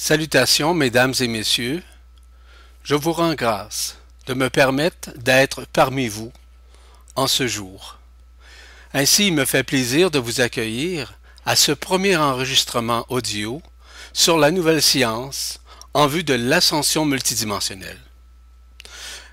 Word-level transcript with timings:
Salutations, 0.00 0.74
mesdames 0.74 1.12
et 1.18 1.26
messieurs. 1.26 1.82
Je 2.84 2.94
vous 2.94 3.12
rends 3.12 3.34
grâce 3.34 3.96
de 4.26 4.34
me 4.34 4.48
permettre 4.48 5.10
d'être 5.16 5.66
parmi 5.72 6.06
vous 6.06 6.32
en 7.16 7.26
ce 7.26 7.48
jour. 7.48 7.98
Ainsi, 8.94 9.26
il 9.26 9.34
me 9.34 9.44
fait 9.44 9.64
plaisir 9.64 10.12
de 10.12 10.20
vous 10.20 10.40
accueillir 10.40 11.14
à 11.44 11.56
ce 11.56 11.72
premier 11.72 12.16
enregistrement 12.16 13.06
audio 13.08 13.60
sur 14.12 14.38
la 14.38 14.52
nouvelle 14.52 14.82
science 14.82 15.58
en 15.94 16.06
vue 16.06 16.22
de 16.22 16.34
l'ascension 16.34 17.04
multidimensionnelle. 17.04 18.00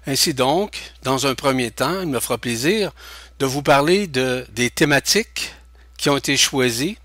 Ainsi 0.07 0.33
donc, 0.33 0.93
dans 1.03 1.27
un 1.27 1.35
premier 1.35 1.69
temps, 1.69 2.01
il 2.01 2.07
me 2.07 2.19
fera 2.19 2.39
plaisir 2.39 2.91
de 3.37 3.45
vous 3.45 3.61
parler 3.61 4.07
de, 4.07 4.47
des 4.49 4.71
thématiques 4.71 5.53
qui 5.95 6.09
ont 6.09 6.17
été 6.17 6.35
choisies 6.35 6.97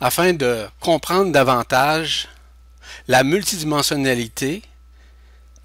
afin 0.00 0.32
de 0.32 0.66
comprendre 0.80 1.30
davantage 1.30 2.28
la 3.08 3.24
multidimensionnalité 3.24 4.62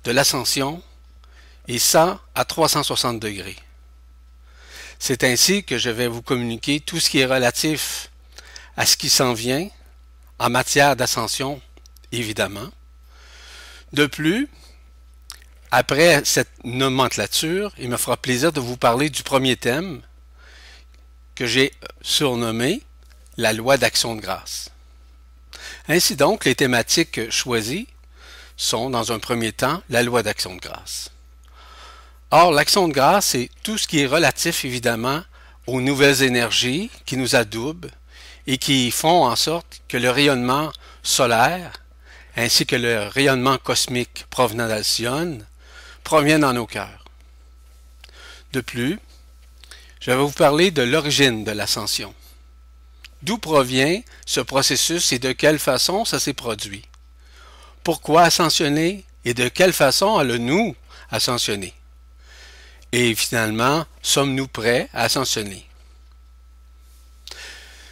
de 0.04 0.12
l'ascension, 0.12 0.82
et 1.68 1.80
ça 1.80 2.20
à 2.36 2.46
360 2.46 3.20
degrés. 3.20 3.58
C'est 4.98 5.24
ainsi 5.24 5.64
que 5.64 5.78
je 5.78 5.90
vais 5.90 6.08
vous 6.08 6.22
communiquer 6.22 6.80
tout 6.80 7.00
ce 7.00 7.10
qui 7.10 7.20
est 7.20 7.26
relatif 7.26 8.10
à 8.76 8.86
ce 8.86 8.98
qui 8.98 9.10
s'en 9.10 9.34
vient 9.34 9.70
en 10.40 10.50
matière 10.50 10.96
d'ascension, 10.96 11.62
évidemment. 12.12 12.70
De 13.94 14.06
plus, 14.06 14.50
après 15.72 16.22
cette 16.26 16.52
nomenclature, 16.64 17.74
il 17.78 17.90
me 17.90 17.98
fera 17.98 18.18
plaisir 18.18 18.52
de 18.52 18.60
vous 18.60 18.78
parler 18.78 19.10
du 19.10 19.24
premier 19.24 19.56
thème 19.56 20.02
que 21.36 21.46
j'ai 21.46 21.74
surnommé 22.02 22.82
la 23.38 23.54
loi 23.54 23.78
d'action 23.78 24.16
de 24.16 24.22
grâce. 24.22 24.72
Ainsi 25.92 26.16
donc, 26.16 26.46
les 26.46 26.54
thématiques 26.54 27.32
choisies 27.32 27.88
sont, 28.58 28.92
dans 28.92 29.12
un 29.12 29.18
premier 29.18 29.52
temps, 29.52 29.82
la 29.90 30.04
loi 30.04 30.22
d'action 30.22 30.56
de 30.56 30.62
grâce. 30.62 31.10
Or, 32.30 32.52
l'action 32.52 32.88
de 32.88 32.94
grâce, 32.94 33.26
c'est 33.28 33.50
tout 33.64 33.80
ce 33.80 33.88
qui 33.88 34.02
est 34.02 34.06
relatif, 34.06 34.64
évidemment, 34.66 35.24
aux 35.66 35.82
nouvelles 35.82 36.22
énergies 36.22 36.92
qui 37.08 37.18
nous 37.18 37.36
adoubent 37.36 37.90
et 38.46 38.60
qui 38.60 38.92
font 38.92 39.26
en 39.26 39.36
sorte 39.36 39.82
que 39.88 39.98
le 39.98 40.12
rayonnement 40.12 40.72
solaire, 41.02 41.74
ainsi 42.36 42.68
que 42.68 42.76
le 42.76 43.08
rayonnement 43.08 43.58
cosmique 43.58 44.26
provenant 44.30 44.68
d'Alcyone, 44.68 45.44
proviennent 46.04 46.42
dans 46.42 46.54
nos 46.54 46.68
cœurs. 46.68 47.04
De 48.54 48.62
plus, 48.62 49.00
je 50.00 50.12
vais 50.12 50.18
vous 50.18 50.32
parler 50.32 50.70
de 50.70 50.84
l'origine 50.84 51.44
de 51.44 51.52
l'ascension. 51.52 52.14
D'où 53.22 53.38
provient 53.38 54.02
ce 54.26 54.40
processus 54.40 55.12
et 55.12 55.20
de 55.20 55.34
quelle 55.34 55.60
façon 55.60 56.06
ça 56.06 56.20
s'est 56.20 56.34
produit? 56.34 56.86
Pourquoi 57.84 58.24
ascensionner 58.24 59.04
et 59.26 59.34
de 59.34 59.50
quelle 59.50 59.74
façon 59.74 60.18
allons-nous 60.18 60.76
ascensionner? 61.12 61.74
Et 62.92 63.14
finalement, 63.16 63.86
sommes-nous 64.02 64.48
prêts 64.48 64.90
à 64.94 65.04
ascensionner? 65.04 65.66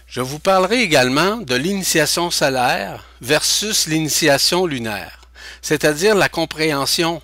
Je 0.08 0.22
vous 0.22 0.40
parlerai 0.40 0.82
également 0.82 1.38
de 1.38 1.56
l'initiation 1.56 2.32
solaire 2.32 3.04
versus 3.22 3.88
l'initiation 3.88 4.66
lunaire, 4.66 5.20
c'est-à-dire 5.62 6.16
la 6.16 6.30
compréhension 6.30 7.22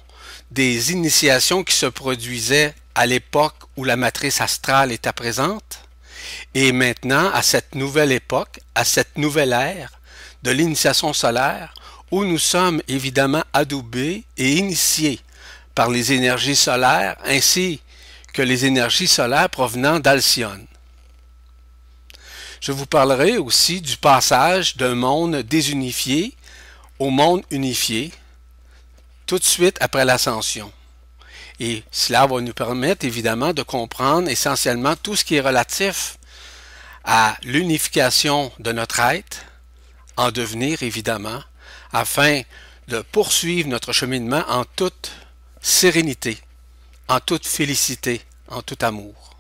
des 0.52 0.92
initiations 0.92 1.64
qui 1.64 1.76
se 1.76 1.86
produisaient 1.86 2.76
à 2.94 3.06
l'époque 3.06 3.56
où 3.78 3.86
la 3.86 3.96
matrice 3.96 4.42
astrale 4.42 4.92
était 4.92 5.14
présente 5.14 5.83
et 6.54 6.72
maintenant, 6.72 7.32
à 7.32 7.42
cette 7.42 7.76
nouvelle 7.76 8.12
époque, 8.12 8.60
à 8.76 8.86
cette 8.86 9.18
nouvelle 9.18 9.54
ère 9.54 9.92
de 10.44 10.52
l'initiation 10.52 11.14
solaire, 11.14 11.74
où 12.12 12.26
nous 12.26 12.38
sommes 12.38 12.82
évidemment 12.88 13.44
adoubés 13.54 14.24
et 14.38 14.54
initiés 14.54 15.20
par 15.74 15.90
les 15.90 16.14
énergies 16.14 16.56
solaires 16.56 17.18
ainsi 17.26 17.82
que 18.34 18.42
les 18.42 18.66
énergies 18.66 19.08
solaires 19.08 19.50
provenant 19.50 20.00
d'Alcyone. 20.00 20.66
Je 22.62 22.72
vous 22.72 22.86
parlerai 22.86 23.38
aussi 23.38 23.82
du 23.82 23.98
passage 23.98 24.78
d'un 24.78 24.96
monde 24.96 25.38
désunifié 25.38 26.36
au 27.00 27.10
monde 27.10 27.44
unifié, 27.50 28.12
tout 29.26 29.40
de 29.40 29.44
suite 29.44 29.78
après 29.82 30.06
l'ascension. 30.06 30.72
Et 31.60 31.84
cela 31.92 32.26
va 32.26 32.42
nous 32.42 32.54
permettre 32.54 33.06
évidemment 33.06 33.54
de 33.54 33.64
comprendre 33.64 34.30
essentiellement 34.30 34.96
tout 34.96 35.16
ce 35.16 35.26
qui 35.26 35.36
est 35.36 35.42
relatif 35.42 36.18
à 37.04 37.38
l'unification 37.44 38.52
de 38.60 38.72
notre 38.72 39.00
être, 39.00 39.46
en 40.18 40.32
devenir 40.32 40.84
évidemment, 40.84 41.42
afin 41.92 42.42
de 42.88 43.02
poursuivre 43.02 43.70
notre 43.70 43.94
cheminement 43.94 44.44
en 44.48 44.66
toute 44.66 45.12
sérénité, 45.62 46.38
en 47.08 47.20
toute 47.20 47.46
félicité, 47.46 48.22
en 48.48 48.62
tout 48.62 48.78
amour. 48.82 49.36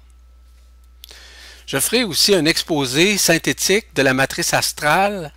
Je 1.65 1.79
ferai 1.79 2.03
aussi 2.03 2.35
un 2.35 2.45
exposé 2.45 3.17
synthétique 3.17 3.93
de 3.95 4.01
la 4.01 4.13
matrice 4.13 4.53
astrale, 4.53 5.31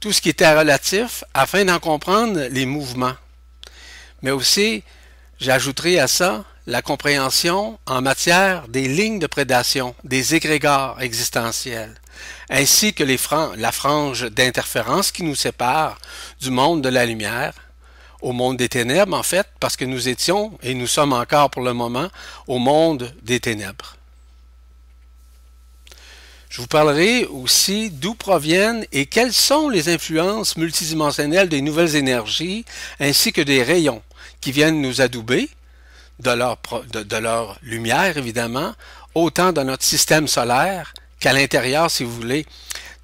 tout 0.00 0.12
ce 0.12 0.20
qui 0.20 0.28
était 0.28 0.52
relatif, 0.52 1.24
afin 1.34 1.64
d'en 1.64 1.78
comprendre 1.78 2.40
les 2.50 2.66
mouvements. 2.66 3.16
Mais 4.22 4.30
aussi, 4.30 4.82
j'ajouterai 5.40 5.98
à 5.98 6.08
ça 6.08 6.44
la 6.66 6.82
compréhension 6.82 7.78
en 7.86 8.02
matière 8.02 8.66
des 8.68 8.88
lignes 8.88 9.18
de 9.18 9.26
prédation, 9.26 9.94
des 10.04 10.34
égrégores 10.34 11.00
existentiels, 11.00 11.94
ainsi 12.50 12.92
que 12.92 13.04
la 13.56 13.72
frange 13.72 14.30
d'interférence 14.30 15.12
qui 15.12 15.22
nous 15.22 15.36
sépare 15.36 15.98
du 16.40 16.50
monde 16.50 16.82
de 16.82 16.88
la 16.88 17.06
lumière 17.06 17.52
au 18.22 18.32
monde 18.32 18.56
des 18.56 18.68
ténèbres, 18.68 19.16
en 19.16 19.22
fait, 19.22 19.46
parce 19.60 19.76
que 19.76 19.84
nous 19.84 20.08
étions, 20.08 20.58
et 20.62 20.74
nous 20.74 20.86
sommes 20.86 21.12
encore 21.12 21.50
pour 21.50 21.62
le 21.62 21.74
moment, 21.74 22.08
au 22.46 22.58
monde 22.58 23.14
des 23.22 23.40
ténèbres. 23.40 23.96
Je 26.48 26.62
vous 26.62 26.66
parlerai 26.66 27.26
aussi 27.26 27.90
d'où 27.90 28.14
proviennent 28.14 28.86
et 28.90 29.06
quelles 29.06 29.34
sont 29.34 29.68
les 29.68 29.90
influences 29.90 30.56
multidimensionnelles 30.56 31.50
des 31.50 31.60
nouvelles 31.60 31.94
énergies, 31.94 32.64
ainsi 32.98 33.32
que 33.32 33.42
des 33.42 33.62
rayons 33.62 34.02
qui 34.46 34.52
viennent 34.52 34.80
nous 34.80 35.00
adouber, 35.00 35.50
de 36.20 36.30
leur, 36.30 36.56
de, 36.92 37.16
leur 37.16 37.58
lumière, 37.62 38.16
évidemment, 38.16 38.76
autant 39.16 39.52
dans 39.52 39.64
notre 39.64 39.82
système 39.82 40.28
solaire 40.28 40.94
qu'à 41.18 41.32
l'intérieur, 41.32 41.90
si 41.90 42.04
vous 42.04 42.14
voulez, 42.14 42.46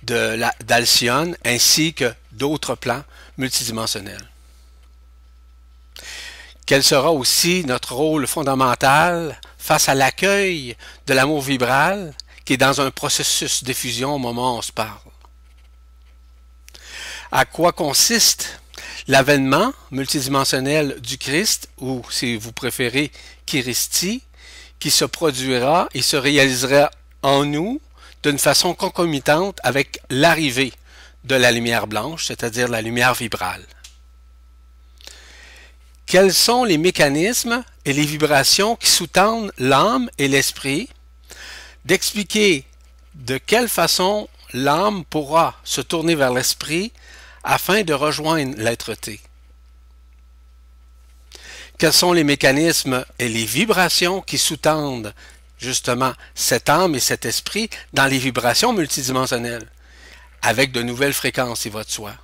d'Alcyone, 0.05 1.37
ainsi 1.45 1.95
que 1.95 2.15
d'autres 2.31 2.77
plans 2.77 3.03
multidimensionnels. 3.39 4.25
Quel 6.65 6.85
sera 6.85 7.11
aussi 7.11 7.65
notre 7.67 7.97
rôle 7.97 8.29
fondamental 8.29 9.41
face 9.59 9.89
à 9.89 9.97
l'accueil 9.97 10.77
de 11.09 11.13
l'amour 11.13 11.43
vibral 11.43 12.15
qui 12.45 12.53
est 12.53 12.57
dans 12.57 12.81
un 12.81 12.93
processus 12.93 13.65
d'effusion 13.65 14.15
au 14.15 14.19
moment 14.19 14.55
où 14.55 14.59
on 14.59 14.63
se 14.63 14.71
parle? 14.71 15.11
À 17.33 17.45
quoi 17.47 17.73
consiste 17.73 18.62
l'avènement 19.09 19.73
multidimensionnel 19.91 21.01
du 21.01 21.19
Christ, 21.19 21.69
ou 21.79 22.03
si 22.11 22.37
vous 22.37 22.53
préférez, 22.53 23.11
Christi, 23.47 24.23
qui 24.79 24.91
se 24.91 25.05
produira 25.05 25.89
et 25.95 26.03
se 26.03 26.17
réalisera 26.17 26.91
en 27.23 27.45
nous 27.45 27.81
d'une 28.23 28.39
façon 28.39 28.75
concomitante 28.75 29.59
avec 29.63 30.01
l'arrivée 30.11 30.73
de 31.25 31.35
la 31.35 31.53
lumière 31.53 31.87
blanche, 31.87 32.27
c'est-à-dire 32.27 32.69
la 32.69 32.83
lumière 32.83 33.15
vibrale. 33.15 33.65
Quels 36.07 36.35
sont 36.35 36.65
les 36.65 36.79
mécanismes 36.79 37.65
et 37.85 37.93
les 37.93 38.05
vibrations 38.05 38.77
qui 38.77 38.89
sous-tendent 38.89 39.53
l'âme 39.59 40.11
et 40.19 40.29
l'esprit, 40.29 40.89
d'expliquer 41.85 42.65
de 43.15 43.39
quelle 43.39 43.69
façon 43.69 44.29
l'âme 44.53 45.05
pourra 45.05 45.57
se 45.65 45.81
tourner 45.81 46.15
vers 46.15 46.33
l'esprit 46.33 46.93
afin 47.45 47.83
de 47.83 47.93
rejoindre 47.93 48.57
l'être-té. 48.57 49.21
Quels 51.79 51.93
sont 51.93 52.13
les 52.13 52.25
mécanismes 52.25 53.05
et 53.19 53.29
les 53.29 53.45
vibrations 53.45 54.21
qui 54.21 54.39
sous-tendent 54.39 55.15
justement 55.59 56.13
cette 56.35 56.69
âme 56.69 56.95
et 56.95 57.01
cet 57.01 57.25
esprit 57.25 57.71
dans 57.93 58.07
les 58.07 58.19
vibrations 58.19 58.73
multidimensionnelles, 58.73 59.69
avec 60.43 60.73
de 60.73 60.83
nouvelles 60.83 61.13
fréquences, 61.13 61.65
il 61.65 61.73
va 61.73 61.85
de 61.85 61.91
soi. 61.91 62.15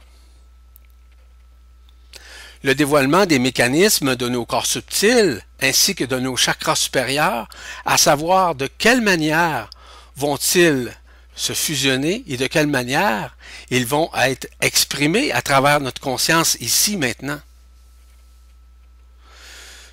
Le 2.65 2.75
dévoilement 2.75 3.25
des 3.25 3.39
mécanismes 3.39 4.17
de 4.17 4.29
nos 4.29 4.45
corps 4.45 4.67
subtils 4.67 5.41
ainsi 5.61 5.95
que 5.95 6.05
de 6.05 6.19
nos 6.19 6.37
chakras 6.37 6.75
supérieurs, 6.75 7.49
à 7.85 7.97
savoir 7.97 8.57
de 8.57 8.67
quelle 8.67 9.01
manière 9.01 9.71
vont-ils 10.17 10.93
se 11.39 11.53
fusionner 11.53 12.25
et 12.27 12.37
de 12.37 12.47
quelle 12.49 12.67
manière 12.67 13.37
ils 13.71 13.87
vont 13.87 14.11
être 14.15 14.49
exprimés 14.61 15.33
à 15.33 15.41
travers 15.41 15.81
notre 15.81 16.01
conscience 16.01 16.57
ici 16.61 16.97
maintenant. 16.97 17.41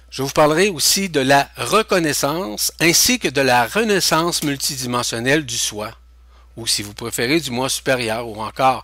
Je 0.09 0.23
vous 0.23 0.29
parlerai 0.29 0.69
aussi 0.69 1.07
de 1.09 1.19
la 1.19 1.49
reconnaissance 1.55 2.71
ainsi 2.79 3.19
que 3.19 3.27
de 3.27 3.41
la 3.41 3.67
renaissance 3.67 4.43
multidimensionnelle 4.43 5.45
du 5.45 5.57
soi, 5.57 5.95
ou 6.57 6.65
si 6.65 6.81
vous 6.81 6.93
préférez 6.93 7.39
du 7.39 7.51
moi 7.51 7.69
supérieur, 7.69 8.27
ou 8.27 8.41
encore 8.41 8.83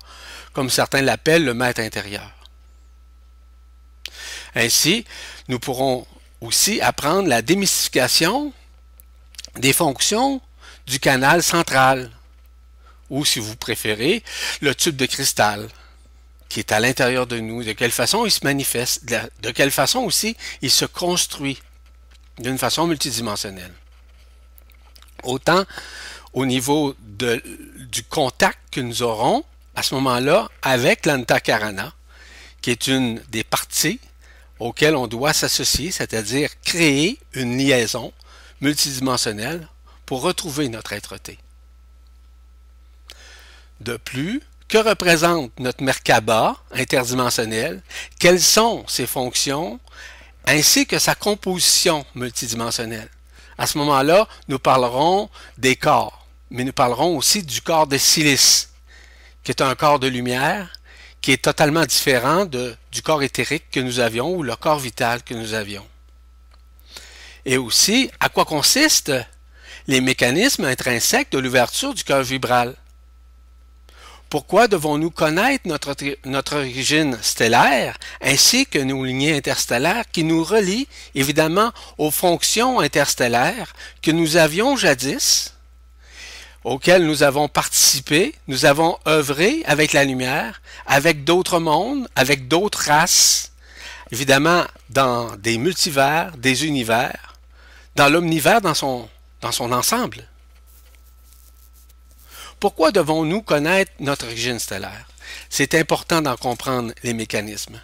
comme 0.53 0.69
certains 0.69 1.01
l'appellent 1.01 1.45
le 1.45 1.53
maître 1.53 1.81
intérieur. 1.81 2.29
Ainsi, 4.53 5.05
nous 5.47 5.59
pourrons 5.59 6.05
aussi 6.41 6.81
apprendre 6.81 7.27
la 7.27 7.41
démystification 7.41 8.53
des 9.55 9.73
fonctions 9.73 10.41
du 10.85 10.99
canal 10.99 11.41
central, 11.41 12.11
ou 13.11 13.25
si 13.25 13.39
vous 13.39 13.55
préférez, 13.55 14.23
le 14.61 14.73
tube 14.73 14.95
de 14.95 15.05
cristal 15.05 15.67
qui 16.49 16.59
est 16.59 16.71
à 16.71 16.79
l'intérieur 16.79 17.27
de 17.27 17.39
nous, 17.39 17.63
de 17.63 17.73
quelle 17.73 17.91
façon 17.91 18.25
il 18.25 18.31
se 18.31 18.43
manifeste, 18.43 19.05
de 19.05 19.51
quelle 19.51 19.71
façon 19.71 19.99
aussi 19.99 20.35
il 20.61 20.71
se 20.71 20.85
construit 20.85 21.61
d'une 22.39 22.57
façon 22.57 22.87
multidimensionnelle. 22.87 23.71
Autant 25.23 25.63
au 26.33 26.45
niveau 26.45 26.95
du 26.99 28.03
contact 28.09 28.59
que 28.71 28.81
nous 28.81 29.03
aurons 29.03 29.43
à 29.75 29.83
ce 29.83 29.93
moment-là 29.95 30.49
avec 30.61 31.05
l'antakarana, 31.05 31.93
qui 32.61 32.71
est 32.71 32.87
une 32.87 33.21
des 33.29 33.43
parties 33.43 33.99
auxquelles 34.59 34.95
on 34.95 35.07
doit 35.07 35.33
s'associer, 35.33 35.91
c'est-à-dire 35.91 36.49
créer 36.61 37.17
une 37.33 37.57
liaison 37.57 38.13
multidimensionnelle 38.59 39.67
pour 40.05 40.21
retrouver 40.21 40.69
notre 40.69 40.93
être-té. 40.93 41.37
De 43.81 43.97
plus, 43.97 44.43
que 44.67 44.77
représente 44.77 45.59
notre 45.59 45.83
Merkaba 45.83 46.55
interdimensionnel, 46.71 47.81
quelles 48.19 48.39
sont 48.39 48.85
ses 48.87 49.07
fonctions, 49.07 49.79
ainsi 50.45 50.85
que 50.85 50.99
sa 50.99 51.15
composition 51.15 52.05
multidimensionnelle? 52.13 53.09
À 53.57 53.65
ce 53.65 53.79
moment-là, 53.79 54.27
nous 54.47 54.59
parlerons 54.59 55.31
des 55.57 55.75
corps, 55.75 56.27
mais 56.51 56.63
nous 56.63 56.73
parlerons 56.73 57.17
aussi 57.17 57.41
du 57.41 57.59
corps 57.61 57.87
de 57.87 57.97
silice, 57.97 58.69
qui 59.43 59.49
est 59.49 59.63
un 59.63 59.73
corps 59.73 59.97
de 59.97 60.07
lumière, 60.07 60.71
qui 61.19 61.31
est 61.31 61.43
totalement 61.43 61.85
différent 61.87 62.45
du 62.45 63.01
corps 63.03 63.23
éthérique 63.23 63.71
que 63.71 63.79
nous 63.79 63.99
avions 63.99 64.29
ou 64.29 64.43
le 64.43 64.55
corps 64.55 64.79
vital 64.79 65.23
que 65.23 65.33
nous 65.33 65.55
avions. 65.55 65.87
Et 67.45 67.57
aussi, 67.57 68.11
à 68.19 68.29
quoi 68.29 68.45
consistent 68.45 69.25
les 69.87 70.01
mécanismes 70.01 70.65
intrinsèques 70.65 71.31
de 71.31 71.39
l'ouverture 71.39 71.95
du 71.95 72.03
cœur 72.03 72.21
vibral? 72.21 72.75
Pourquoi 74.31 74.69
devons-nous 74.69 75.11
connaître 75.11 75.67
notre, 75.67 76.55
origine 76.55 77.17
stellaire 77.21 77.97
ainsi 78.21 78.65
que 78.65 78.79
nos 78.79 79.03
lignées 79.03 79.35
interstellaires 79.35 80.05
qui 80.09 80.23
nous 80.23 80.41
relient 80.41 80.87
évidemment 81.15 81.73
aux 81.97 82.11
fonctions 82.11 82.79
interstellaires 82.79 83.73
que 84.01 84.09
nous 84.09 84.37
avions 84.37 84.77
jadis, 84.77 85.53
auxquelles 86.63 87.05
nous 87.05 87.23
avons 87.23 87.49
participé, 87.49 88.33
nous 88.47 88.63
avons 88.63 88.97
œuvré 89.05 89.63
avec 89.65 89.91
la 89.91 90.05
lumière, 90.05 90.61
avec 90.85 91.25
d'autres 91.25 91.59
mondes, 91.59 92.07
avec 92.15 92.47
d'autres 92.47 92.85
races, 92.87 93.51
évidemment 94.13 94.63
dans 94.89 95.35
des 95.35 95.57
multivers, 95.57 96.37
des 96.37 96.65
univers, 96.65 97.35
dans 97.97 98.07
l'omnivers 98.07 98.61
dans 98.61 98.75
son 98.75 99.09
ensemble. 99.43 100.25
Pourquoi 102.61 102.91
devons-nous 102.91 103.41
connaître 103.41 103.91
notre 103.99 104.27
origine 104.27 104.59
stellaire? 104.59 105.07
C'est 105.49 105.73
important 105.73 106.21
d'en 106.21 106.37
comprendre 106.37 106.93
les 107.01 107.15
mécanismes. 107.15 107.81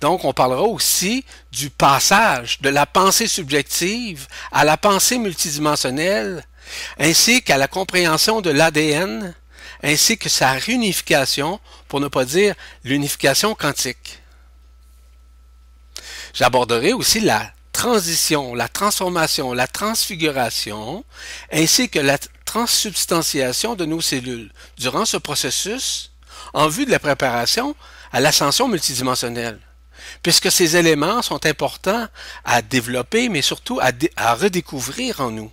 Donc, 0.00 0.24
on 0.24 0.32
parlera 0.32 0.62
aussi 0.62 1.24
du 1.52 1.70
passage 1.70 2.60
de 2.62 2.68
la 2.68 2.84
pensée 2.84 3.28
subjective 3.28 4.26
à 4.50 4.64
la 4.64 4.76
pensée 4.76 5.18
multidimensionnelle, 5.18 6.44
ainsi 6.98 7.42
qu'à 7.42 7.56
la 7.56 7.68
compréhension 7.68 8.40
de 8.40 8.50
l'ADN, 8.50 9.36
ainsi 9.84 10.18
que 10.18 10.28
sa 10.28 10.50
réunification, 10.50 11.60
pour 11.86 12.00
ne 12.00 12.08
pas 12.08 12.24
dire 12.24 12.56
l'unification 12.82 13.54
quantique. 13.54 14.18
J'aborderai 16.34 16.92
aussi 16.92 17.20
la 17.20 17.52
transition, 17.72 18.56
la 18.56 18.68
transformation, 18.68 19.52
la 19.52 19.68
transfiguration, 19.68 21.04
ainsi 21.52 21.88
que 21.88 22.00
la 22.00 22.18
transsubstantiation 22.52 23.74
de 23.76 23.86
nos 23.86 24.02
cellules 24.02 24.52
durant 24.76 25.06
ce 25.06 25.16
processus 25.16 26.10
en 26.52 26.68
vue 26.68 26.84
de 26.84 26.90
la 26.90 26.98
préparation 26.98 27.74
à 28.12 28.20
l'ascension 28.20 28.68
multidimensionnelle, 28.68 29.58
puisque 30.22 30.52
ces 30.52 30.76
éléments 30.76 31.22
sont 31.22 31.46
importants 31.46 32.06
à 32.44 32.60
développer, 32.60 33.30
mais 33.30 33.40
surtout 33.40 33.80
à, 33.80 33.90
à 34.16 34.34
redécouvrir 34.34 35.20
en 35.20 35.30
nous. 35.30 35.50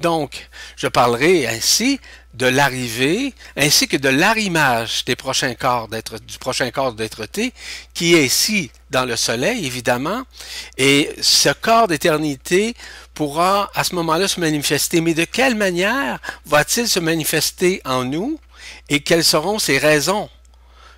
Donc, 0.00 0.48
je 0.76 0.88
parlerai 0.88 1.46
ainsi 1.46 2.00
de 2.38 2.46
l'arrivée 2.46 3.34
ainsi 3.56 3.88
que 3.88 3.96
de 3.96 4.08
l'arrimage 4.08 5.04
des 5.04 5.16
prochains 5.16 5.54
corps 5.54 5.88
du 5.88 6.38
prochain 6.38 6.70
corps 6.70 6.92
d'être 6.92 7.26
T 7.26 7.52
qui 7.94 8.14
est 8.14 8.24
ici 8.24 8.70
dans 8.90 9.04
le 9.04 9.16
soleil 9.16 9.66
évidemment 9.66 10.22
et 10.78 11.10
ce 11.20 11.50
corps 11.50 11.88
d'éternité 11.88 12.74
pourra 13.18 13.68
à 13.74 13.82
ce 13.82 13.96
moment-là 13.96 14.28
se 14.28 14.38
manifester. 14.38 15.00
Mais 15.00 15.12
de 15.12 15.24
quelle 15.24 15.56
manière 15.56 16.20
va-t-il 16.46 16.88
se 16.88 17.00
manifester 17.00 17.82
en 17.84 18.04
nous? 18.04 18.38
Et 18.88 19.00
quelles 19.00 19.24
seront 19.24 19.58
ses 19.58 19.78
raisons, 19.78 20.30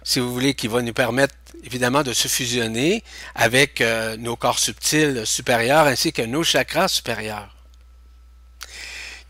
si 0.02 0.20
vous 0.20 0.30
voulez, 0.30 0.52
qui 0.52 0.66
vont 0.66 0.82
nous 0.82 0.92
permettre 0.92 1.34
évidemment 1.64 2.02
de 2.02 2.12
se 2.12 2.28
fusionner 2.28 3.02
avec 3.34 3.80
euh, 3.80 4.18
nos 4.18 4.36
corps 4.36 4.58
subtils 4.58 5.22
supérieurs 5.24 5.86
ainsi 5.86 6.12
que 6.12 6.22
nos 6.22 6.42
chakras 6.42 6.88
supérieurs? 6.88 7.59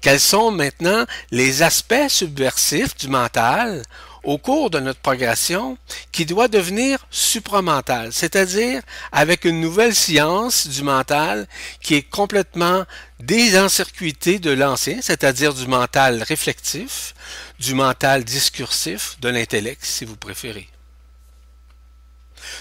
Quels 0.00 0.20
sont 0.20 0.50
maintenant 0.50 1.04
les 1.30 1.62
aspects 1.62 2.08
subversifs 2.08 2.96
du 2.96 3.08
mental 3.08 3.82
au 4.22 4.38
cours 4.38 4.70
de 4.70 4.80
notre 4.80 5.00
progression 5.00 5.78
qui 6.12 6.26
doit 6.26 6.48
devenir 6.48 7.06
supramental, 7.10 8.12
c'est-à-dire 8.12 8.82
avec 9.12 9.44
une 9.44 9.60
nouvelle 9.60 9.94
science 9.94 10.66
du 10.66 10.82
mental 10.82 11.46
qui 11.82 11.94
est 11.94 12.02
complètement 12.02 12.84
désencircuitée 13.18 14.38
de 14.38 14.50
l'ancien, 14.50 14.98
c'est-à-dire 15.02 15.54
du 15.54 15.66
mental 15.66 16.22
réflectif, 16.22 17.14
du 17.58 17.74
mental 17.74 18.24
discursif, 18.24 19.16
de 19.20 19.28
l'intellect, 19.28 19.84
si 19.84 20.04
vous 20.04 20.16
préférez. 20.16 20.68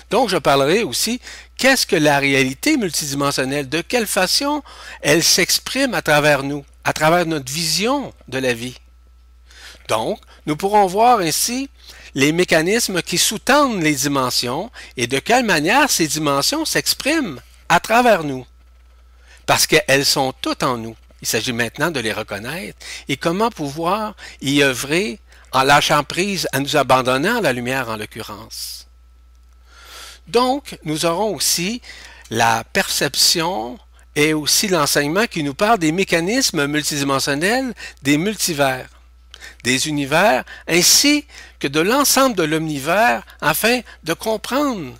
Donc, 0.09 0.29
je 0.29 0.37
parlerai 0.37 0.83
aussi 0.83 1.19
qu'est-ce 1.57 1.85
que 1.85 1.95
la 1.95 2.19
réalité 2.19 2.77
multidimensionnelle, 2.77 3.69
de 3.69 3.81
quelle 3.81 4.07
façon 4.07 4.61
elle 5.01 5.23
s'exprime 5.23 5.93
à 5.93 6.01
travers 6.01 6.43
nous, 6.43 6.65
à 6.89 6.93
travers 6.93 7.27
notre 7.27 7.51
vision 7.51 8.11
de 8.29 8.39
la 8.39 8.51
vie. 8.51 8.75
Donc, 9.89 10.19
nous 10.47 10.55
pourrons 10.55 10.87
voir 10.87 11.19
ainsi 11.19 11.69
les 12.15 12.31
mécanismes 12.31 13.03
qui 13.03 13.19
sous-tendent 13.19 13.83
les 13.83 13.93
dimensions 13.93 14.71
et 14.97 15.05
de 15.05 15.19
quelle 15.19 15.45
manière 15.45 15.91
ces 15.91 16.07
dimensions 16.07 16.65
s'expriment 16.65 17.39
à 17.69 17.79
travers 17.79 18.23
nous. 18.23 18.43
Parce 19.45 19.67
qu'elles 19.67 20.03
sont 20.03 20.33
toutes 20.41 20.63
en 20.63 20.77
nous. 20.77 20.95
Il 21.21 21.27
s'agit 21.27 21.53
maintenant 21.53 21.91
de 21.91 21.99
les 21.99 22.11
reconnaître 22.11 22.79
et 23.07 23.17
comment 23.17 23.51
pouvoir 23.51 24.15
y 24.41 24.63
œuvrer 24.63 25.19
en 25.51 25.61
lâchant 25.61 26.03
prise 26.03 26.47
à 26.53 26.59
nous 26.59 26.75
abandonner 26.75 27.29
à 27.29 27.41
la 27.41 27.53
lumière 27.53 27.89
en 27.89 27.97
l'occurrence? 27.97 28.87
Donc, 30.27 30.79
nous 30.85 31.05
aurons 31.05 31.35
aussi 31.35 31.83
la 32.31 32.63
perception 32.63 33.77
et 34.19 34.33
aussi 34.33 34.67
l'enseignement 34.67 35.27
qui 35.27 35.43
nous 35.43 35.53
parle 35.53 35.79
des 35.79 35.93
mécanismes 35.93 36.67
multidimensionnels 36.67 37.73
des 38.01 38.17
multivers 38.17 38.89
des 39.63 39.87
univers, 39.87 40.43
ainsi 40.67 41.25
que 41.59 41.67
de 41.67 41.79
l'ensemble 41.79 42.35
de 42.35 42.43
l'omnivers, 42.43 43.25
afin 43.41 43.79
de 44.03 44.13
comprendre 44.13 44.93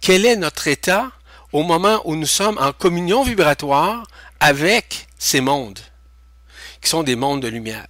quel 0.00 0.26
est 0.26 0.36
notre 0.36 0.68
état 0.68 1.10
au 1.52 1.62
moment 1.62 2.00
où 2.04 2.16
nous 2.16 2.26
sommes 2.26 2.58
en 2.58 2.72
communion 2.72 3.22
vibratoire 3.22 4.06
avec 4.40 5.06
ces 5.18 5.40
mondes, 5.40 5.78
qui 6.80 6.88
sont 6.88 7.02
des 7.02 7.16
mondes 7.16 7.42
de 7.42 7.48
lumière. 7.48 7.86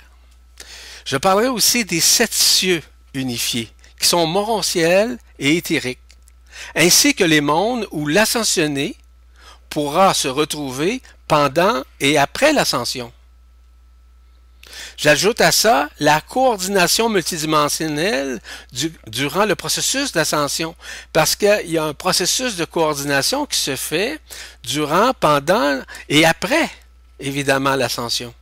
Je 1.05 1.17
parlerai 1.17 1.49
aussi 1.49 1.85
des 1.85 2.01
sept 2.01 2.33
cieux 2.33 2.83
unifiés, 3.15 3.71
qui 3.99 4.09
sont 4.09 4.27
moronciels 4.27 5.19
et 5.39 5.57
éthériques, 5.57 5.99
ainsi 6.75 7.15
que 7.15 7.25
les 7.25 7.41
mondes 7.41 7.87
où 7.91 8.07
l'ascensionné 8.07 8.97
pourra 9.75 10.15
se 10.15 10.29
retrouver 10.29 11.03
pendant 11.27 11.83
et 11.99 12.17
après 12.17 12.53
l'ascension. 12.53 13.13
J'ajoute 14.97 15.41
à 15.41 15.51
ça 15.51 15.89
la 15.99 16.21
coordination 16.21 17.09
multidimensionnelle 17.09 18.41
durant 19.09 19.47
le 19.47 19.57
processus 19.57 20.13
d'ascension, 20.13 20.77
parce 21.13 21.35
qu'il 21.35 21.67
y 21.67 21.77
a 21.77 21.83
un 21.83 21.93
processus 21.93 22.55
de 22.55 22.65
coordination 22.65 23.47
qui 23.47 23.59
se 23.59 23.75
fait 23.75 24.21
durant, 24.63 25.13
pendant 25.19 25.83
et 26.09 26.25
après, 26.25 26.71
évidemment, 27.19 27.75
l'ascension. 27.75 28.33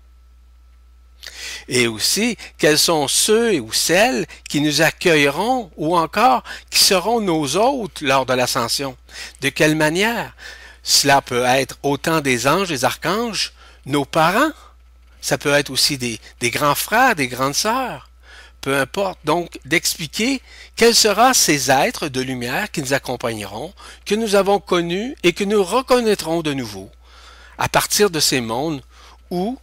Et 1.67 1.87
aussi, 1.87 2.37
quels 2.59 2.79
sont 2.79 3.09
ceux 3.09 3.59
ou 3.59 3.73
celles 3.73 4.27
qui 4.51 4.61
nous 4.61 4.83
accueilleront 4.83 5.71
ou 5.79 5.97
encore 5.97 6.45
qui 6.69 6.85
seront 6.85 7.23
nos 7.23 7.57
hôtes 7.57 8.03
lors 8.03 8.27
de 8.27 8.35
l'ascension? 8.35 8.99
De 9.41 9.49
quelle 9.49 9.77
manière? 9.77 10.35
Cela 10.83 11.23
peut 11.23 11.45
être 11.45 11.79
autant 11.83 12.21
des 12.21 12.47
anges, 12.47 12.69
des 12.69 12.85
archanges, 12.85 13.53
nos 13.87 14.05
parents, 14.05 14.53
ça 15.23 15.39
peut 15.39 15.53
être 15.53 15.71
aussi 15.71 15.97
des, 15.97 16.19
grands 16.51 16.75
frères, 16.75 17.15
des 17.15 17.29
grandes 17.29 17.55
sœurs, 17.55 18.11
peu 18.61 18.77
importe, 18.77 19.21
donc 19.25 19.59
d'expliquer 19.65 20.43
quels 20.77 20.97
seront 20.97 21.33
ces 21.33 21.71
êtres 21.71 22.09
de 22.09 22.21
lumière 22.21 22.71
qui 22.71 22.83
nous 22.83 22.93
accompagneront, 22.93 23.73
que 24.05 24.17
nous 24.17 24.35
avons 24.35 24.59
connus 24.59 25.17
et 25.23 25.33
que 25.33 25.45
nous 25.45 25.63
reconnaîtrons 25.63 26.43
de 26.43 26.53
nouveau, 26.53 26.91
à 27.57 27.69
partir 27.69 28.11
de 28.11 28.21
ces 28.21 28.41
mondes 28.41 28.83
où, 29.31 29.59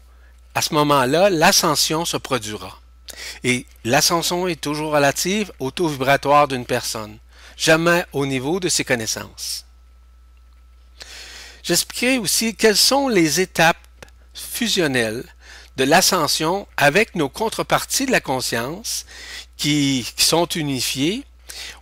à 0.55 0.61
ce 0.61 0.73
moment-là, 0.73 1.29
l'ascension 1.29 2.05
se 2.05 2.17
produira. 2.17 2.79
Et 3.43 3.65
l'ascension 3.83 4.47
est 4.47 4.61
toujours 4.61 4.93
relative 4.93 5.51
au 5.59 5.71
taux 5.71 5.89
vibratoire 5.89 6.47
d'une 6.47 6.65
personne, 6.65 7.17
jamais 7.57 8.05
au 8.13 8.25
niveau 8.25 8.61
de 8.61 8.69
ses 8.69 8.85
connaissances. 8.85 9.65
J'expliquerai 11.69 12.17
aussi 12.17 12.55
quelles 12.55 12.75
sont 12.75 13.09
les 13.09 13.41
étapes 13.41 13.77
fusionnelles 14.33 15.23
de 15.77 15.83
l'ascension 15.83 16.67
avec 16.77 17.13
nos 17.13 17.29
contreparties 17.29 18.07
de 18.07 18.11
la 18.11 18.21
conscience 18.21 19.05
qui, 19.55 20.11
sont 20.17 20.47
unifiées, 20.47 21.23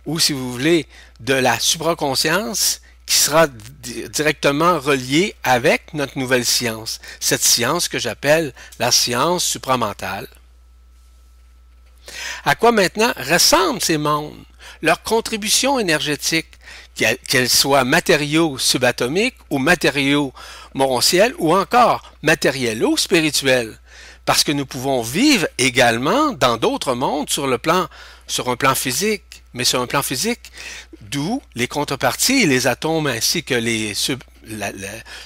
ou 0.04 0.18
si 0.18 0.34
vous 0.34 0.52
voulez, 0.52 0.86
de 1.20 1.32
la 1.32 1.58
supraconscience 1.58 2.82
qui 3.06 3.16
sera 3.16 3.46
directement 3.46 4.78
reliée 4.78 5.34
avec 5.42 5.94
notre 5.94 6.18
nouvelle 6.18 6.44
science, 6.44 7.00
cette 7.18 7.42
science 7.42 7.88
que 7.88 7.98
j'appelle 7.98 8.52
la 8.78 8.92
science 8.92 9.42
supramentale. 9.42 10.28
À 12.44 12.56
quoi 12.56 12.72
maintenant 12.72 13.14
ressemblent 13.16 13.80
ces 13.80 13.96
mondes? 13.96 14.44
Leur 14.82 15.02
contribution 15.02 15.78
énergétique, 15.78 16.57
qu'elles 16.98 17.48
soient 17.48 17.84
matériaux 17.84 18.58
subatomiques 18.58 19.36
ou 19.50 19.58
matériaux 19.58 20.32
moronciels 20.74 21.34
ou 21.38 21.54
encore 21.54 22.12
matériels 22.22 22.84
spirituels, 22.96 23.78
parce 24.24 24.44
que 24.44 24.52
nous 24.52 24.66
pouvons 24.66 25.02
vivre 25.02 25.46
également 25.58 26.32
dans 26.32 26.56
d'autres 26.56 26.94
mondes 26.94 27.30
sur 27.30 27.46
le 27.46 27.58
plan, 27.58 27.88
sur 28.26 28.48
un 28.48 28.56
plan 28.56 28.74
physique, 28.74 29.42
mais 29.54 29.64
sur 29.64 29.80
un 29.80 29.86
plan 29.86 30.02
physique, 30.02 30.52
d'où 31.00 31.40
les 31.54 31.68
contreparties, 31.68 32.46
les 32.46 32.66
atomes 32.66 33.06
ainsi 33.06 33.42
que 33.42 33.54
les, 33.54 33.94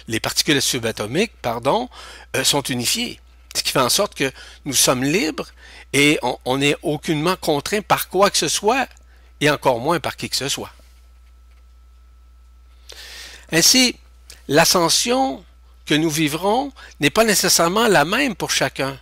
les 0.09 0.21
particules 0.21 0.63
subatomiques, 0.63 1.33
euh, 1.45 2.45
sont 2.45 2.63
unifiés. 2.63 3.19
Ce 3.55 3.63
qui 3.63 3.73
fait 3.73 3.81
en 3.81 3.91
sorte 3.91 4.15
que 4.15 4.31
nous 4.65 4.75
sommes 4.75 5.05
libres 5.05 5.49
et 5.93 6.19
on 6.45 6.57
n'est 6.57 6.77
aucunement 6.83 7.37
contraint 7.37 7.83
par 7.83 8.09
quoi 8.09 8.31
que 8.31 8.39
ce 8.39 8.49
soit, 8.49 8.89
et 9.41 9.51
encore 9.51 9.81
moins 9.81 10.01
par 10.01 10.17
qui 10.17 10.31
que 10.31 10.37
ce 10.37 10.49
soit. 10.49 10.73
Ainsi, 13.53 13.97
l'ascension 14.49 15.45
que 15.87 15.95
nous 15.95 16.11
vivrons 16.11 16.73
n'est 17.01 17.11
pas 17.11 17.25
nécessairement 17.25 17.87
la 17.87 18.05
même 18.05 18.35
pour 18.35 18.51
chacun. 18.51 18.99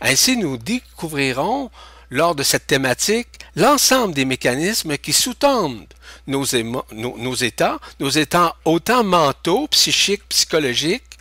Ainsi, 0.00 0.36
nous 0.36 0.56
découvrirons, 0.56 1.70
lors 2.10 2.34
de 2.34 2.42
cette 2.42 2.66
thématique, 2.66 3.28
l'ensemble 3.54 4.14
des 4.14 4.24
mécanismes 4.24 4.96
qui 4.96 5.12
sous-tendent 5.12 5.86
nos, 6.26 6.44
états, 6.44 7.78
nos 8.00 8.10
états 8.10 8.56
autant 8.64 9.04
mentaux, 9.04 9.68
psychiques, 9.68 10.28
psychologiques, 10.28 11.18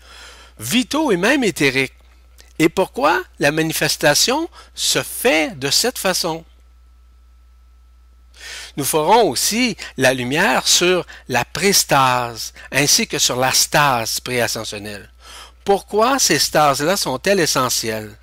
vitaux 0.59 1.11
et 1.11 1.17
même 1.17 1.43
éthériques 1.43 1.93
et 2.59 2.69
pourquoi 2.69 3.21
la 3.39 3.51
manifestation 3.51 4.49
se 4.73 5.03
fait 5.03 5.57
de 5.57 5.69
cette 5.69 5.97
façon? 5.97 6.45
Nous 8.77 8.83
ferons 8.83 9.29
aussi 9.29 9.77
la 9.97 10.13
lumière 10.13 10.67
sur 10.67 11.05
la 11.29 11.45
préstase 11.45 12.53
ainsi 12.71 13.07
que 13.07 13.19
sur 13.19 13.37
la 13.37 13.51
stase 13.51 14.19
préascensionnelle. 14.19 15.09
Pourquoi 15.63 16.19
ces 16.19 16.39
stases-là 16.39 16.97
sont-elles 16.97 17.39
essentielles? 17.39 18.15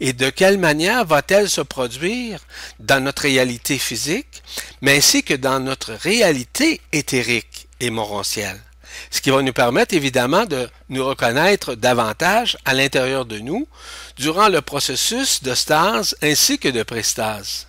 Et 0.00 0.12
de 0.12 0.30
quelle 0.30 0.58
manière 0.58 1.04
va-t-elle 1.04 1.48
se 1.48 1.60
produire 1.60 2.40
dans 2.80 3.02
notre 3.02 3.22
réalité 3.22 3.78
physique, 3.78 4.42
mais 4.80 4.96
ainsi 4.96 5.22
que 5.22 5.34
dans 5.34 5.60
notre 5.60 5.92
réalité 5.92 6.80
éthérique 6.92 7.68
et 7.80 7.90
moroncielle? 7.90 8.60
ce 9.10 9.20
qui 9.20 9.30
va 9.30 9.42
nous 9.42 9.52
permettre 9.52 9.94
évidemment 9.94 10.44
de 10.44 10.68
nous 10.88 11.04
reconnaître 11.04 11.74
davantage 11.74 12.56
à 12.64 12.74
l'intérieur 12.74 13.24
de 13.24 13.38
nous 13.38 13.66
durant 14.16 14.48
le 14.48 14.60
processus 14.60 15.42
de 15.42 15.54
stase 15.54 16.16
ainsi 16.22 16.58
que 16.58 16.68
de 16.68 16.82
prestase. 16.82 17.66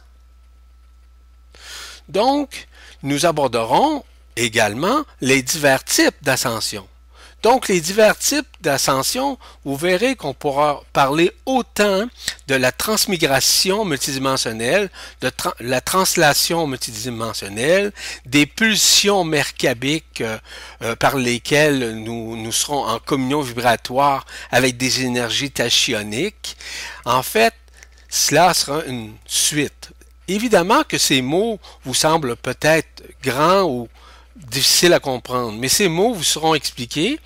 Donc, 2.10 2.68
nous 3.04 3.26
aborderons 3.26 4.04
également 4.36 5.04
les 5.22 5.42
divers 5.42 5.84
types 5.84 6.16
d'ascension. 6.22 6.88
Donc, 7.46 7.68
les 7.68 7.80
divers 7.80 8.18
types 8.18 8.48
d'ascension, 8.62 9.38
vous 9.66 9.76
verrez 9.76 10.16
qu'on 10.16 10.34
pourra 10.34 10.82
parler 10.94 11.32
autant 11.46 12.08
de 12.48 12.56
la 12.56 12.72
transmigration 12.72 13.86
multidimensionnelle, 13.86 14.90
de 15.22 15.32
la 15.60 15.80
translation 15.80 16.66
multidimensionnelle, 16.66 17.94
des 18.26 18.48
pulsions 18.48 19.24
mercabiques 19.24 20.22
euh, 20.22 20.40
euh, 20.82 20.96
par 20.96 21.18
lesquelles 21.18 22.04
nous, 22.04 22.36
nous 22.36 22.52
serons 22.52 22.84
en 22.84 22.98
communion 22.98 23.42
vibratoire 23.42 24.26
avec 24.50 24.78
des 24.78 25.04
énergies 25.04 25.52
tachyoniques. 25.52 26.58
En 27.06 27.22
fait, 27.22 27.54
cela 28.10 28.56
sera 28.56 28.84
une 28.86 29.14
suite. 29.28 29.92
Évidemment 30.27 30.84
que 30.84 30.98
ces 30.98 31.22
mots 31.22 31.60
vous 31.84 31.94
semblent 31.94 32.36
peut-être 32.36 33.03
grands 33.22 33.63
ou 33.63 33.88
difficile 34.36 34.94
à 34.94 35.00
comprendre. 35.00 35.58
Mais 35.58 35.70
ces 35.70 35.88
mots 35.88 36.13
vous 36.13 36.24
seront 36.24 36.55
expliqués 36.55 37.20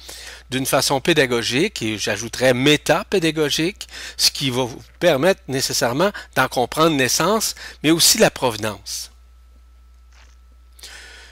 d'une 0.50 0.66
façon 0.66 1.00
pédagogique 1.00 1.82
et 1.82 1.98
j'ajouterais 1.98 2.54
méta-pédagogique, 2.54 3.88
ce 4.18 4.32
qui 4.32 4.50
va 4.50 4.64
vous 4.64 4.82
permettre 5.00 5.42
nécessairement 5.48 6.12
d'en 6.36 6.48
comprendre 6.48 6.96
naissance, 6.96 7.56
mais 7.84 7.92
aussi 7.92 8.18
la 8.18 8.32
provenance. 8.32 9.12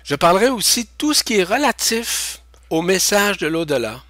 Je 0.03 0.15
parlerai 0.15 0.49
aussi 0.49 0.83
de 0.83 0.89
tout 0.97 1.13
ce 1.13 1.23
qui 1.23 1.39
est 1.39 1.43
relatif 1.43 2.41
au 2.69 2.81
message 2.81 3.37
de 3.39 3.47
l'au-delà, 3.47 4.03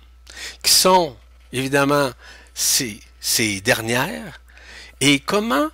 qui 0.61 0.71
sont 0.71 1.15
évidemment 1.53 2.11
ces, 2.53 2.99
ces 3.19 3.61
dernières, 3.61 4.41
et 4.99 5.19
comment 5.19 5.69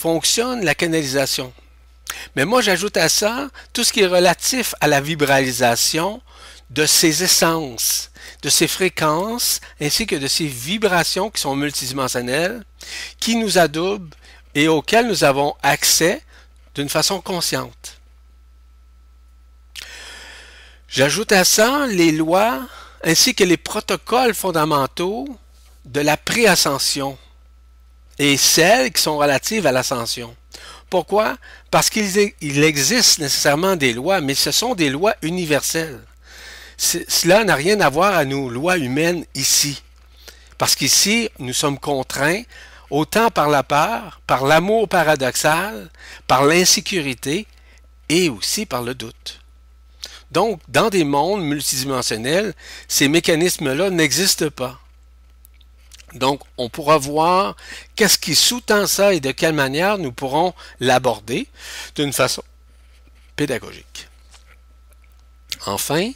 fonctionne 0.00 0.64
la 0.64 0.74
canalisation. 0.74 1.52
Mais 2.34 2.46
moi, 2.46 2.62
j'ajoute 2.62 2.96
à 2.96 3.10
ça 3.10 3.50
tout 3.74 3.84
ce 3.84 3.92
qui 3.92 4.00
est 4.00 4.06
relatif 4.06 4.74
à 4.80 4.86
la 4.86 5.02
vibralisation 5.02 6.22
de 6.70 6.86
ces 6.86 7.22
essences, 7.22 8.10
de 8.42 8.48
ces 8.48 8.66
fréquences, 8.66 9.60
ainsi 9.78 10.06
que 10.06 10.16
de 10.16 10.26
ces 10.26 10.46
vibrations 10.46 11.28
qui 11.28 11.42
sont 11.42 11.54
multidimensionnelles, 11.54 12.64
qui 13.18 13.36
nous 13.36 13.58
adoubent 13.58 14.14
et 14.54 14.68
auxquelles 14.68 15.06
nous 15.06 15.22
avons 15.22 15.54
accès 15.62 16.22
d'une 16.74 16.88
façon 16.88 17.20
consciente. 17.20 17.98
J'ajoute 20.88 21.32
à 21.32 21.44
ça 21.44 21.86
les 21.86 22.10
lois 22.10 22.66
ainsi 23.04 23.34
que 23.34 23.44
les 23.44 23.58
protocoles 23.58 24.34
fondamentaux 24.34 25.28
de 25.84 26.00
la 26.00 26.16
préascension 26.16 27.18
et 28.20 28.36
celles 28.36 28.92
qui 28.92 29.00
sont 29.00 29.16
relatives 29.16 29.66
à 29.66 29.72
l'ascension. 29.72 30.36
Pourquoi? 30.90 31.38
Parce 31.70 31.88
qu'il 31.88 32.62
existe 32.62 33.18
nécessairement 33.18 33.76
des 33.76 33.94
lois, 33.94 34.20
mais 34.20 34.34
ce 34.34 34.50
sont 34.50 34.74
des 34.74 34.90
lois 34.90 35.14
universelles. 35.22 36.02
Cela 36.76 37.44
n'a 37.44 37.54
rien 37.54 37.80
à 37.80 37.88
voir 37.88 38.14
à 38.14 38.26
nos 38.26 38.50
lois 38.50 38.76
humaines 38.76 39.24
ici. 39.34 39.82
Parce 40.58 40.74
qu'ici, 40.74 41.30
nous 41.38 41.54
sommes 41.54 41.78
contraints 41.78 42.42
autant 42.90 43.30
par 43.30 43.48
la 43.48 43.62
peur, 43.62 44.20
par 44.26 44.44
l'amour 44.44 44.86
paradoxal, 44.86 45.88
par 46.26 46.44
l'insécurité 46.44 47.46
et 48.10 48.28
aussi 48.28 48.66
par 48.66 48.82
le 48.82 48.94
doute. 48.94 49.40
Donc, 50.30 50.60
dans 50.68 50.90
des 50.90 51.04
mondes 51.04 51.42
multidimensionnels, 51.42 52.52
ces 52.86 53.08
mécanismes-là 53.08 53.88
n'existent 53.88 54.50
pas. 54.50 54.78
Donc, 56.14 56.40
on 56.58 56.68
pourra 56.68 56.98
voir 56.98 57.56
qu'est-ce 57.94 58.18
qui 58.18 58.34
sous-tend 58.34 58.86
ça 58.86 59.14
et 59.14 59.20
de 59.20 59.30
quelle 59.30 59.54
manière 59.54 59.98
nous 59.98 60.12
pourrons 60.12 60.54
l'aborder 60.80 61.46
d'une 61.94 62.12
façon 62.12 62.42
pédagogique. 63.36 64.08
Enfin, 65.66 66.10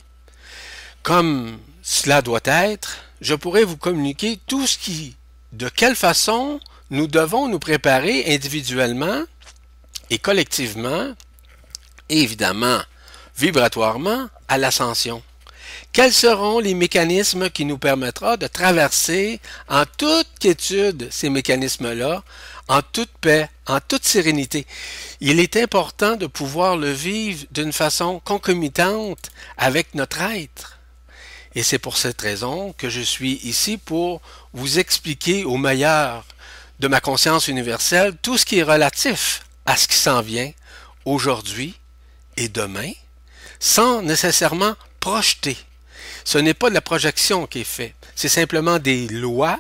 comme 1.03 1.59
cela 1.83 2.23
doit 2.23 2.41
être, 2.45 2.99
je 3.21 3.35
pourrais 3.35 3.65
vous 3.65 3.77
communiquer 3.77 4.41
tout 4.47 4.67
ce 4.67 4.79
qui, 4.79 5.17
de 5.53 5.69
quelle 5.69 5.97
façon 5.97 6.61
nous 6.91 7.07
devons 7.07 7.49
nous 7.49 7.59
préparer 7.59 8.35
individuellement 8.35 9.23
et 10.11 10.19
collectivement, 10.19 11.15
évidemment 12.09 12.81
vibratoirement, 13.37 14.29
à 14.49 14.59
l'ascension. 14.59 15.23
Quels 15.95 16.13
seront 16.13 16.59
les 16.59 16.75
mécanismes 16.75 17.51
qui 17.51 17.65
nous 17.65 17.79
permettra 17.79 18.37
de 18.37 18.49
traverser 18.49 19.39
en 19.69 19.85
toute 19.87 20.27
quiétude 20.41 21.07
ces 21.13 21.31
mécanismes-là, 21.31 22.25
en 22.67 22.83
toute 22.83 23.13
paix, 23.21 23.49
en 23.69 23.79
toute 23.79 24.05
sérénité? 24.05 24.67
Il 25.21 25.39
est 25.39 25.57
important 25.57 26.17
de 26.17 26.27
pouvoir 26.27 26.77
le 26.77 26.91
vivre 26.91 27.47
d'une 27.53 27.73
façon 27.73 28.21
concomitante 28.25 29.31
avec 29.57 29.95
notre 29.95 30.21
être. 30.21 30.81
Et 31.55 31.63
c'est 31.63 31.79
pour 31.79 31.97
cette 31.97 32.21
raison 32.21 32.75
que 32.77 32.91
je 32.91 33.01
suis 33.01 33.35
ici 33.45 33.79
pour 33.79 34.21
vous 34.53 34.81
expliquer 34.81 35.45
au 35.45 35.59
meilleur 35.59 36.27
de 36.81 36.89
ma 36.89 37.01
conscience 37.01 37.47
universelle 37.47 38.17
tout 38.21 38.37
ce 38.37 38.45
qui 38.45 38.59
est 38.59 38.65
relatif 38.65 39.45
à 39.65 39.77
ce 39.77 39.87
qui 39.87 39.97
s'en 39.97 40.23
vient 40.23 40.51
aujourd'hui 41.05 41.77
et 42.37 42.49
demain, 42.49 42.91
sans 43.61 44.03
nécessairement 44.03 44.75
projeter. 44.99 45.57
Ce 46.25 46.39
n'est 46.39 46.55
pas 46.55 46.71
de 46.71 46.75
la 46.75 46.81
projection 46.81 47.47
qui 47.47 47.61
est 47.61 47.65
fait, 47.65 47.95
c'est 48.15 48.29
simplement 48.29 48.79
des 48.79 49.07
lois 49.09 49.59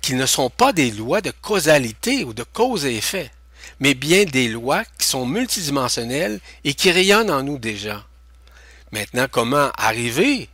qui 0.00 0.14
ne 0.14 0.26
sont 0.26 0.50
pas 0.50 0.72
des 0.72 0.90
lois 0.90 1.20
de 1.20 1.30
causalité 1.30 2.24
ou 2.24 2.32
de 2.32 2.42
cause 2.42 2.84
et 2.86 2.96
effet, 2.96 3.30
mais 3.78 3.94
bien 3.94 4.24
des 4.24 4.48
lois 4.48 4.82
qui 4.98 5.06
sont 5.06 5.26
multidimensionnelles 5.26 6.40
et 6.64 6.74
qui 6.74 6.90
rayonnent 6.90 7.30
en 7.30 7.42
nous 7.42 7.58
déjà. 7.58 8.04
Maintenant, 8.92 9.26
comment 9.30 9.70
arriver 9.78 10.48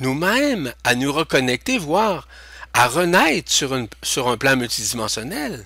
nous-mêmes 0.00 0.72
à 0.84 0.94
nous 0.94 1.12
reconnecter, 1.12 1.78
voire 1.78 2.26
à 2.74 2.88
renaître 2.88 3.50
sur, 3.50 3.78
sur 4.02 4.28
un 4.28 4.36
plan 4.36 4.56
multidimensionnel 4.56 5.64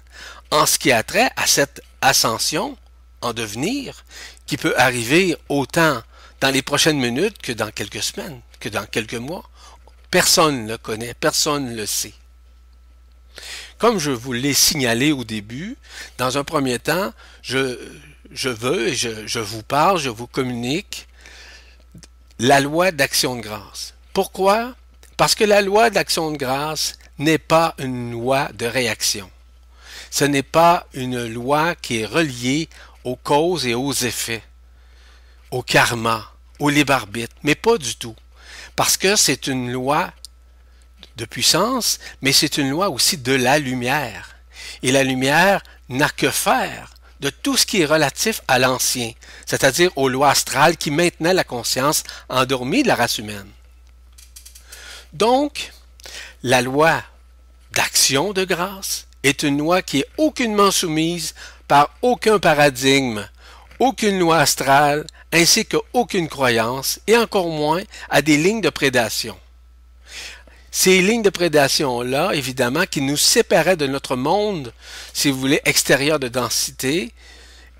en 0.50 0.66
ce 0.66 0.78
qui 0.78 0.92
a 0.92 1.02
trait 1.02 1.30
à 1.36 1.46
cette 1.46 1.82
ascension 2.00 2.76
en 3.20 3.32
devenir 3.32 4.04
qui 4.46 4.56
peut 4.56 4.74
arriver 4.76 5.36
autant 5.48 6.02
dans 6.40 6.50
les 6.50 6.62
prochaines 6.62 6.98
minutes 6.98 7.38
que 7.42 7.52
dans 7.52 7.70
quelques 7.70 8.02
semaines, 8.02 8.40
que 8.58 8.68
dans 8.68 8.86
quelques 8.86 9.14
mois. 9.14 9.48
Personne 10.10 10.64
ne 10.64 10.72
le 10.72 10.78
connaît, 10.78 11.14
personne 11.14 11.70
ne 11.70 11.76
le 11.76 11.86
sait. 11.86 12.14
Comme 13.78 13.98
je 13.98 14.10
vous 14.10 14.32
l'ai 14.32 14.54
signalé 14.54 15.12
au 15.12 15.24
début, 15.24 15.76
dans 16.18 16.36
un 16.36 16.44
premier 16.44 16.78
temps, 16.78 17.12
je, 17.42 17.78
je 18.30 18.48
veux 18.48 18.88
et 18.88 18.94
je, 18.94 19.26
je 19.26 19.38
vous 19.38 19.62
parle, 19.62 19.98
je 19.98 20.10
vous 20.10 20.26
communique 20.26 21.06
la 22.38 22.60
loi 22.60 22.90
d'action 22.90 23.36
de 23.36 23.40
grâce. 23.40 23.94
Pourquoi? 24.12 24.74
Parce 25.16 25.34
que 25.34 25.44
la 25.44 25.62
loi 25.62 25.90
d'action 25.90 26.30
de 26.30 26.36
grâce 26.36 26.98
n'est 27.18 27.38
pas 27.38 27.74
une 27.78 28.12
loi 28.12 28.48
de 28.54 28.66
réaction. 28.66 29.30
Ce 30.10 30.24
n'est 30.24 30.42
pas 30.42 30.86
une 30.94 31.26
loi 31.26 31.74
qui 31.74 32.00
est 32.00 32.06
reliée 32.06 32.68
aux 33.04 33.16
causes 33.16 33.66
et 33.66 33.74
aux 33.74 33.92
effets, 33.92 34.42
au 35.50 35.62
karma, 35.62 36.32
au 36.58 36.68
libre 36.68 36.92
arbitre, 36.92 37.34
mais 37.42 37.54
pas 37.54 37.78
du 37.78 37.96
tout. 37.96 38.16
Parce 38.76 38.96
que 38.96 39.16
c'est 39.16 39.46
une 39.46 39.72
loi 39.72 40.12
de 41.16 41.24
puissance, 41.24 41.98
mais 42.22 42.32
c'est 42.32 42.58
une 42.58 42.70
loi 42.70 42.88
aussi 42.88 43.18
de 43.18 43.32
la 43.32 43.58
lumière. 43.58 44.36
Et 44.82 44.92
la 44.92 45.04
lumière 45.04 45.62
n'a 45.88 46.08
que 46.08 46.30
faire 46.30 46.94
de 47.20 47.30
tout 47.30 47.56
ce 47.56 47.66
qui 47.66 47.82
est 47.82 47.86
relatif 47.86 48.40
à 48.48 48.58
l'ancien, 48.58 49.12
c'est-à-dire 49.44 49.90
aux 49.96 50.08
lois 50.08 50.30
astrales 50.30 50.76
qui 50.76 50.90
maintenaient 50.90 51.34
la 51.34 51.44
conscience 51.44 52.04
endormie 52.28 52.82
de 52.82 52.88
la 52.88 52.94
race 52.94 53.18
humaine. 53.18 53.50
Donc, 55.12 55.72
la 56.42 56.62
loi 56.62 57.02
d'action 57.72 58.32
de 58.32 58.44
grâce 58.44 59.06
est 59.22 59.42
une 59.42 59.58
loi 59.58 59.82
qui 59.82 60.00
est 60.00 60.08
aucunement 60.16 60.70
soumise 60.70 61.34
par 61.68 61.90
aucun 62.00 62.38
paradigme, 62.38 63.28
aucune 63.80 64.18
loi 64.18 64.38
astrale, 64.38 65.06
ainsi 65.32 65.64
qu'aucune 65.64 66.28
croyance, 66.28 67.00
et 67.06 67.16
encore 67.16 67.48
moins 67.48 67.82
à 68.08 68.22
des 68.22 68.36
lignes 68.36 68.60
de 68.60 68.70
prédation. 68.70 69.36
Ces 70.70 71.02
lignes 71.02 71.22
de 71.22 71.30
prédation-là, 71.30 72.32
évidemment, 72.32 72.84
qui 72.88 73.00
nous 73.00 73.16
séparaient 73.16 73.76
de 73.76 73.88
notre 73.88 74.14
monde, 74.14 74.72
si 75.12 75.30
vous 75.30 75.40
voulez, 75.40 75.60
extérieur 75.64 76.20
de 76.20 76.28
densité, 76.28 77.12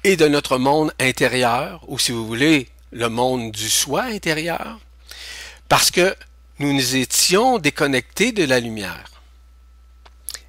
et 0.03 0.17
de 0.17 0.27
notre 0.27 0.59
monde 0.59 0.93
intérieur, 0.99 1.85
ou 1.87 1.99
si 1.99 2.11
vous 2.11 2.27
voulez, 2.27 2.69
le 2.91 3.09
monde 3.09 3.53
du 3.53 3.69
soi 3.69 4.05
intérieur, 4.05 4.81
parce 5.69 5.91
que 5.91 6.17
nous 6.59 6.73
nous 6.73 6.97
étions 6.97 7.59
déconnectés 7.59 8.33
de 8.33 8.45
la 8.45 8.59
lumière. 8.59 9.11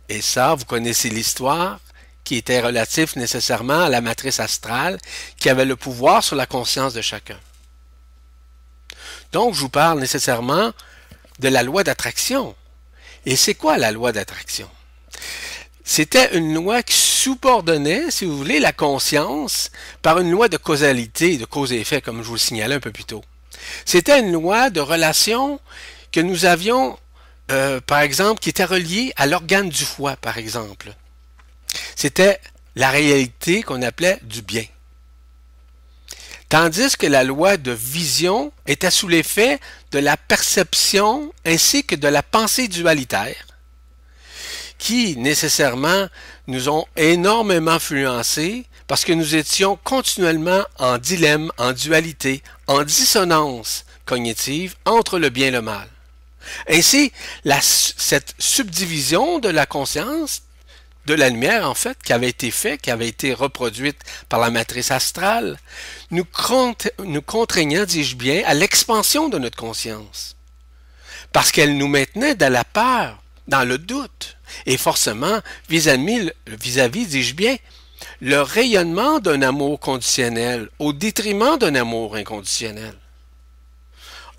Et 0.10 0.22
ça, 0.22 0.56
vous 0.56 0.66
connaissez 0.66 1.10
l'histoire 1.10 1.80
qui 2.24 2.38
était 2.38 2.62
relative 2.62 3.14
nécessairement 3.18 3.82
à 3.82 3.90
la 3.90 4.02
matrice 4.02 4.40
astrale 4.40 5.00
qui 5.38 5.50
avait 5.50 5.66
le 5.66 5.76
pouvoir 5.76 6.24
sur 6.24 6.36
la 6.36 6.46
conscience 6.46 6.94
de 6.94 7.02
chacun. 7.02 7.40
Donc, 9.32 9.54
je 9.54 9.62
vous 9.62 9.70
parle 9.70 10.00
nécessairement 10.00 10.72
de 11.40 11.48
la 11.48 11.64
loi 11.64 11.84
d'attraction. 11.84 12.56
Et 13.26 13.36
c'est 13.36 13.56
quoi 13.56 13.78
la 13.78 13.92
loi 13.92 14.12
d'attraction? 14.12 14.70
C'était 15.84 16.38
une 16.38 16.54
loi 16.54 16.84
qui 16.84 16.96
subordonnait, 16.96 18.12
si 18.12 18.26
vous 18.26 18.38
voulez, 18.38 18.60
la 18.60 18.72
conscience 18.72 19.72
par 20.02 20.20
une 20.20 20.32
loi 20.32 20.48
de 20.48 20.58
causalité, 20.58 21.38
de 21.38 21.46
cause 21.46 21.72
et 21.74 21.80
effet, 21.80 22.02
comme 22.02 22.22
je 22.22 22.28
vous 22.28 22.36
le 22.36 22.40
signalais 22.40 22.76
un 22.76 22.80
peu 22.80 22.92
plus 22.92 23.04
tôt. 23.04 23.24
C'était 23.86 24.20
une 24.20 24.32
loi 24.32 24.70
de 24.70 24.80
relation 24.80 25.60
que 26.12 26.20
nous 26.20 26.46
avions, 26.46 26.98
euh, 27.52 27.80
par 27.82 28.00
exemple, 28.00 28.40
qui 28.40 28.50
était 28.50 28.66
reliée 28.66 29.14
à 29.16 29.28
l'organe 29.28 29.70
du 29.70 29.84
foie, 29.84 30.16
par 30.16 30.38
exemple. 30.38 30.94
C'était 31.96 32.40
la 32.76 32.90
réalité 32.90 33.64
qu'on 33.64 33.82
appelait 33.82 34.20
du 34.24 34.42
bien. 34.42 34.66
Tandis 36.50 36.98
que 36.98 37.08
la 37.08 37.24
loi 37.24 37.56
de 37.56 37.72
vision 37.72 38.52
était 38.68 38.92
sous 38.92 39.08
l'effet 39.08 39.60
de 39.92 40.00
la 40.00 40.18
perception 40.18 41.34
ainsi 41.46 41.86
que 41.86 41.96
de 41.96 42.10
la 42.10 42.24
pensée 42.24 42.68
dualitaire, 42.68 43.48
qui 44.78 45.16
nécessairement 45.16 46.08
nous 46.48 46.68
ont 46.68 46.86
énormément 46.98 47.72
influencés 47.72 48.66
parce 48.88 49.06
que 49.06 49.14
nous 49.14 49.36
étions 49.36 49.80
continuellement 49.86 50.66
en 50.78 50.98
dilemme, 50.98 51.52
en 51.58 51.72
dualité, 51.72 52.44
en 52.68 52.84
dissonance 52.84 53.86
cognitive 54.06 54.76
entre 54.84 55.20
le 55.20 55.30
bien 55.30 55.48
et 55.48 55.52
le 55.52 55.62
mal. 55.62 55.88
Ainsi, 56.68 57.14
cette 57.62 58.36
subdivision 58.40 59.40
de 59.40 59.48
la 59.48 59.66
conscience 59.66 60.42
de 61.06 61.14
la 61.14 61.30
lumière, 61.30 61.70
en 61.70 61.74
fait, 61.74 61.98
qui 62.04 62.14
avait 62.14 62.30
été 62.30 62.52
faite, 62.52 62.82
qui 62.82 62.92
avait 62.92 63.08
été 63.08 63.34
reproduite 63.34 63.98
par 64.30 64.40
la 64.40 64.50
matrice 64.50 64.92
astrale, 64.92 65.58
nous, 66.12 66.26
nous 67.04 67.22
contraignant, 67.22 67.86
dis-je 67.86 68.16
bien, 68.16 68.44
à 68.46 68.54
l'expansion 68.54 69.30
de 69.30 69.40
notre 69.40 69.58
conscience. 69.58 70.36
Parce 71.34 71.52
qu'elle 71.52 71.78
nous 71.78 71.88
maintenait 71.88 72.36
dans 72.36 72.52
la 72.52 72.64
peur, 72.64 73.22
dans 73.48 73.68
le 73.68 73.78
doute, 73.78 74.38
et 74.66 74.78
forcément, 74.78 75.40
vis-à-vis, 75.70 76.32
vis-à-vis, 76.48 77.08
dis-je 77.08 77.34
bien, 77.34 77.58
le 78.20 78.42
rayonnement 78.42 79.20
d'un 79.20 79.42
amour 79.42 79.80
conditionnel 79.80 80.70
au 80.80 80.94
détriment 80.94 81.58
d'un 81.58 81.76
amour 81.76 82.16
inconditionnel. 82.16 82.94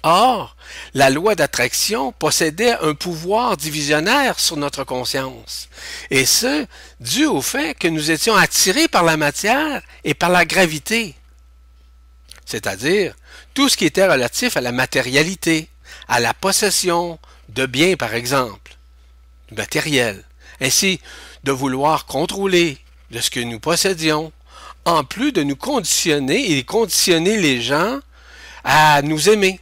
Or, 0.04 0.56
la 0.94 1.10
loi 1.10 1.36
d'attraction 1.36 2.10
possédait 2.10 2.76
un 2.80 2.94
pouvoir 2.94 3.56
divisionnaire 3.56 4.40
sur 4.40 4.56
notre 4.56 4.82
conscience, 4.82 5.68
et 6.10 6.26
ce, 6.26 6.66
dû 6.98 7.26
au 7.26 7.40
fait 7.40 7.78
que 7.78 7.86
nous 7.86 8.10
étions 8.10 8.34
attirés 8.34 8.88
par 8.88 9.04
la 9.04 9.16
matière 9.16 9.80
et 10.02 10.14
par 10.14 10.30
la 10.30 10.44
gravité, 10.44 11.14
c'est-à-dire 12.44 13.14
tout 13.54 13.68
ce 13.68 13.76
qui 13.76 13.84
était 13.84 14.06
relatif 14.06 14.56
à 14.56 14.60
la 14.60 14.72
matérialité, 14.72 15.68
à 16.08 16.18
la 16.18 16.34
possession 16.34 17.20
de 17.48 17.66
biens 17.66 17.94
par 17.94 18.14
exemple, 18.14 18.76
du 19.48 19.54
matériel, 19.54 20.24
ainsi 20.60 21.00
de 21.44 21.52
vouloir 21.52 22.06
contrôler 22.06 22.78
de 23.12 23.20
ce 23.20 23.30
que 23.30 23.40
nous 23.40 23.60
possédions, 23.60 24.32
en 24.84 25.04
plus 25.04 25.30
de 25.30 25.44
nous 25.44 25.54
conditionner 25.54 26.58
et 26.58 26.64
conditionner 26.64 27.36
les 27.36 27.62
gens 27.62 28.00
à 28.64 29.00
nous 29.02 29.28
aimer 29.28 29.60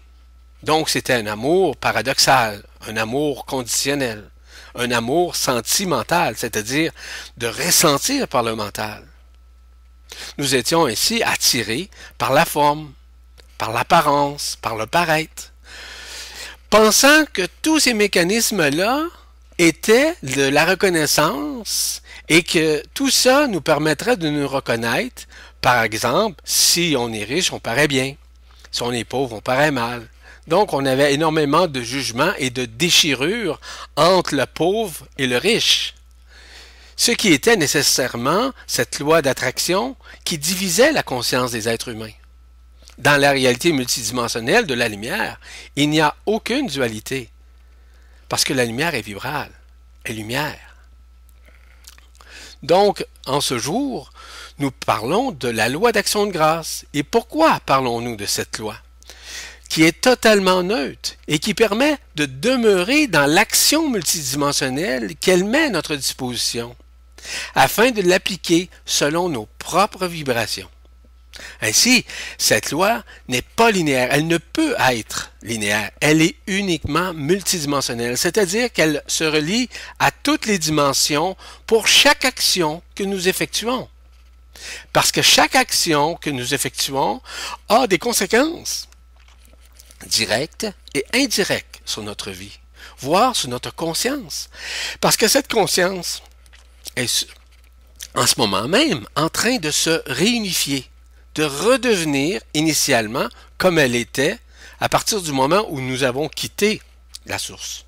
donc 0.62 0.88
c'était 0.88 1.14
un 1.14 1.26
amour 1.26 1.76
paradoxal, 1.76 2.62
un 2.86 2.96
amour 2.96 3.46
conditionnel, 3.46 4.30
un 4.74 4.90
amour 4.90 5.36
sentimental, 5.36 6.34
c'est-à-dire 6.36 6.92
de 7.36 7.46
ressentir 7.46 8.28
par 8.28 8.42
le 8.42 8.54
mental. 8.54 9.04
Nous 10.38 10.54
étions 10.54 10.86
ainsi 10.86 11.22
attirés 11.22 11.88
par 12.18 12.32
la 12.32 12.44
forme, 12.44 12.92
par 13.58 13.72
l'apparence, 13.72 14.56
par 14.60 14.76
le 14.76 14.86
paraître, 14.86 15.52
pensant 16.68 17.24
que 17.32 17.46
tous 17.62 17.80
ces 17.80 17.94
mécanismes-là 17.94 19.04
étaient 19.58 20.14
de 20.22 20.48
la 20.48 20.64
reconnaissance 20.64 22.02
et 22.28 22.42
que 22.42 22.82
tout 22.94 23.10
ça 23.10 23.46
nous 23.46 23.60
permettrait 23.60 24.16
de 24.16 24.28
nous 24.28 24.48
reconnaître. 24.48 25.24
Par 25.60 25.82
exemple, 25.82 26.40
si 26.44 26.94
on 26.96 27.12
est 27.12 27.24
riche, 27.24 27.52
on 27.52 27.60
paraît 27.60 27.88
bien. 27.88 28.14
Si 28.70 28.82
on 28.82 28.92
est 28.92 29.04
pauvre, 29.04 29.36
on 29.36 29.40
paraît 29.40 29.72
mal. 29.72 30.06
Donc, 30.50 30.72
on 30.72 30.84
avait 30.84 31.14
énormément 31.14 31.68
de 31.68 31.80
jugements 31.80 32.32
et 32.36 32.50
de 32.50 32.64
déchirures 32.64 33.60
entre 33.94 34.34
le 34.34 34.46
pauvre 34.46 35.06
et 35.16 35.28
le 35.28 35.36
riche. 35.36 35.94
Ce 36.96 37.12
qui 37.12 37.32
était 37.32 37.54
nécessairement 37.54 38.50
cette 38.66 38.98
loi 38.98 39.22
d'attraction 39.22 39.94
qui 40.24 40.38
divisait 40.38 40.90
la 40.90 41.04
conscience 41.04 41.52
des 41.52 41.68
êtres 41.68 41.90
humains. 41.90 42.10
Dans 42.98 43.18
la 43.18 43.30
réalité 43.30 43.70
multidimensionnelle 43.70 44.66
de 44.66 44.74
la 44.74 44.88
lumière, 44.88 45.38
il 45.76 45.88
n'y 45.88 46.00
a 46.00 46.16
aucune 46.26 46.66
dualité. 46.66 47.30
Parce 48.28 48.42
que 48.42 48.52
la 48.52 48.64
lumière 48.64 48.96
est 48.96 49.02
vibrale, 49.02 49.52
est 50.04 50.12
lumière. 50.12 50.74
Donc, 52.64 53.06
en 53.24 53.40
ce 53.40 53.56
jour, 53.56 54.12
nous 54.58 54.72
parlons 54.72 55.30
de 55.30 55.48
la 55.48 55.68
loi 55.68 55.92
d'action 55.92 56.26
de 56.26 56.32
grâce. 56.32 56.86
Et 56.92 57.04
pourquoi 57.04 57.60
parlons-nous 57.60 58.16
de 58.16 58.26
cette 58.26 58.58
loi? 58.58 58.76
Qui 59.70 59.84
est 59.84 59.98
totalement 60.02 60.62
neutre 60.62 61.12
et 61.28 61.38
qui 61.38 61.54
permet 61.54 61.96
de 62.16 62.26
demeurer 62.26 63.06
dans 63.06 63.24
l'action 63.24 63.88
multidimensionnelle 63.88 65.14
qu'elle 65.16 65.44
met 65.44 65.64
à 65.64 65.70
notre 65.70 65.96
disposition. 65.96 66.76
afin 67.54 67.90
de 67.90 68.02
l'appliquer 68.02 68.70
selon 68.84 69.28
nos 69.28 69.46
propres 69.58 70.06
vibrations. 70.06 70.70
Ainsi, 71.62 72.04
cette 72.38 72.70
loi 72.70 73.02
n'est 73.28 73.42
pas 73.42 73.70
linéaire, 73.70 74.08
elle 74.10 74.26
ne 74.26 74.36
peut 74.38 74.74
être 74.90 75.32
linéaire, 75.42 75.90
elle 76.00 76.20
est 76.20 76.36
uniquement 76.46 77.14
multidimensionnelle, 77.14 78.18
c'est-à-dire 78.18 78.70
qu'elle 78.72 79.02
se 79.06 79.24
relie 79.24 79.68
à 79.98 80.10
toutes 80.10 80.46
les 80.46 80.58
dimensions 80.58 81.36
pour 81.66 81.88
chaque 81.88 82.24
action 82.24 82.82
que 82.94 83.04
nous 83.04 83.28
effectuons. 83.28 83.88
Parce 84.92 85.12
que 85.12 85.22
chaque 85.22 85.56
action 85.56 86.16
que 86.16 86.28
nous 86.28 86.52
effectuons 86.52 87.22
a 87.68 87.86
des 87.86 87.98
conséquences 87.98 88.89
directes 90.06 90.66
et 90.94 91.04
indirectes 91.12 91.80
sur 91.84 92.02
notre 92.02 92.30
vie, 92.30 92.58
voire 92.98 93.36
sur 93.36 93.48
notre 93.48 93.74
conscience. 93.74 94.50
Parce 95.00 95.16
que 95.16 95.28
cette 95.28 95.50
conscience 95.50 96.22
est 96.96 97.26
en 98.14 98.26
ce 98.26 98.34
moment 98.38 98.66
même 98.68 99.06
en 99.16 99.28
train 99.28 99.58
de 99.58 99.70
se 99.70 100.02
réunifier, 100.06 100.88
de 101.34 101.44
redevenir 101.44 102.40
initialement 102.54 103.28
comme 103.58 103.78
elle 103.78 103.94
était 103.94 104.38
à 104.80 104.88
partir 104.88 105.20
du 105.20 105.32
moment 105.32 105.66
où 105.68 105.80
nous 105.80 106.02
avons 106.02 106.28
quitté 106.28 106.80
la 107.26 107.38
source. 107.38 107.84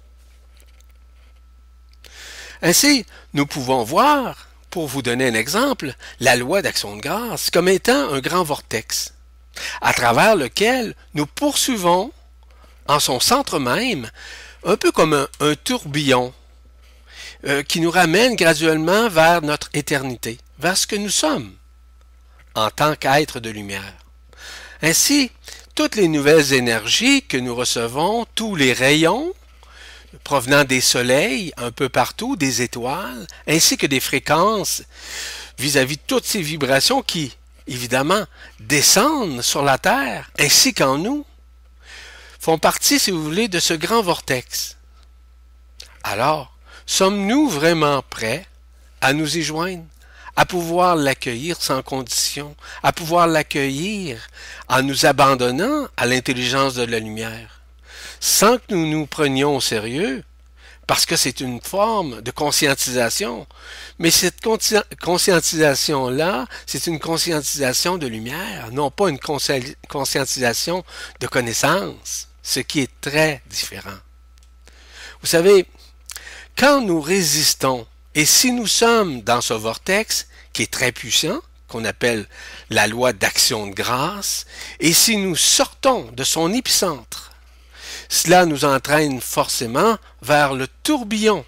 Ainsi, 2.60 3.04
nous 3.32 3.46
pouvons 3.46 3.82
voir, 3.82 4.48
pour 4.70 4.86
vous 4.86 5.02
donner 5.02 5.26
un 5.26 5.34
exemple, 5.34 5.94
la 6.20 6.36
loi 6.36 6.62
d'action 6.62 6.96
de 6.96 7.00
grâce 7.00 7.50
comme 7.50 7.68
étant 7.68 8.12
un 8.12 8.20
grand 8.20 8.44
vortex, 8.44 9.14
à 9.80 9.92
travers 9.92 10.36
lequel 10.36 10.94
nous 11.14 11.26
poursuivons, 11.26 12.12
en 12.86 13.00
son 13.00 13.20
centre 13.20 13.58
même, 13.58 14.10
un 14.64 14.76
peu 14.76 14.92
comme 14.92 15.26
un, 15.40 15.54
tourbillon 15.56 16.32
euh, 17.44 17.62
qui 17.62 17.80
nous 17.80 17.90
ramène 17.90 18.36
graduellement 18.36 19.08
vers 19.08 19.42
notre 19.42 19.68
éternité, 19.74 20.38
vers 20.58 20.76
ce 20.76 20.86
que 20.86 20.96
nous 20.96 21.10
sommes 21.10 21.52
en 22.54 22.70
tant 22.70 22.94
qu'être 22.94 23.40
de 23.40 23.50
lumière. 23.50 23.94
Ainsi, 24.82 25.30
toutes 25.74 25.96
les 25.96 26.08
nouvelles 26.08 26.52
énergies 26.52 27.22
que 27.22 27.36
nous 27.36 27.54
recevons, 27.54 28.26
tous 28.34 28.56
les 28.56 28.72
rayons 28.72 29.32
provenant 30.24 30.64
des 30.64 30.82
soleils 30.82 31.52
un 31.56 31.70
peu 31.70 31.88
partout, 31.88 32.36
des 32.36 32.62
étoiles, 32.62 33.26
ainsi 33.48 33.76
que 33.76 33.86
des 33.86 34.00
fréquences 34.00 34.82
vis-à-vis 35.58 35.96
-vis 35.96 36.06
toutes 36.06 36.26
ces 36.26 36.42
vibrations 36.42 37.02
qui, 37.02 37.34
évidemment, 37.66 38.24
descendent 38.60 39.42
sur 39.42 39.62
la 39.62 39.78
Terre, 39.78 40.30
ainsi 40.38 40.74
qu'en 40.74 40.98
nous, 40.98 41.24
font 42.40 42.58
partie, 42.58 42.98
si 42.98 43.10
vous 43.10 43.22
voulez, 43.22 43.48
de 43.48 43.60
ce 43.60 43.74
grand 43.74 44.02
vortex. 44.02 44.76
Alors, 46.02 46.52
Sommes-nous 46.86 47.48
vraiment 47.48 48.02
prêts 48.02 48.46
à 49.00 49.12
nous 49.12 49.38
y 49.38 49.42
joindre, 49.42 49.84
à 50.36 50.44
pouvoir 50.44 50.96
l'accueillir 50.96 51.56
sans 51.60 51.82
condition, 51.82 52.56
à 52.82 52.92
pouvoir 52.92 53.26
l'accueillir 53.26 54.28
en 54.68 54.82
nous 54.82 55.06
abandonnant 55.06 55.88
à 55.96 56.06
l'intelligence 56.06 56.74
de 56.74 56.84
la 56.84 56.98
lumière, 56.98 57.62
sans 58.20 58.58
que 58.58 58.74
nous 58.74 58.86
nous 58.86 59.06
prenions 59.06 59.56
au 59.56 59.60
sérieux, 59.60 60.24
parce 60.92 61.06
que 61.06 61.16
c'est 61.16 61.40
une 61.40 61.58
forme 61.58 62.20
de 62.20 62.30
conscientisation. 62.30 63.46
Mais 63.98 64.10
cette 64.10 64.42
conscientisation-là, 65.02 66.44
c'est 66.66 66.86
une 66.86 67.00
conscientisation 67.00 67.96
de 67.96 68.06
lumière, 68.06 68.68
non 68.72 68.90
pas 68.90 69.08
une 69.08 69.18
conscientisation 69.88 70.84
de 71.18 71.26
connaissance, 71.28 72.28
ce 72.42 72.60
qui 72.60 72.80
est 72.80 72.90
très 73.00 73.40
différent. 73.48 73.96
Vous 75.22 75.28
savez, 75.28 75.64
quand 76.58 76.82
nous 76.82 77.00
résistons, 77.00 77.86
et 78.14 78.26
si 78.26 78.52
nous 78.52 78.66
sommes 78.66 79.22
dans 79.22 79.40
ce 79.40 79.54
vortex 79.54 80.26
qui 80.52 80.60
est 80.60 80.70
très 80.70 80.92
puissant, 80.92 81.40
qu'on 81.68 81.86
appelle 81.86 82.26
la 82.68 82.86
loi 82.86 83.14
d'action 83.14 83.66
de 83.66 83.72
grâce, 83.72 84.44
et 84.78 84.92
si 84.92 85.16
nous 85.16 85.36
sortons 85.36 86.10
de 86.12 86.22
son 86.22 86.52
épicentre, 86.52 87.31
cela 88.12 88.44
nous 88.44 88.66
entraîne 88.66 89.22
forcément 89.22 89.96
vers 90.20 90.52
le 90.52 90.68
tourbillon 90.82 91.46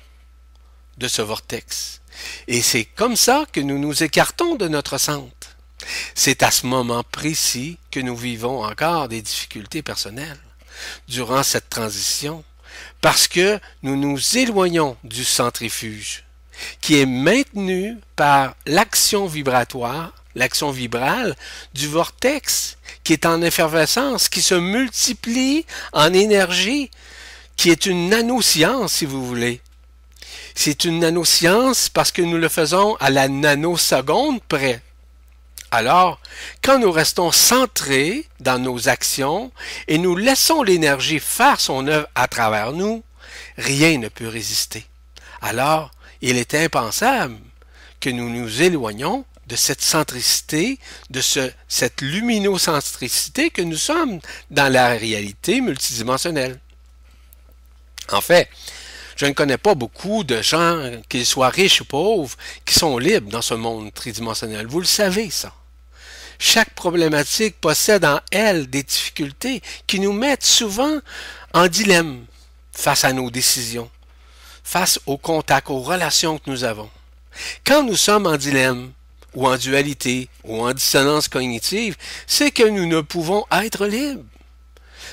de 0.97 1.09
ce 1.09 1.21
vortex. 1.21 2.01
Et 2.49 2.63
c'est 2.63 2.87
comme 2.87 3.17
ça 3.17 3.45
que 3.53 3.61
nous 3.61 3.79
nous 3.79 4.03
écartons 4.03 4.55
de 4.55 4.67
notre 4.67 4.97
centre. 4.97 5.59
C'est 6.15 6.43
à 6.43 6.51
ce 6.51 6.67
moment 6.67 7.03
précis 7.03 7.77
que 7.91 8.01
nous 8.01 8.17
vivons 8.17 8.65
encore 8.65 9.09
des 9.09 9.21
difficultés 9.21 9.83
personnelles. 9.83 10.41
Durant 11.07 11.43
cette 11.43 11.69
transition, 11.69 12.43
parce 13.03 13.29
que 13.29 13.61
nous 13.83 13.97
nous 13.97 14.39
éloignons 14.39 14.97
du 15.05 15.23
centrifuge, 15.23 16.25
qui 16.81 16.99
est 16.99 17.07
maintenu 17.07 17.99
par 18.17 18.57
l'action 18.65 19.27
vibratoire, 19.27 20.15
l'action 20.35 20.71
vibrale 20.71 21.37
du 21.75 21.89
vortex, 21.89 22.79
qui 23.05 23.13
est 23.13 23.27
en 23.27 23.43
effervescence, 23.43 24.29
qui 24.29 24.43
se 24.43 24.55
multiplie 24.55 25.67
en 25.93 26.13
énergie, 26.13 26.91
qui 27.57 27.71
est 27.71 27.87
une 27.87 28.09
nanoscience, 28.09 28.95
si 28.95 29.05
vous 29.05 29.25
voulez. 29.25 29.61
C'est 30.55 30.85
une 30.85 31.01
nanoscience 31.01 31.89
parce 31.89 32.11
que 32.11 32.23
nous 32.23 32.39
le 32.39 32.49
faisons 32.49 32.97
à 32.97 33.11
la 33.11 33.29
nanoseconde 33.29 34.43
près. 34.43 34.81
Alors, 35.71 36.21
quand 36.63 36.79
nous 36.79 36.93
restons 36.93 37.33
centrés 37.33 38.27
dans 38.41 38.61
nos 38.61 38.89
actions 38.89 39.51
et 39.89 39.99
nous 39.99 40.17
laissons 40.17 40.63
l'énergie 40.63 41.19
faire 41.19 41.61
son 41.61 41.89
œuvre 41.89 42.07
à 42.15 42.29
travers 42.29 42.73
nous, 42.73 43.03
rien 43.59 43.99
ne 43.99 44.09
peut 44.09 44.29
résister. 44.29 44.87
Alors, 45.43 45.91
il 46.23 46.37
est 46.39 46.55
impensable 46.55 47.37
que 48.01 48.11
nous 48.11 48.31
nous 48.31 48.63
éloignions 48.63 49.25
de 49.47 49.57
cette 49.57 49.83
centricité, 49.83 50.79
de 51.11 51.21
ce, 51.21 51.51
cette 51.69 52.01
luminocentricité 52.01 53.51
que 53.51 53.63
nous 53.63 53.77
sommes 53.77 54.21
dans 54.51 54.73
la 54.73 54.91
réalité 54.91 55.61
multidimensionnelle. 55.61 56.59
En 58.11 58.21
fait, 58.21 58.49
je 59.17 59.27
ne 59.27 59.33
connais 59.33 59.59
pas 59.59 59.75
beaucoup 59.75 60.25
de 60.25 60.43
gens, 60.43 60.91
qu'ils 61.09 61.27
soient 61.27 61.49
riches 61.49 61.81
ou 61.83 61.85
pauvres, 61.85 62.37
qui 62.65 62.75
sont 62.75 62.99
libres 62.99 63.31
dans 63.31 63.43
ce 63.43 63.55
monde 63.55 63.93
tridimensionnel. 63.93 64.67
Vous 64.67 64.81
le 64.81 64.87
savez, 64.87 65.31
ça. 65.31 65.53
Chaque 66.39 66.75
problématique 66.75 67.61
possède 67.61 68.05
en 68.05 68.21
elle 68.33 68.69
des 68.69 68.83
difficultés 68.83 69.63
qui 69.87 70.01
nous 70.01 70.13
mettent 70.13 70.45
souvent 70.45 70.99
en 71.53 71.69
dilemme 71.69 72.25
face 72.73 73.05
à 73.05 73.13
nos 73.13 73.31
décisions, 73.31 73.89
face 74.65 74.99
au 75.07 75.17
contact, 75.17 75.71
aux 75.71 75.81
relations 75.81 76.39
que 76.39 76.51
nous 76.51 76.65
avons. 76.65 76.91
Quand 77.65 77.85
nous 77.85 77.97
sommes 77.97 78.27
en 78.27 78.37
dilemme, 78.37 78.93
ou 79.35 79.47
en 79.47 79.57
dualité, 79.57 80.29
ou 80.45 80.63
en 80.63 80.73
dissonance 80.73 81.29
cognitive, 81.29 81.97
c'est 82.27 82.51
que 82.51 82.69
nous 82.69 82.87
ne 82.87 83.01
pouvons 83.01 83.45
être 83.51 83.87
libres. 83.87 84.25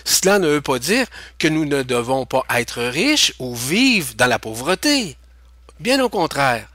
Cela 0.05 0.39
ne 0.39 0.47
veut 0.47 0.62
pas 0.62 0.79
dire 0.79 1.07
que 1.38 1.47
nous 1.47 1.65
ne 1.65 1.84
devons 1.84 2.25
pas 2.25 2.43
être 2.55 2.81
riches 2.81 3.34
ou 3.39 3.55
vivre 3.55 4.13
dans 4.15 4.27
la 4.27 4.39
pauvreté. 4.39 5.17
Bien 5.79 6.03
au 6.03 6.10
contraire, 6.10 6.67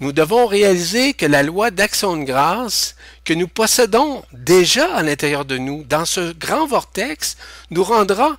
nous 0.00 0.12
devons 0.12 0.46
réaliser 0.46 1.14
que 1.14 1.26
la 1.26 1.42
loi 1.42 1.70
d'action 1.70 2.16
de 2.16 2.24
grâce 2.24 2.96
que 3.24 3.34
nous 3.34 3.48
possédons 3.48 4.22
déjà 4.32 4.94
à 4.94 5.02
l'intérieur 5.02 5.44
de 5.44 5.58
nous, 5.58 5.84
dans 5.84 6.04
ce 6.04 6.32
grand 6.32 6.66
vortex, 6.66 7.36
nous 7.70 7.82
rendra, 7.82 8.36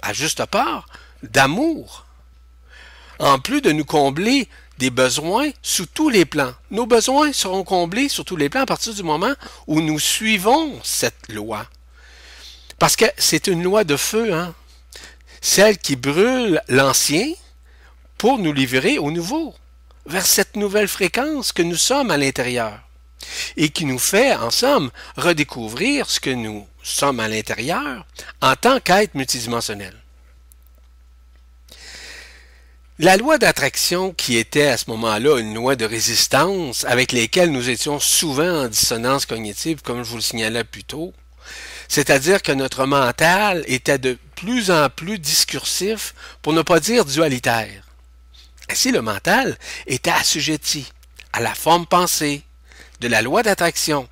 à 0.00 0.12
juste 0.12 0.44
part, 0.46 0.88
d'amour. 1.22 2.06
En 3.18 3.38
plus 3.38 3.60
de 3.60 3.72
nous 3.72 3.84
combler 3.84 4.48
des 4.82 4.90
besoins 4.90 5.48
sous 5.62 5.86
tous 5.86 6.08
les 6.08 6.24
plans. 6.24 6.52
Nos 6.72 6.86
besoins 6.86 7.32
seront 7.32 7.62
comblés 7.62 8.08
sur 8.08 8.24
tous 8.24 8.34
les 8.34 8.48
plans 8.48 8.62
à 8.62 8.66
partir 8.66 8.92
du 8.92 9.04
moment 9.04 9.32
où 9.68 9.80
nous 9.80 10.00
suivons 10.00 10.76
cette 10.82 11.28
loi. 11.28 11.68
Parce 12.80 12.96
que 12.96 13.04
c'est 13.16 13.46
une 13.46 13.62
loi 13.62 13.84
de 13.84 13.96
feu, 13.96 14.34
hein? 14.34 14.52
celle 15.40 15.78
qui 15.78 15.94
brûle 15.94 16.60
l'ancien 16.68 17.30
pour 18.18 18.40
nous 18.40 18.52
livrer 18.52 18.98
au 18.98 19.12
nouveau 19.12 19.54
vers 20.06 20.26
cette 20.26 20.56
nouvelle 20.56 20.88
fréquence 20.88 21.52
que 21.52 21.62
nous 21.62 21.76
sommes 21.76 22.10
à 22.10 22.16
l'intérieur 22.16 22.80
et 23.56 23.68
qui 23.68 23.84
nous 23.84 24.00
fait, 24.00 24.34
en 24.34 24.50
somme, 24.50 24.90
redécouvrir 25.16 26.10
ce 26.10 26.18
que 26.18 26.30
nous 26.30 26.66
sommes 26.82 27.20
à 27.20 27.28
l'intérieur 27.28 28.04
en 28.40 28.56
tant 28.56 28.80
qu'être 28.80 29.14
multidimensionnel. 29.14 30.01
La 32.98 33.16
loi 33.16 33.38
d'attraction, 33.38 34.12
qui 34.12 34.36
était 34.36 34.66
à 34.66 34.76
ce 34.76 34.90
moment-là 34.90 35.38
une 35.38 35.54
loi 35.54 35.76
de 35.76 35.86
résistance 35.86 36.84
avec 36.84 37.12
lesquelles 37.12 37.50
nous 37.50 37.70
étions 37.70 37.98
souvent 37.98 38.64
en 38.64 38.68
dissonance 38.68 39.24
cognitive, 39.24 39.80
comme 39.80 40.04
je 40.04 40.10
vous 40.10 40.16
le 40.16 40.22
signalais 40.22 40.62
plus 40.62 40.84
tôt, 40.84 41.14
c'est-à-dire 41.88 42.42
que 42.42 42.52
notre 42.52 42.84
mental 42.84 43.64
était 43.66 43.98
de 43.98 44.18
plus 44.36 44.70
en 44.70 44.90
plus 44.90 45.18
discursif, 45.18 46.14
pour 46.42 46.52
ne 46.52 46.60
pas 46.60 46.80
dire 46.80 47.06
dualitaire. 47.06 47.82
Ainsi, 48.68 48.92
le 48.92 49.00
mental 49.00 49.56
était 49.86 50.10
assujetti 50.10 50.92
à 51.32 51.40
la 51.40 51.54
forme 51.54 51.86
pensée 51.86 52.42
de 53.00 53.08
la 53.08 53.22
loi 53.22 53.42
d'attraction, 53.42 54.06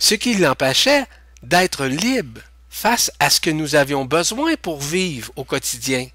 ce 0.00 0.16
qui 0.16 0.34
l'empêchait 0.34 1.06
d'être 1.44 1.86
libre 1.86 2.40
face 2.68 3.12
à 3.20 3.30
ce 3.30 3.40
que 3.40 3.50
nous 3.50 3.76
avions 3.76 4.04
besoin 4.04 4.54
pour 4.60 4.80
vivre 4.80 5.32
au 5.36 5.44
quotidien. 5.44 6.08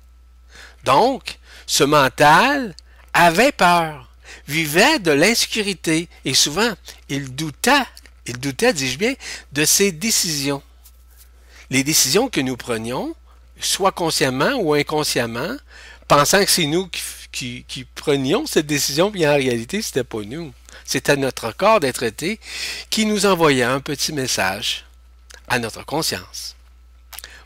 Donc, 0.83 1.39
ce 1.69 1.83
mental 1.83 2.75
avait 3.13 3.51
peur, 3.51 4.09
vivait 4.47 4.97
de 4.97 5.11
l'insécurité 5.11 6.09
et 6.25 6.33
souvent 6.33 6.73
il 7.09 7.35
doutait, 7.35 7.85
il 8.25 8.39
doutait, 8.39 8.73
dis-je 8.73 8.97
bien, 8.97 9.13
de 9.53 9.63
ses 9.65 9.91
décisions. 9.91 10.63
Les 11.69 11.83
décisions 11.83 12.27
que 12.27 12.41
nous 12.41 12.57
prenions, 12.57 13.15
soit 13.61 13.91
consciemment 13.91 14.53
ou 14.55 14.73
inconsciemment, 14.73 15.55
pensant 16.07 16.43
que 16.43 16.49
c'est 16.49 16.65
nous 16.65 16.89
qui, 17.31 17.63
qui, 17.67 17.85
prenions 17.93 18.47
cette 18.47 18.65
décision, 18.65 19.11
puis 19.11 19.27
en 19.27 19.35
réalité, 19.35 19.83
c'était 19.83 20.03
pas 20.03 20.23
nous. 20.23 20.51
C'était 20.85 21.17
notre 21.17 21.51
corps 21.51 21.79
d'être 21.79 22.01
été 22.01 22.39
qui 22.89 23.05
nous 23.05 23.27
envoyait 23.27 23.61
un 23.61 23.79
petit 23.79 24.11
message 24.11 24.85
à 25.47 25.59
notre 25.59 25.85
conscience. 25.85 26.55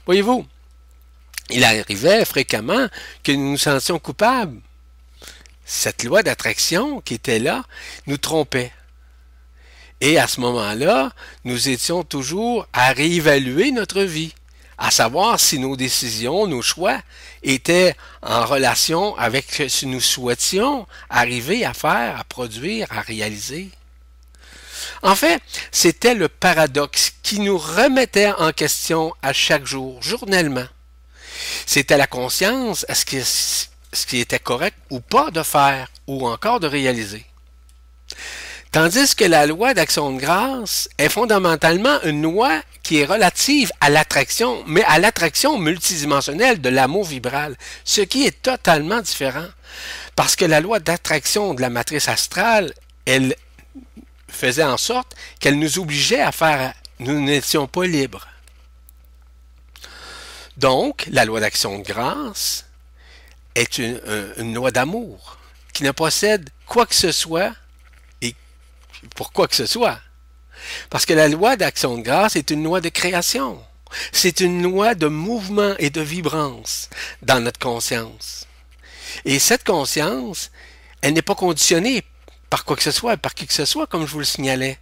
Voyez-vous, 0.06 0.48
il 1.54 1.64
arrivait 1.64 2.26
fréquemment 2.26 2.88
que 3.24 3.32
nous 3.32 3.52
nous 3.52 3.58
sentions 3.58 4.00
coupables. 4.00 4.60
Cette 5.66 6.04
loi 6.04 6.24
d'attraction 6.24 7.00
qui 7.02 7.14
était 7.14 7.40
là 7.40 7.64
nous 8.08 8.18
trompait. 8.18 8.72
Et 10.02 10.18
à 10.18 10.28
ce 10.28 10.42
moment-là, 10.42 11.12
nous 11.46 11.70
étions 11.70 12.04
toujours 12.04 12.68
à 12.74 12.92
réévaluer 12.92 13.72
notre 13.72 14.02
vie, 14.02 14.34
à 14.78 14.92
savoir 14.92 15.40
si 15.40 15.60
nos 15.60 15.78
décisions, 15.78 16.46
nos 16.48 16.62
choix 16.62 17.00
étaient 17.42 17.96
en 18.22 18.46
relation 18.46 19.16
avec 19.16 19.46
ce 19.52 19.82
que 19.82 19.86
nous 19.86 20.02
souhaitions 20.02 20.88
arriver 21.10 21.64
à 21.64 21.74
faire, 21.74 22.20
à 22.20 22.24
produire, 22.26 22.88
à 22.92 23.00
réaliser. 23.00 23.70
En 25.02 25.16
fait, 25.16 25.42
c'était 25.72 26.16
le 26.16 26.28
paradoxe 26.28 27.14
qui 27.24 27.40
nous 27.40 27.58
remettait 27.58 28.34
en 28.34 28.52
question 28.52 29.14
à 29.22 29.32
chaque 29.32 29.66
jour, 29.66 30.02
journellement. 30.02 30.68
C'était 31.66 31.98
la 31.98 32.08
conscience, 32.08 32.86
est-ce 32.88 33.06
que 33.06 33.22
ce 33.94 34.06
qui 34.06 34.20
était 34.20 34.40
correct 34.40 34.78
ou 34.90 35.00
pas 35.00 35.32
de 35.32 35.44
faire, 35.44 35.88
ou 36.08 36.28
encore 36.28 36.60
de 36.60 36.68
réaliser. 36.68 37.26
Tandis 38.72 39.16
que 39.16 39.26
la 39.26 39.46
loi 39.46 39.76
d'action 39.76 40.12
de 40.12 40.20
grâce 40.20 40.90
est 40.98 41.10
fondamentalement 41.10 42.02
une 42.04 42.24
loi 42.24 42.62
qui 42.82 42.98
est 42.98 43.06
relative 43.06 43.72
à 43.80 43.90
l'attraction, 43.92 44.64
mais 44.66 44.84
à 44.86 44.98
l'attraction 44.98 45.60
multidimensionnelle 45.60 46.60
de 46.60 46.70
l'amour 46.70 47.06
vibral, 47.06 47.56
ce 47.86 48.02
qui 48.02 48.26
est 48.26 48.42
totalement 48.42 49.02
différent. 49.02 49.46
Parce 50.16 50.36
que 50.36 50.46
la 50.46 50.60
loi 50.60 50.80
d'attraction 50.80 51.54
de 51.54 51.62
la 51.62 51.70
matrice 51.70 52.08
astrale, 52.08 52.74
elle 53.06 53.36
faisait 54.28 54.64
en 54.64 54.78
sorte 54.78 55.16
qu'elle 55.40 55.60
nous 55.60 55.78
obligeait 55.78 56.22
à 56.22 56.32
faire, 56.32 56.74
nous 57.00 57.22
n'étions 57.22 57.68
pas 57.68 57.86
libres. 57.86 58.28
Donc, 60.58 61.08
la 61.12 61.26
loi 61.26 61.40
d'action 61.40 61.80
de 61.80 61.84
grâce 61.84 62.66
est 63.56 63.78
une, 63.78 64.54
loi 64.54 64.72
d'amour 64.72 65.38
qui 65.74 65.84
ne 65.84 65.92
possède 65.92 66.50
quoi 66.68 66.86
que 66.86 66.96
ce 66.96 67.12
soit 67.12 67.54
et 68.22 68.36
pour 69.16 69.32
quoi 69.32 69.48
que 69.48 69.56
ce 69.56 69.66
soit. 69.66 70.00
Parce 70.90 71.06
que 71.06 71.14
la 71.14 71.28
loi 71.28 71.56
d'action 71.56 71.98
de 71.98 72.04
grâce 72.04 72.36
est 72.36 72.52
une 72.52 72.64
loi 72.64 72.82
de 72.82 72.90
création. 72.90 73.64
C'est 74.12 74.40
une 74.40 74.64
loi 74.64 74.96
de 74.96 75.08
mouvement 75.08 75.76
et 75.80 75.90
de 75.90 76.02
vibrance 76.02 76.90
dans 77.22 77.40
notre 77.40 77.60
conscience. 77.60 78.48
Et 79.26 79.40
cette 79.40 79.64
conscience, 79.64 80.52
elle 81.02 81.14
n'est 81.14 81.22
pas 81.22 81.36
conditionnée 81.36 82.04
par 82.50 82.66
quoi 82.66 82.76
que 82.76 82.84
ce 82.84 82.92
soit, 82.92 83.18
par 83.18 83.34
qui 83.34 83.46
que 83.48 83.54
ce 83.54 83.66
soit, 83.66 83.88
comme 83.88 84.06
je 84.06 84.12
vous 84.12 84.20
le 84.20 84.26
signalais. 84.26 84.80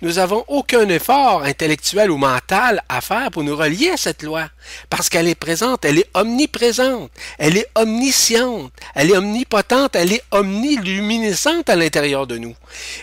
Nous 0.00 0.14
n'avons 0.14 0.44
aucun 0.48 0.88
effort 0.88 1.42
intellectuel 1.42 2.10
ou 2.10 2.16
mental 2.16 2.82
à 2.88 3.00
faire 3.00 3.30
pour 3.30 3.42
nous 3.42 3.56
relier 3.56 3.90
à 3.90 3.96
cette 3.96 4.22
loi, 4.22 4.48
parce 4.90 5.08
qu'elle 5.08 5.28
est 5.28 5.34
présente, 5.34 5.84
elle 5.84 5.98
est 5.98 6.10
omniprésente, 6.14 7.10
elle 7.38 7.56
est 7.56 7.68
omnisciente, 7.74 8.72
elle 8.94 9.10
est 9.10 9.16
omnipotente, 9.16 9.96
elle 9.96 10.12
est 10.12 10.22
omniluminescente 10.30 11.68
à 11.68 11.76
l'intérieur 11.76 12.26
de 12.26 12.38
nous. 12.38 12.54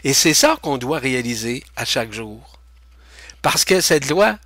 Et 0.04 0.14
c'est 0.14 0.34
ça 0.34 0.58
qu'on 0.62 0.78
doit 0.78 1.00
réaliser 1.00 1.64
à 1.76 1.86
chaque 1.86 2.14
jour. 2.14 2.60
Parce 3.42 3.66
que 3.66 3.82
cette 3.82 4.10
loi, 4.10 4.38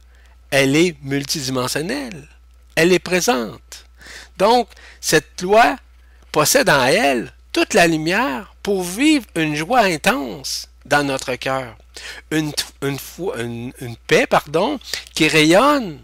elle 0.52 0.75
est 0.75 0.95
multidimensionnelle, 1.04 2.28
elle 2.75 2.91
est 2.91 2.99
présente. 2.99 3.86
Donc, 4.38 4.67
cette 4.99 5.41
loi 5.41 5.75
possède 6.32 6.69
en 6.69 6.86
elle 6.86 7.34
toute 7.52 7.73
la 7.73 7.88
lumière 7.88 8.56
pour 8.63 8.84
vivre 8.84 9.25
une 9.36 9.56
joie 9.56 9.82
intense 9.82 10.69
dans 10.86 11.04
notre 11.04 11.36
cœur. 11.36 11.75
Une, 12.31 12.51
paix, 14.07 14.27
pardon, 14.27 14.79
qui 15.13 15.27
rayonne 15.27 15.99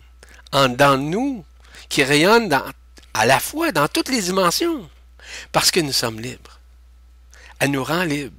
dans 0.51 0.97
nous, 0.97 1.45
qui 1.89 2.03
rayonne 2.03 2.51
à 3.13 3.25
la 3.25 3.39
fois 3.39 3.71
dans 3.71 3.87
toutes 3.87 4.09
les 4.09 4.21
dimensions, 4.21 4.89
parce 5.51 5.71
que 5.71 5.79
nous 5.79 5.93
sommes 5.93 6.19
libres. 6.19 6.59
Elle 7.59 7.71
nous 7.71 7.83
rend 7.83 8.03
libres. 8.03 8.35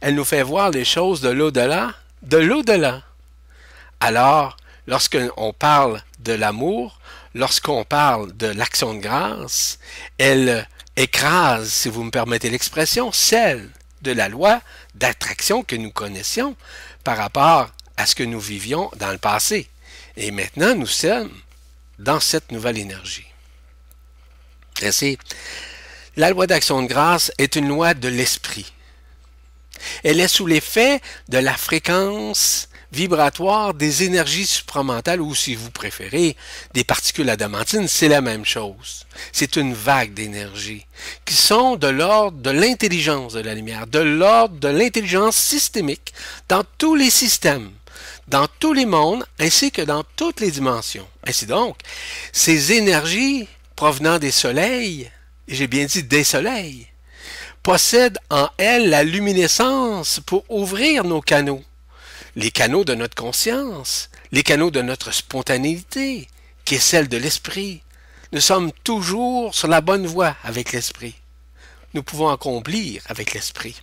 Elle 0.00 0.14
nous 0.14 0.24
fait 0.24 0.42
voir 0.42 0.70
les 0.70 0.84
choses 0.84 1.20
de 1.20 1.30
l'au-delà, 1.30 1.94
de 2.22 2.36
l'au-delà. 2.36 3.02
Alors, 4.00 4.56
lorsqu'on 4.86 5.52
parle 5.52 6.02
de 6.18 6.32
l'amour, 6.32 6.98
lorsqu'on 7.34 7.84
parle 7.84 8.36
de 8.36 8.48
l'action 8.48 8.94
de 8.94 9.00
grâce, 9.00 9.78
elle 10.18 10.68
écrase, 10.96 11.72
si 11.72 11.88
vous 11.88 12.04
me 12.04 12.10
permettez 12.10 12.50
l'expression, 12.50 13.12
celle 13.12 13.70
de 14.02 14.12
la 14.12 14.28
loi 14.28 14.60
d'attraction 15.02 15.64
que 15.64 15.74
nous 15.74 15.90
connaissions 15.90 16.54
par 17.02 17.16
rapport 17.16 17.72
à 17.96 18.06
ce 18.06 18.14
que 18.14 18.22
nous 18.22 18.38
vivions 18.38 18.88
dans 18.98 19.10
le 19.10 19.18
passé. 19.18 19.68
Et 20.16 20.30
maintenant, 20.30 20.76
nous 20.76 20.86
sommes 20.86 21.32
dans 21.98 22.20
cette 22.20 22.52
nouvelle 22.52 22.78
énergie. 22.78 23.26
Ainsi, 24.80 25.18
la 26.14 26.30
loi 26.30 26.46
d'action 26.46 26.80
de 26.82 26.86
grâce 26.86 27.32
est 27.38 27.56
une 27.56 27.66
loi 27.66 27.94
de 27.94 28.06
l'esprit. 28.06 28.72
Elle 30.04 30.20
est 30.20 30.28
sous 30.28 30.46
l'effet 30.46 31.00
de 31.28 31.38
la 31.38 31.56
fréquence 31.56 32.68
vibratoire 32.92 33.72
des 33.72 34.04
énergies 34.04 34.46
supramentales 34.46 35.20
ou, 35.20 35.34
si 35.34 35.54
vous 35.54 35.70
préférez, 35.70 36.36
des 36.74 36.84
particules 36.84 37.30
adamantines, 37.30 37.88
c'est 37.88 38.08
la 38.08 38.20
même 38.20 38.44
chose. 38.44 39.06
C'est 39.32 39.56
une 39.56 39.72
vague 39.72 40.12
d'énergie 40.12 40.86
qui 41.24 41.34
sont 41.34 41.76
de 41.76 41.86
l'ordre 41.86 42.38
de 42.38 42.50
l'intelligence 42.50 43.32
de 43.32 43.40
la 43.40 43.54
lumière, 43.54 43.86
de 43.86 43.98
l'ordre 43.98 44.56
de 44.56 44.68
l'intelligence 44.68 45.36
systémique 45.36 46.12
dans 46.48 46.64
tous 46.78 46.94
les 46.94 47.10
systèmes, 47.10 47.70
dans 48.28 48.46
tous 48.60 48.74
les 48.74 48.86
mondes, 48.86 49.24
ainsi 49.38 49.70
que 49.70 49.82
dans 49.82 50.04
toutes 50.16 50.40
les 50.40 50.50
dimensions. 50.50 51.08
Ainsi 51.26 51.46
donc, 51.46 51.76
ces 52.32 52.72
énergies 52.72 53.48
provenant 53.74 54.18
des 54.18 54.30
soleils, 54.30 55.10
et 55.48 55.54
j'ai 55.54 55.66
bien 55.66 55.86
dit 55.86 56.02
des 56.02 56.24
soleils, 56.24 56.88
possèdent 57.62 58.18
en 58.28 58.48
elles 58.58 58.90
la 58.90 59.02
luminescence 59.02 60.20
pour 60.26 60.44
ouvrir 60.50 61.04
nos 61.04 61.20
canaux 61.20 61.62
les 62.36 62.50
canaux 62.50 62.84
de 62.84 62.94
notre 62.94 63.14
conscience, 63.14 64.10
les 64.30 64.42
canaux 64.42 64.70
de 64.70 64.82
notre 64.82 65.12
spontanéité, 65.12 66.28
qui 66.64 66.76
est 66.76 66.78
celle 66.78 67.08
de 67.08 67.16
l'esprit. 67.16 67.82
Nous 68.32 68.40
sommes 68.40 68.72
toujours 68.84 69.54
sur 69.54 69.68
la 69.68 69.80
bonne 69.80 70.06
voie 70.06 70.36
avec 70.42 70.72
l'esprit. 70.72 71.14
Nous 71.94 72.02
pouvons 72.02 72.30
accomplir 72.30 73.02
avec 73.08 73.34
l'esprit. 73.34 73.76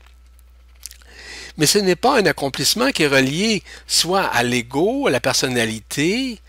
Mais 1.57 1.67
ce 1.67 1.77
n'est 1.77 1.95
pas 1.95 2.19
un 2.19 2.25
accomplissement 2.25 2.91
qui 2.91 3.03
est 3.03 3.07
relié 3.07 3.63
soit 3.85 4.23
à 4.23 4.43
l'ego, 4.43 5.07
à 5.07 5.11
la 5.11 5.19
personnalité, 5.19 6.39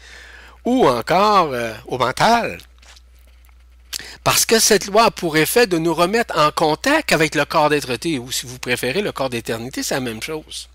ou 0.65 0.87
encore 0.87 1.53
euh, 1.53 1.75
au 1.87 1.99
mental. 1.99 2.59
Parce 4.25 4.47
que 4.47 4.59
cette 4.59 4.87
loi 4.87 5.05
a 5.07 5.11
pour 5.11 5.37
effet 5.37 5.67
de 5.67 5.79
nous 5.79 5.95
remettre 5.95 6.39
en 6.39 6.51
contact 6.53 7.13
avec 7.13 7.35
le 7.35 7.45
corps 7.45 7.71
d'être 7.71 7.91
ou 8.19 8.31
si 8.31 8.47
vous 8.47 8.59
préférez 8.59 9.03
le 9.03 9.13
corps 9.13 9.31
d'éternité, 9.31 9.83
c'est 9.83 9.95
la 9.95 10.01
même 10.01 10.23
chose. 10.23 10.69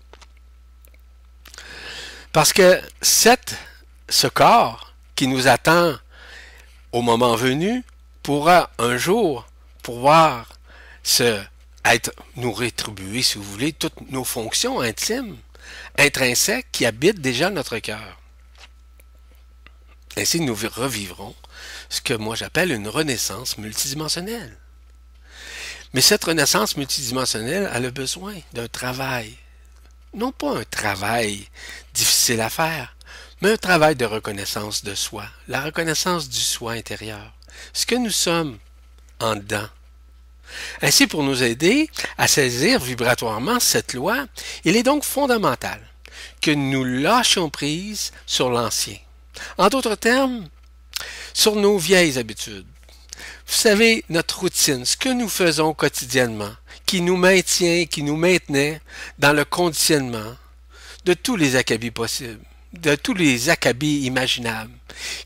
Parce 2.36 2.52
que 2.52 2.82
ce 3.00 4.26
corps 4.26 4.92
qui 5.14 5.26
nous 5.26 5.48
attend 5.48 5.96
au 6.92 7.00
moment 7.00 7.34
venu 7.34 7.82
pourra 8.22 8.68
un 8.78 8.98
jour 8.98 9.46
pouvoir 9.82 10.46
se, 11.02 11.42
être, 11.86 12.12
nous 12.34 12.52
rétribuer, 12.52 13.22
si 13.22 13.38
vous 13.38 13.44
voulez, 13.44 13.72
toutes 13.72 14.10
nos 14.10 14.22
fonctions 14.22 14.82
intimes, 14.82 15.38
intrinsèques 15.96 16.66
qui 16.72 16.84
habitent 16.84 17.22
déjà 17.22 17.48
notre 17.48 17.78
cœur. 17.78 18.20
Ainsi, 20.18 20.40
nous 20.40 20.54
revivrons 20.54 21.34
ce 21.88 22.02
que 22.02 22.12
moi 22.12 22.36
j'appelle 22.36 22.70
une 22.70 22.88
renaissance 22.88 23.56
multidimensionnelle. 23.56 24.58
Mais 25.94 26.02
cette 26.02 26.24
renaissance 26.24 26.76
multidimensionnelle, 26.76 27.70
a 27.72 27.80
le 27.80 27.90
besoin 27.90 28.34
d'un 28.52 28.68
travail, 28.68 29.38
non 30.16 30.32
pas 30.32 30.58
un 30.58 30.64
travail 30.64 31.46
difficile 31.94 32.40
à 32.40 32.50
faire, 32.50 32.96
mais 33.40 33.52
un 33.52 33.56
travail 33.56 33.94
de 33.94 34.06
reconnaissance 34.06 34.82
de 34.82 34.94
soi, 34.94 35.26
la 35.46 35.60
reconnaissance 35.60 36.28
du 36.28 36.40
soi 36.40 36.72
intérieur, 36.72 37.32
ce 37.72 37.86
que 37.86 37.94
nous 37.94 38.10
sommes 38.10 38.58
en 39.20 39.36
dedans. 39.36 39.68
Ainsi, 40.80 41.06
pour 41.06 41.22
nous 41.22 41.42
aider 41.42 41.90
à 42.18 42.28
saisir 42.28 42.80
vibratoirement 42.80 43.60
cette 43.60 43.94
loi, 43.94 44.26
il 44.64 44.76
est 44.76 44.82
donc 44.82 45.04
fondamental 45.04 45.80
que 46.40 46.50
nous 46.50 46.84
lâchions 46.84 47.50
prise 47.50 48.12
sur 48.26 48.50
l'ancien. 48.50 48.96
En 49.58 49.68
d'autres 49.68 49.96
termes, 49.96 50.48
sur 51.34 51.56
nos 51.56 51.76
vieilles 51.76 52.18
habitudes. 52.18 52.66
Vous 53.46 53.54
savez, 53.54 54.04
notre 54.08 54.40
routine, 54.40 54.84
ce 54.86 54.96
que 54.96 55.10
nous 55.10 55.28
faisons 55.28 55.74
quotidiennement, 55.74 56.54
qui 56.86 57.00
nous 57.00 57.16
maintient, 57.16 57.84
qui 57.86 58.02
nous 58.02 58.16
maintenait 58.16 58.80
dans 59.18 59.32
le 59.32 59.44
conditionnement 59.44 60.36
de 61.04 61.14
tous 61.14 61.36
les 61.36 61.56
acabis 61.56 61.90
possibles, 61.90 62.40
de 62.72 62.94
tous 62.94 63.14
les 63.14 63.50
acabis 63.50 64.04
imaginables, 64.04 64.72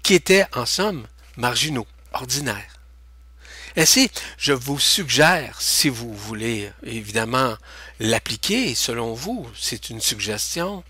qui 0.02 0.14
étaient, 0.14 0.46
en 0.54 0.66
somme, 0.66 1.06
marginaux, 1.36 1.86
ordinaires. 2.12 2.80
Ainsi, 3.76 4.10
je 4.36 4.52
vous 4.52 4.80
suggère, 4.80 5.60
si 5.60 5.88
vous 5.88 6.12
voulez 6.14 6.72
évidemment 6.82 7.56
l'appliquer 8.00 8.74
selon 8.74 9.14
vous, 9.14 9.48
c'est 9.58 9.90
une 9.90 10.00
suggestion, 10.00 10.82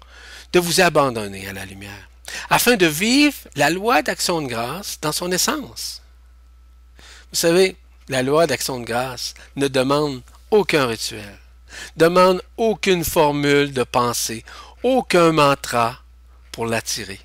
de 0.53 0.61
vous 0.61 0.81
abandonner 0.81 1.47
à 1.47 1.53
la 1.53 1.67
lumière, 1.67 2.09
afin 2.49 2.77
de 2.77 2.87
vivre 2.87 3.37
la 3.55 3.71
loi 3.71 4.03
d'action 4.03 4.41
de 4.41 4.49
grâce 4.49 4.99
dans 5.01 5.13
son 5.13 5.31
essence. 5.31 6.03
Vous 7.33 7.39
savez, 7.39 7.77
la 8.09 8.23
loi 8.23 8.47
d'action 8.47 8.81
de 8.81 8.85
grâce 8.85 9.35
ne 9.57 9.69
demande 9.69 10.23
aucun 10.51 10.87
rituel, 10.87 11.39
demande 11.97 12.43
aucune 12.57 13.05
formule 13.05 13.73
de 13.73 13.83
pensée, 13.83 14.45
aucun 14.83 15.33
mantra 15.33 16.03
pour 16.53 16.67
l'attirer. 16.67 17.21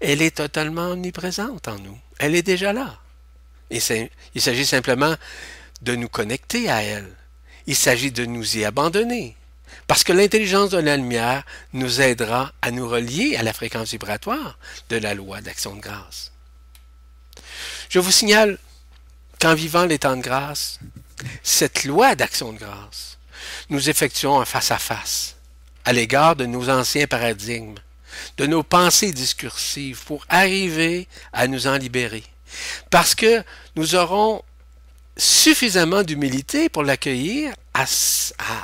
Elle 0.00 0.22
est 0.22 0.36
totalement 0.36 0.90
omniprésente 0.90 1.68
en 1.68 1.78
nous. 1.78 1.98
Elle 2.18 2.34
est 2.34 2.42
déjà 2.42 2.72
là. 2.72 2.98
Il 3.70 3.80
s'agit 3.80 4.66
simplement 4.66 5.14
de 5.80 5.96
nous 5.96 6.08
connecter 6.08 6.70
à 6.70 6.82
elle. 6.82 7.10
Il 7.66 7.76
s'agit 7.76 8.12
de 8.12 8.24
nous 8.26 8.56
y 8.56 8.64
abandonner. 8.64 9.36
Parce 9.86 10.04
que 10.04 10.12
l'intelligence 10.12 10.70
de 10.70 10.78
la 10.78 10.96
lumière 10.96 11.44
nous 11.72 12.00
aidera 12.00 12.52
à 12.62 12.70
nous 12.70 12.88
relier 12.88 13.36
à 13.36 13.42
la 13.42 13.52
fréquence 13.52 13.90
vibratoire 13.90 14.58
de 14.90 14.96
la 14.96 15.14
loi 15.14 15.40
d'action 15.40 15.74
de 15.74 15.80
grâce. 15.80 16.32
Je 17.88 17.98
vous 17.98 18.12
signale 18.12 18.58
qu'en 19.40 19.54
vivant 19.54 19.84
les 19.84 19.98
temps 19.98 20.16
de 20.16 20.22
grâce, 20.22 20.78
cette 21.42 21.84
loi 21.84 22.14
d'action 22.14 22.52
de 22.52 22.58
grâce, 22.58 23.18
nous 23.70 23.88
effectuons 23.88 24.40
un 24.40 24.44
face-à-face 24.44 25.36
à 25.84 25.92
l'égard 25.92 26.36
de 26.36 26.46
nos 26.46 26.68
anciens 26.70 27.06
paradigmes, 27.06 27.74
de 28.36 28.46
nos 28.46 28.62
pensées 28.62 29.12
discursives 29.12 30.04
pour 30.04 30.24
arriver 30.28 31.08
à 31.32 31.48
nous 31.48 31.66
en 31.66 31.76
libérer. 31.76 32.24
Parce 32.90 33.14
que 33.14 33.42
nous 33.76 33.94
aurons 33.94 34.42
suffisamment 35.16 36.02
d'humilité 36.02 36.68
pour 36.68 36.82
l'accueillir 36.82 37.54
à, 37.74 37.84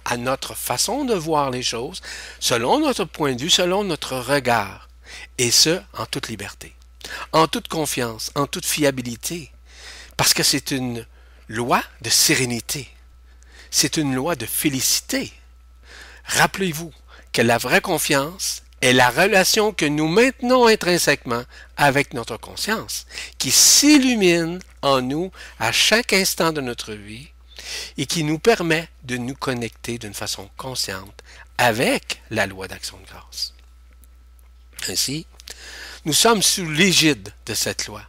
à, 0.05 0.17
notre 0.17 0.55
façon 0.55 1.05
de 1.05 1.15
voir 1.15 1.51
les 1.51 1.63
choses, 1.63 2.01
selon 2.41 2.81
notre 2.81 3.05
point 3.05 3.35
de 3.35 3.43
vue, 3.43 3.51
selon 3.51 3.85
notre 3.85 4.17
regard, 4.17 4.89
et 5.39 5.51
ce, 5.51 5.81
en 5.97 6.07
toute 6.07 6.29
liberté, 6.29 6.75
en 7.33 7.49
toute 7.49 7.69
confiance, 7.69 8.31
en 8.35 8.47
toute 8.47 8.67
fiabilité, 8.67 9.51
parce 10.17 10.35
que 10.35 10.43
c'est 10.43 10.71
une 10.71 11.07
loi 11.49 11.83
de 12.03 12.11
sérénité, 12.11 12.89
c'est 13.71 13.97
une 13.97 14.15
loi 14.15 14.37
de 14.37 14.47
félicité. 14.47 15.33
Rappelez-vous 16.25 16.93
que 17.33 17.43
la 17.43 17.59
vraie 17.59 17.81
confiance 17.81 18.63
est 18.81 18.93
la 18.93 19.11
relation 19.11 19.73
que 19.73 19.87
nous 19.87 20.09
maintenons 20.09 20.67
intrinsèquement 20.67 21.43
avec 21.77 22.15
notre 22.15 22.37
conscience, 22.37 23.07
qui 23.39 23.51
s'illumine 23.51 24.61
en 24.83 25.01
nous 25.01 25.33
à 25.59 25.73
chaque 25.73 26.13
instant 26.13 26.53
de 26.53 26.61
notre 26.61 26.93
vie 26.93 27.29
et 27.97 28.07
qui 28.07 28.25
nous 28.25 28.39
permet 28.39 28.89
de 29.05 29.17
nous 29.17 29.35
connecter 29.35 29.99
d'une 29.99 30.15
façon 30.15 30.49
consciente 30.57 31.23
avec 31.59 32.23
la 32.31 32.47
loi 32.47 32.69
d'action 32.69 32.99
de 32.99 33.07
grâce. 33.07 33.53
Ainsi, 34.89 35.27
nous 36.05 36.13
sommes 36.13 36.43
sous 36.43 36.71
l'égide 36.71 37.33
de 37.47 37.55
cette 37.55 37.87
loi, 37.87 38.03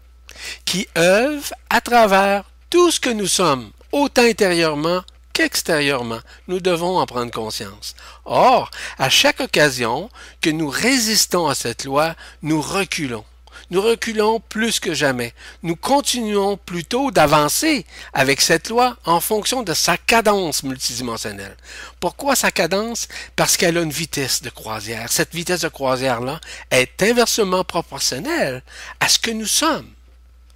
qui 0.65 0.88
œuvre 0.97 1.54
à 1.69 1.82
travers 1.82 2.43
tout 2.69 2.91
ce 2.91 2.99
que 2.99 3.10
nous 3.10 3.27
sommes, 3.27 3.71
autant 3.91 4.23
intérieurement 4.23 5.03
qu'extérieurement. 5.34 6.19
Nous 6.47 6.60
devons 6.60 6.99
en 6.99 7.05
prendre 7.05 7.32
conscience. 7.32 7.95
Or, 8.25 8.69
à 8.97 9.10
chaque 9.10 9.39
occasion 9.39 10.10
que 10.41 10.49
nous 10.49 10.69
résistons 10.69 11.47
à 11.47 11.55
cette 11.55 11.86
loi, 11.86 12.15
nous 12.41 12.62
reculons. 12.62 13.25
Nous 13.71 13.82
reculons 13.82 14.39
plus 14.39 14.79
que 14.79 14.93
jamais. 14.93 15.34
Nous 15.62 15.75
continuons 15.75 16.58
plutôt 16.58 17.12
d'avancer 17.12 17.86
avec 18.13 18.41
cette 18.41 18.69
loi 18.69 18.97
en 19.05 19.19
fonction 19.19 19.62
de 19.63 19.73
sa 19.73 19.95
cadence 19.95 20.63
multidimensionnelle. 20.63 21.55
Pourquoi 21.99 22.36
sa 22.36 22.51
cadence? 22.51 23.08
Parce 23.36 23.58
qu'elle 23.58 23.77
a 23.77 23.82
une 23.82 23.91
vitesse 23.91 24.41
de 24.41 24.49
croisière. 24.49 25.12
Cette 25.12 25.36
vitesse 25.36 25.62
de 25.62 25.69
croisière-là 25.69 26.39
est 26.71 27.01
inversement 27.03 27.63
proportionnelle 27.63 28.63
à 28.99 29.08
ce 29.08 29.19
que 29.19 29.32
nous 29.32 29.45
sommes 29.45 29.89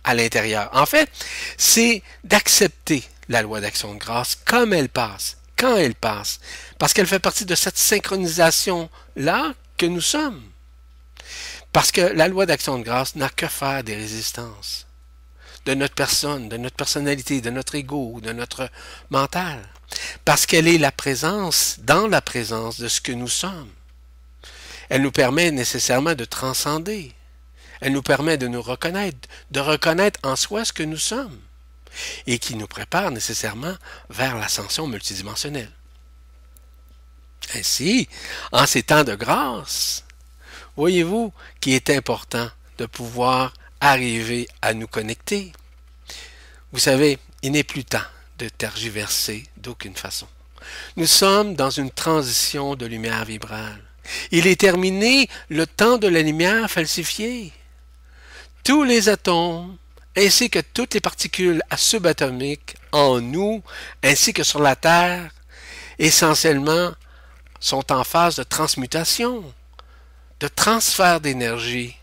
à 0.04 0.14
l'intérieur. 0.14 0.70
En 0.74 0.86
fait, 0.86 1.10
c'est 1.58 2.04
d'accepter 2.24 3.04
la 3.30 3.42
loi 3.42 3.62
d'action 3.62 3.94
de 3.94 4.00
grâce 4.00 4.36
comme 4.46 4.74
elle 4.74 4.90
passe, 4.90 5.38
quand 5.56 5.78
elle 5.78 5.96
passe, 5.96 6.40
parce 6.78 6.94
qu'elle 6.94 7.08
fait 7.08 7.20
partie 7.20 7.46
de 7.46 7.56
cette 7.56 7.78
synchronisation-là 7.78 9.54
que 9.78 9.86
nous 9.86 10.02
sommes. 10.02 10.42
Parce 11.72 11.92
que 11.92 12.02
la 12.02 12.28
loi 12.28 12.46
d'action 12.46 12.78
de 12.78 12.84
grâce 12.84 13.16
n'a 13.16 13.30
que 13.30 13.48
faire 13.48 13.84
des 13.84 13.96
résistances 13.96 14.86
de 15.66 15.74
notre 15.74 15.96
personne, 15.96 16.50
de 16.50 16.58
notre 16.58 16.76
personnalité, 16.76 17.42
de 17.42 17.50
notre 17.50 17.76
ego, 17.76 18.20
de 18.22 18.34
notre 18.34 18.70
mental. 19.10 19.62
Parce 20.26 20.46
qu'elle 20.46 20.68
est 20.68 20.78
la 20.78 20.92
présence, 20.92 21.78
dans 21.80 22.08
la 22.08 22.22
présence 22.22 22.80
de 22.80 22.88
ce 22.88 23.02
que 23.02 23.12
nous 23.12 23.28
sommes. 23.28 23.72
Elle 24.90 25.02
nous 25.02 25.12
permet 25.12 25.52
nécessairement 25.52 26.16
de 26.16 26.26
transcender, 26.26 27.14
elle 27.82 27.94
nous 27.94 28.02
permet 28.02 28.38
de 28.38 28.48
nous 28.48 28.62
reconnaître, 28.62 29.28
de 29.52 29.60
reconnaître 29.60 30.20
en 30.24 30.36
soi 30.36 30.66
ce 30.66 30.74
que 30.74 30.84
nous 30.84 30.98
sommes, 30.98 31.40
et 32.28 32.40
qui 32.40 32.56
nous 32.56 32.68
prépare 32.68 33.12
nécessairement 33.12 33.76
vers 34.10 34.38
l'ascension 34.38 34.88
multidimensionnelle. 34.88 35.72
Ainsi, 37.56 38.08
en 38.52 38.66
ces 38.66 38.84
temps 38.84 39.04
de 39.04 39.16
grâce, 39.16 40.06
voyez-vous 40.76 41.34
qu'il 41.60 41.74
est 41.74 41.90
important 41.90 42.50
de 42.78 42.86
pouvoir 42.86 43.54
arriver 43.82 44.48
à 44.62 44.74
nous 44.74 44.88
connecter. 44.88 45.52
Vous 46.72 46.80
savez, 46.80 47.20
il 47.42 47.52
n'est 47.52 47.64
plus 47.64 47.84
temps 47.84 48.00
de 48.40 48.50
tergiverser 48.50 49.44
d'aucune 49.58 49.96
façon. 49.96 50.28
Nous 50.96 51.06
sommes 51.06 51.56
dans 51.56 51.70
une 51.70 51.92
transition 51.92 52.76
de 52.76 52.86
lumière 52.86 53.26
vibrale. 53.26 53.82
Il 54.32 54.48
est 54.48 54.60
terminé 54.60 55.30
le 55.50 55.68
temps 55.68 55.98
de 55.98 56.08
la 56.08 56.22
lumière 56.22 56.70
falsifiée 56.70 57.54
tous 58.64 58.84
les 58.84 59.10
atomes, 59.10 59.78
ainsi 60.16 60.50
que 60.50 60.60
toutes 60.60 60.94
les 60.94 61.02
particules 61.02 61.62
subatomiques 61.76 62.76
en 62.92 63.20
nous, 63.20 63.64
ainsi 64.04 64.34
que 64.34 64.44
sur 64.44 64.62
la 64.62 64.76
Terre, 64.76 65.32
essentiellement, 66.00 66.92
sont 67.60 67.92
en 67.92 68.04
phase 68.04 68.36
de 68.36 68.44
transmutation, 68.44 69.54
de 70.40 70.48
transfert 70.48 71.20
d'énergie, 71.20 71.96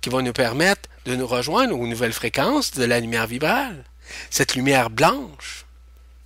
qui 0.00 0.10
va 0.10 0.22
nous 0.22 0.32
permettre 0.32 0.88
de 1.04 1.16
nous 1.16 1.26
rejoindre 1.26 1.78
aux 1.78 1.86
nouvelles 1.86 2.12
fréquences 2.12 2.72
de 2.72 2.84
la 2.84 3.00
lumière 3.00 3.26
vibrale. 3.26 3.84
Cette 4.30 4.54
lumière 4.54 4.90
blanche, 4.90 5.64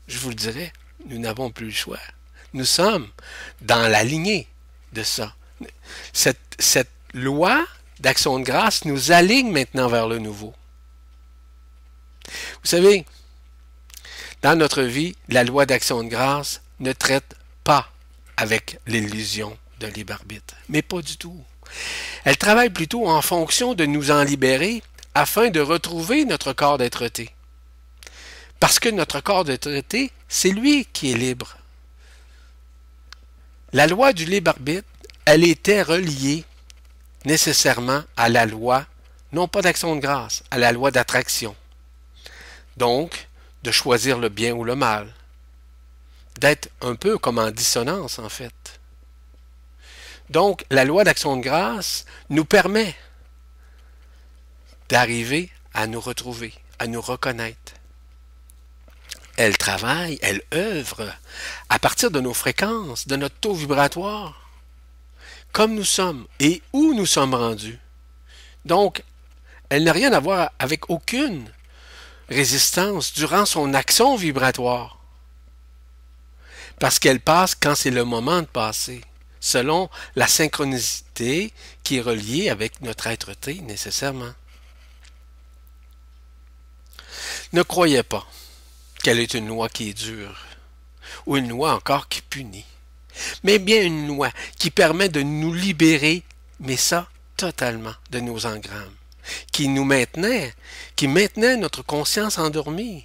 je 0.08 0.18
vous 0.18 0.30
le 0.30 0.34
dirai, 0.34 0.72
nous 1.06 1.18
n'avons 1.18 1.50
plus 1.50 1.66
le 1.66 1.72
choix. 1.72 2.00
Nous 2.52 2.64
sommes 2.64 3.08
dans 3.60 3.88
la 3.88 4.02
lignée 4.02 4.48
de 4.92 5.02
ça. 5.02 5.34
Cette, 6.12 6.38
cette 6.58 6.90
loi 7.12 7.66
d'action 8.06 8.38
de 8.38 8.44
grâce 8.44 8.84
nous 8.84 9.10
aligne 9.10 9.50
maintenant 9.50 9.88
vers 9.88 10.06
le 10.06 10.20
nouveau. 10.20 10.54
Vous 12.28 12.68
savez, 12.68 13.04
dans 14.42 14.54
notre 14.54 14.82
vie, 14.82 15.16
la 15.28 15.42
loi 15.42 15.66
d'action 15.66 16.04
de 16.04 16.08
grâce 16.08 16.62
ne 16.78 16.92
traite 16.92 17.34
pas 17.64 17.90
avec 18.36 18.78
l'illusion 18.86 19.58
de 19.80 19.88
libre 19.88 20.12
arbitre, 20.12 20.54
mais 20.68 20.82
pas 20.82 21.02
du 21.02 21.16
tout. 21.16 21.42
Elle 22.22 22.36
travaille 22.36 22.70
plutôt 22.70 23.08
en 23.08 23.20
fonction 23.22 23.74
de 23.74 23.84
nous 23.86 24.12
en 24.12 24.22
libérer 24.22 24.84
afin 25.16 25.50
de 25.50 25.58
retrouver 25.58 26.24
notre 26.24 26.52
corps 26.52 26.78
d'être 26.78 27.10
Parce 28.60 28.78
que 28.78 28.88
notre 28.88 29.18
corps 29.18 29.42
d'être 29.42 29.82
c'est 30.28 30.50
lui 30.50 30.86
qui 30.92 31.10
est 31.10 31.16
libre. 31.16 31.56
La 33.72 33.88
loi 33.88 34.12
du 34.12 34.26
libre 34.26 34.52
arbitre, 34.52 34.86
elle 35.24 35.42
était 35.42 35.82
reliée 35.82 36.44
nécessairement 37.26 38.04
à 38.16 38.28
la 38.28 38.46
loi, 38.46 38.86
non 39.32 39.48
pas 39.48 39.60
d'action 39.60 39.96
de 39.96 40.00
grâce, 40.00 40.44
à 40.50 40.58
la 40.58 40.72
loi 40.72 40.92
d'attraction. 40.92 41.54
Donc, 42.76 43.28
de 43.64 43.72
choisir 43.72 44.18
le 44.18 44.28
bien 44.28 44.54
ou 44.54 44.62
le 44.62 44.76
mal. 44.76 45.12
D'être 46.38 46.70
un 46.80 46.94
peu 46.94 47.18
comme 47.18 47.38
en 47.38 47.50
dissonance, 47.50 48.20
en 48.20 48.28
fait. 48.28 48.80
Donc, 50.30 50.64
la 50.70 50.84
loi 50.84 51.02
d'action 51.02 51.36
de 51.36 51.42
grâce 51.42 52.04
nous 52.30 52.44
permet 52.44 52.94
d'arriver 54.88 55.50
à 55.74 55.88
nous 55.88 56.00
retrouver, 56.00 56.54
à 56.78 56.86
nous 56.86 57.00
reconnaître. 57.00 57.72
Elle 59.36 59.58
travaille, 59.58 60.18
elle 60.22 60.42
œuvre 60.54 61.12
à 61.68 61.78
partir 61.80 62.12
de 62.12 62.20
nos 62.20 62.34
fréquences, 62.34 63.08
de 63.08 63.16
notre 63.16 63.36
taux 63.36 63.54
vibratoire 63.54 64.45
comme 65.56 65.74
nous 65.74 65.84
sommes 65.84 66.26
et 66.38 66.60
où 66.74 66.92
nous 66.92 67.06
sommes 67.06 67.32
rendus. 67.32 67.78
Donc, 68.66 69.02
elle 69.70 69.84
n'a 69.84 69.92
rien 69.92 70.12
à 70.12 70.20
voir 70.20 70.50
avec 70.58 70.90
aucune 70.90 71.50
résistance 72.28 73.14
durant 73.14 73.46
son 73.46 73.72
action 73.72 74.16
vibratoire. 74.16 74.98
parce 76.78 76.98
qu'elle 76.98 77.20
passe 77.20 77.54
quand 77.54 77.74
c'est 77.74 77.90
le 77.90 78.04
moment 78.04 78.42
de 78.42 78.46
passer, 78.46 79.00
selon 79.40 79.88
la 80.14 80.26
synchronicité 80.26 81.54
qui 81.82 81.96
est 81.96 82.02
reliée 82.02 82.50
avec 82.50 82.82
notre 82.82 83.06
être-té 83.06 83.62
nécessairement. 83.62 84.34
Ne 87.54 87.62
croyez 87.62 88.02
pas 88.02 88.26
qu'elle 89.02 89.20
est 89.20 89.32
une 89.32 89.48
loi 89.48 89.70
qui 89.70 89.88
est 89.88 89.94
dure, 89.94 90.38
ou 91.24 91.38
une 91.38 91.48
loi 91.48 91.72
encore 91.72 92.10
qui 92.10 92.20
punit, 92.20 92.66
mais 93.42 93.58
bien 93.58 93.82
une 93.82 94.06
loi 94.06 94.30
qui 94.58 94.70
permet 94.70 95.08
de 95.08 95.22
nous 95.22 95.52
libérer, 95.52 96.22
mais 96.60 96.76
ça 96.76 97.08
totalement, 97.36 97.94
de 98.10 98.20
nos 98.20 98.46
engrammes, 98.46 98.94
qui 99.52 99.68
nous 99.68 99.84
maintenait, 99.84 100.54
qui 100.94 101.08
maintenait 101.08 101.56
notre 101.56 101.82
conscience 101.82 102.38
endormie, 102.38 103.04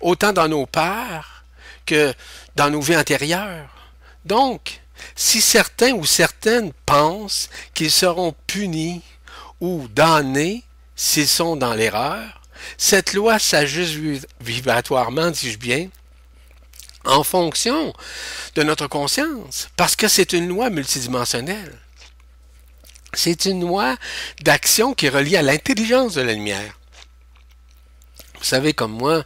autant 0.00 0.32
dans 0.32 0.48
nos 0.48 0.66
peurs 0.66 1.44
que 1.86 2.14
dans 2.56 2.70
nos 2.70 2.80
vies 2.80 2.96
antérieures. 2.96 3.92
Donc, 4.24 4.80
si 5.14 5.40
certains 5.40 5.92
ou 5.92 6.04
certaines 6.04 6.72
pensent 6.86 7.48
qu'ils 7.74 7.90
seront 7.90 8.34
punis 8.46 9.02
ou 9.60 9.86
damnés 9.88 10.64
s'ils 10.96 11.28
sont 11.28 11.56
dans 11.56 11.74
l'erreur, 11.74 12.40
cette 12.76 13.14
loi 13.14 13.38
s'ajuste 13.38 14.26
vibratoirement, 14.40 15.30
dis-je 15.30 15.58
bien, 15.58 15.88
en 17.08 17.24
fonction 17.24 17.92
de 18.54 18.62
notre 18.62 18.86
conscience, 18.86 19.68
parce 19.76 19.96
que 19.96 20.08
c'est 20.08 20.32
une 20.32 20.46
loi 20.46 20.70
multidimensionnelle. 20.70 21.76
C'est 23.14 23.46
une 23.46 23.62
loi 23.62 23.96
d'action 24.42 24.94
qui 24.94 25.06
est 25.06 25.10
reliée 25.10 25.38
à 25.38 25.42
l'intelligence 25.42 26.14
de 26.14 26.20
la 26.20 26.34
lumière. 26.34 26.78
Vous 28.38 28.44
savez 28.44 28.74
comme 28.74 28.92
moi 28.92 29.24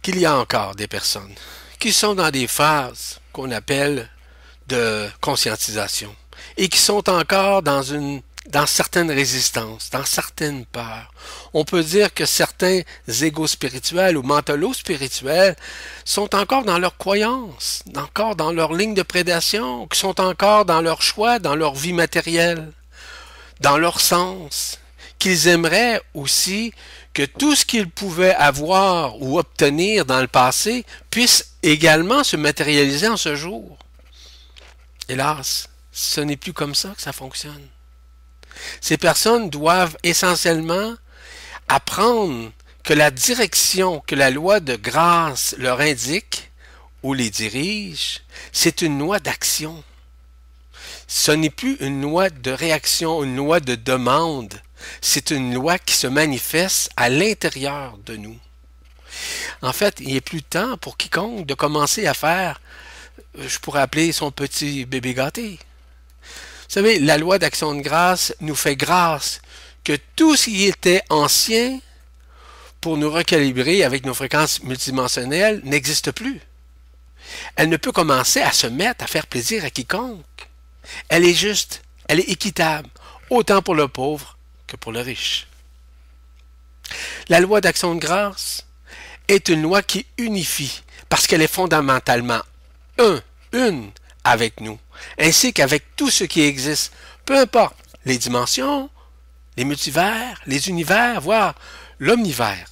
qu'il 0.00 0.18
y 0.18 0.26
a 0.26 0.38
encore 0.38 0.74
des 0.74 0.86
personnes 0.86 1.34
qui 1.78 1.92
sont 1.92 2.14
dans 2.14 2.30
des 2.30 2.46
phases 2.46 3.20
qu'on 3.32 3.50
appelle 3.50 4.08
de 4.68 5.08
conscientisation 5.20 6.14
et 6.56 6.68
qui 6.68 6.78
sont 6.78 7.08
encore 7.08 7.62
dans 7.62 7.82
une 7.82 8.22
dans 8.48 8.66
certaines 8.66 9.10
résistances, 9.10 9.90
dans 9.90 10.04
certaines 10.04 10.64
peurs. 10.64 11.12
On 11.52 11.64
peut 11.64 11.82
dire 11.82 12.12
que 12.14 12.24
certains 12.24 12.80
égaux 13.20 13.46
spirituels 13.46 14.16
ou 14.16 14.22
mentalos 14.22 14.74
spirituels 14.74 15.54
sont 16.04 16.34
encore 16.34 16.64
dans 16.64 16.78
leurs 16.78 16.96
croyances, 16.96 17.82
encore 17.94 18.36
dans 18.36 18.52
leur 18.52 18.72
ligne 18.72 18.94
de 18.94 19.02
prédation, 19.02 19.86
qui 19.86 19.98
sont 19.98 20.20
encore 20.20 20.64
dans 20.64 20.80
leur 20.80 21.02
choix, 21.02 21.38
dans 21.38 21.54
leur 21.54 21.74
vie 21.74 21.92
matérielle, 21.92 22.72
dans 23.60 23.76
leur 23.76 24.00
sens, 24.00 24.78
qu'ils 25.18 25.48
aimeraient 25.48 26.00
aussi 26.14 26.72
que 27.12 27.24
tout 27.24 27.54
ce 27.54 27.66
qu'ils 27.66 27.90
pouvaient 27.90 28.34
avoir 28.34 29.20
ou 29.20 29.38
obtenir 29.38 30.06
dans 30.06 30.20
le 30.20 30.28
passé 30.28 30.86
puisse 31.10 31.54
également 31.62 32.24
se 32.24 32.36
matérialiser 32.36 33.08
en 33.08 33.16
ce 33.16 33.34
jour. 33.34 33.76
Hélas, 35.08 35.68
ce 35.92 36.20
n'est 36.20 36.36
plus 36.36 36.52
comme 36.52 36.74
ça 36.74 36.90
que 36.90 37.02
ça 37.02 37.12
fonctionne. 37.12 37.68
Ces 38.80 38.96
personnes 38.96 39.50
doivent 39.50 39.96
essentiellement 40.02 40.94
apprendre 41.68 42.50
que 42.84 42.94
la 42.94 43.10
direction 43.10 44.00
que 44.06 44.14
la 44.14 44.30
loi 44.30 44.60
de 44.60 44.76
grâce 44.76 45.54
leur 45.58 45.80
indique 45.80 46.50
ou 47.02 47.14
les 47.14 47.30
dirige, 47.30 48.22
c'est 48.52 48.82
une 48.82 48.98
loi 48.98 49.18
d'action. 49.20 49.82
Ce 51.06 51.30
n'est 51.30 51.50
plus 51.50 51.76
une 51.80 52.02
loi 52.02 52.30
de 52.30 52.50
réaction, 52.50 53.22
une 53.22 53.36
loi 53.36 53.60
de 53.60 53.74
demande. 53.74 54.60
C'est 55.00 55.30
une 55.30 55.54
loi 55.54 55.78
qui 55.78 55.94
se 55.94 56.06
manifeste 56.06 56.90
à 56.96 57.08
l'intérieur 57.08 57.98
de 58.06 58.16
nous. 58.16 58.38
En 59.62 59.72
fait, 59.72 59.96
il 60.00 60.14
n'est 60.14 60.20
plus 60.20 60.42
temps 60.42 60.76
pour 60.76 60.96
quiconque 60.96 61.46
de 61.46 61.54
commencer 61.54 62.06
à 62.06 62.14
faire, 62.14 62.60
je 63.34 63.58
pourrais 63.58 63.80
appeler 63.80 64.12
son 64.12 64.30
petit 64.30 64.84
bébé 64.84 65.14
gâté. 65.14 65.58
Vous 66.68 66.74
savez, 66.74 66.98
la 66.98 67.16
loi 67.16 67.38
d'action 67.38 67.74
de 67.74 67.80
grâce 67.80 68.34
nous 68.40 68.54
fait 68.54 68.76
grâce 68.76 69.40
que 69.84 69.96
tout 70.16 70.36
ce 70.36 70.44
qui 70.44 70.64
était 70.66 71.02
ancien 71.08 71.80
pour 72.82 72.98
nous 72.98 73.10
recalibrer 73.10 73.84
avec 73.84 74.04
nos 74.04 74.12
fréquences 74.12 74.62
multidimensionnelles 74.62 75.62
n'existe 75.64 76.12
plus. 76.12 76.42
Elle 77.56 77.70
ne 77.70 77.78
peut 77.78 77.90
commencer 77.90 78.42
à 78.42 78.52
se 78.52 78.66
mettre 78.66 79.02
à 79.02 79.06
faire 79.06 79.26
plaisir 79.26 79.64
à 79.64 79.70
quiconque. 79.70 80.24
Elle 81.08 81.24
est 81.24 81.32
juste, 81.32 81.82
elle 82.06 82.20
est 82.20 82.28
équitable, 82.28 82.90
autant 83.30 83.62
pour 83.62 83.74
le 83.74 83.88
pauvre 83.88 84.36
que 84.66 84.76
pour 84.76 84.92
le 84.92 85.00
riche. 85.00 85.46
La 87.30 87.40
loi 87.40 87.62
d'action 87.62 87.94
de 87.94 88.00
grâce 88.00 88.66
est 89.26 89.48
une 89.48 89.62
loi 89.62 89.82
qui 89.82 90.04
unifie 90.18 90.82
parce 91.08 91.26
qu'elle 91.26 91.42
est 91.42 91.52
fondamentalement 91.52 92.42
un, 92.98 93.22
une 93.54 93.90
avec 94.22 94.60
nous 94.60 94.78
ainsi 95.18 95.52
qu'avec 95.52 95.84
tout 95.96 96.10
ce 96.10 96.24
qui 96.24 96.42
existe, 96.42 96.92
peu 97.24 97.38
importe 97.38 97.76
les 98.04 98.18
dimensions, 98.18 98.90
les 99.56 99.64
multivers, 99.64 100.40
les 100.46 100.68
univers, 100.68 101.20
voire 101.20 101.54
l'omnivers. 101.98 102.66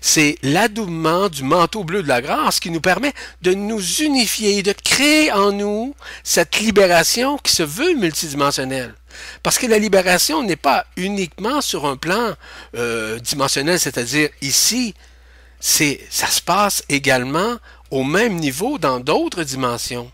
C'est 0.00 0.36
l'adoubement 0.42 1.28
du 1.28 1.42
manteau 1.42 1.84
bleu 1.84 2.02
de 2.02 2.08
la 2.08 2.20
grâce 2.20 2.60
qui 2.60 2.70
nous 2.70 2.80
permet 2.80 3.12
de 3.42 3.54
nous 3.54 3.80
unifier, 3.80 4.62
de 4.62 4.72
créer 4.72 5.32
en 5.32 5.52
nous 5.52 5.94
cette 6.22 6.58
libération 6.58 7.38
qui 7.38 7.52
se 7.52 7.62
veut 7.62 7.94
multidimensionnelle. 7.94 8.94
Parce 9.42 9.58
que 9.58 9.66
la 9.66 9.78
libération 9.78 10.42
n'est 10.42 10.56
pas 10.56 10.86
uniquement 10.96 11.60
sur 11.60 11.86
un 11.86 11.96
plan 11.96 12.34
euh, 12.76 13.18
dimensionnel, 13.18 13.80
c'est-à-dire 13.80 14.28
ici, 14.42 14.94
c'est 15.58 16.00
ça 16.10 16.26
se 16.26 16.40
passe 16.40 16.82
également 16.88 17.56
au 17.90 18.04
même 18.04 18.36
niveau 18.36 18.78
dans 18.78 19.00
d'autres 19.00 19.42
dimensions. 19.42 20.10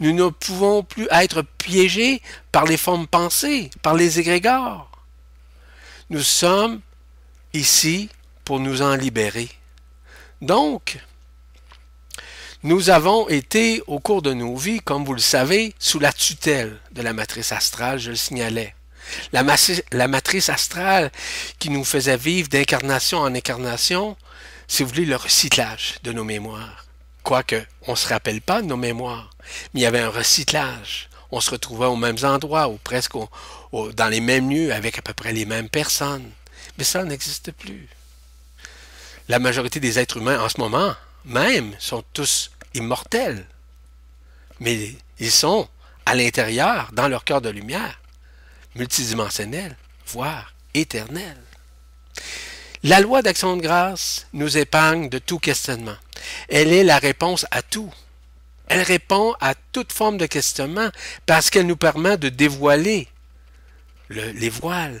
Nous 0.00 0.12
ne 0.12 0.28
pouvons 0.28 0.82
plus 0.82 1.08
être 1.10 1.42
piégés 1.42 2.22
par 2.52 2.64
les 2.64 2.76
formes 2.76 3.06
pensées, 3.06 3.70
par 3.82 3.94
les 3.94 4.18
égrégores. 4.20 4.90
Nous 6.10 6.22
sommes 6.22 6.80
ici 7.52 8.08
pour 8.44 8.60
nous 8.60 8.82
en 8.82 8.94
libérer. 8.94 9.48
Donc, 10.40 10.98
nous 12.64 12.90
avons 12.90 13.28
été, 13.28 13.82
au 13.86 14.00
cours 14.00 14.22
de 14.22 14.32
nos 14.32 14.56
vies, 14.56 14.80
comme 14.80 15.04
vous 15.04 15.14
le 15.14 15.20
savez, 15.20 15.74
sous 15.78 16.00
la 16.00 16.12
tutelle 16.12 16.80
de 16.90 17.02
la 17.02 17.12
matrice 17.12 17.52
astrale, 17.52 17.98
je 17.98 18.10
le 18.10 18.16
signalais. 18.16 18.74
La, 19.32 19.42
matrice 20.08 20.48
astrale 20.48 21.12
qui 21.58 21.70
nous 21.70 21.84
faisait 21.84 22.16
vivre 22.16 22.48
d'incarnation 22.48 23.18
en 23.18 23.34
incarnation, 23.34 24.16
si 24.66 24.82
vous 24.82 24.88
voulez, 24.88 25.04
le 25.04 25.16
recyclage 25.16 25.96
de 26.02 26.12
nos 26.12 26.24
mémoires. 26.24 26.86
Quoique, 27.22 27.64
on 27.86 27.92
ne 27.92 27.96
se 27.96 28.08
rappelle 28.08 28.40
pas 28.40 28.60
de 28.60 28.66
nos 28.66 28.76
mémoires, 28.76 29.30
mais 29.72 29.80
il 29.80 29.82
y 29.82 29.86
avait 29.86 30.00
un 30.00 30.10
recyclage. 30.10 31.08
On 31.30 31.40
se 31.40 31.50
retrouvait 31.50 31.86
aux 31.86 31.96
mêmes 31.96 32.16
endroits 32.22 32.68
ou 32.68 32.78
presque 32.78 33.12
dans 33.72 34.08
les 34.08 34.20
mêmes 34.20 34.50
lieux 34.50 34.72
avec 34.72 34.98
à 34.98 35.02
peu 35.02 35.12
près 35.12 35.32
les 35.32 35.44
mêmes 35.44 35.68
personnes. 35.68 36.30
Mais 36.78 36.84
ça 36.84 37.04
n'existe 37.04 37.52
plus. 37.52 37.88
La 39.28 39.38
majorité 39.38 39.78
des 39.78 39.98
êtres 39.98 40.16
humains 40.16 40.40
en 40.40 40.48
ce 40.48 40.58
moment 40.58 40.94
même 41.24 41.74
sont 41.78 42.02
tous 42.14 42.50
immortels. 42.74 43.46
Mais 44.60 44.94
ils 45.18 45.30
sont 45.30 45.68
à 46.06 46.14
l'intérieur, 46.14 46.88
dans 46.92 47.08
leur 47.08 47.24
cœur 47.24 47.42
de 47.42 47.50
lumière, 47.50 48.00
multidimensionnels, 48.74 49.76
voire 50.06 50.54
éternels. 50.72 51.42
La 52.82 53.00
loi 53.00 53.22
d'action 53.22 53.56
de 53.56 53.62
grâce 53.62 54.26
nous 54.32 54.56
épargne 54.56 55.08
de 55.08 55.18
tout 55.18 55.38
questionnement. 55.38 55.96
Elle 56.48 56.72
est 56.72 56.84
la 56.84 56.98
réponse 56.98 57.44
à 57.50 57.60
tout. 57.60 57.92
Elle 58.68 58.82
répond 58.82 59.34
à 59.40 59.54
toute 59.72 59.92
forme 59.92 60.18
de 60.18 60.26
questionnement 60.26 60.90
parce 61.26 61.50
qu'elle 61.50 61.66
nous 61.66 61.76
permet 61.76 62.16
de 62.16 62.28
dévoiler 62.28 63.08
les 64.10 64.48
voiles 64.48 65.00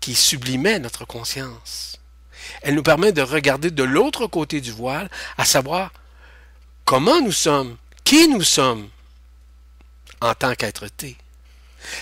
qui 0.00 0.14
sublimaient 0.14 0.78
notre 0.78 1.04
conscience. 1.04 1.98
Elle 2.62 2.74
nous 2.74 2.82
permet 2.82 3.12
de 3.12 3.22
regarder 3.22 3.70
de 3.70 3.82
l'autre 3.82 4.26
côté 4.26 4.60
du 4.60 4.72
voile, 4.72 5.08
à 5.38 5.44
savoir 5.44 5.92
comment 6.84 7.20
nous 7.20 7.32
sommes, 7.32 7.76
qui 8.04 8.28
nous 8.28 8.42
sommes 8.42 8.88
en 10.20 10.34
tant 10.34 10.54
qu'être-té. 10.54 11.16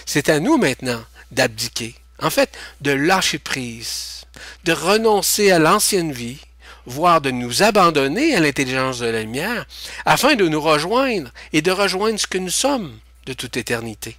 C'est 0.07 0.29
à 0.29 0.41
nous 0.41 0.57
maintenant 0.57 1.03
d'abdiquer, 1.31 1.95
en 2.21 2.31
fait, 2.31 2.57
de 2.81 2.91
lâcher 2.91 3.39
prise 3.39 4.21
de 4.65 4.73
renoncer 4.73 5.51
à 5.51 5.59
l'ancienne 5.59 6.13
vie, 6.13 6.39
voire 6.87 7.21
de 7.21 7.31
nous 7.31 7.63
abandonner 7.63 8.35
à 8.35 8.41
l'intelligence 8.41 8.99
de 8.99 9.07
la 9.07 9.23
lumière, 9.23 9.67
afin 10.05 10.35
de 10.35 10.49
nous 10.49 10.61
rejoindre 10.61 11.31
et 11.53 11.63
de 11.63 11.71
rejoindre 11.71 12.19
ce 12.19 12.27
que 12.27 12.39
nous 12.39 12.51
sommes 12.51 12.99
de 13.27 13.33
toute 13.33 13.57
éternité. 13.57 14.17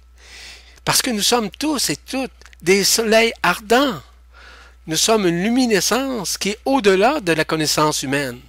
Parce 0.84 1.02
que 1.02 1.10
nous 1.10 1.22
sommes 1.22 1.50
tous 1.50 1.90
et 1.90 1.96
toutes 1.96 2.30
des 2.62 2.84
soleils 2.84 3.32
ardents. 3.42 4.00
Nous 4.86 4.96
sommes 4.96 5.26
une 5.26 5.42
luminescence 5.42 6.38
qui 6.38 6.50
est 6.50 6.58
au-delà 6.64 7.20
de 7.20 7.32
la 7.32 7.44
connaissance 7.44 8.02
humaine. 8.02 8.40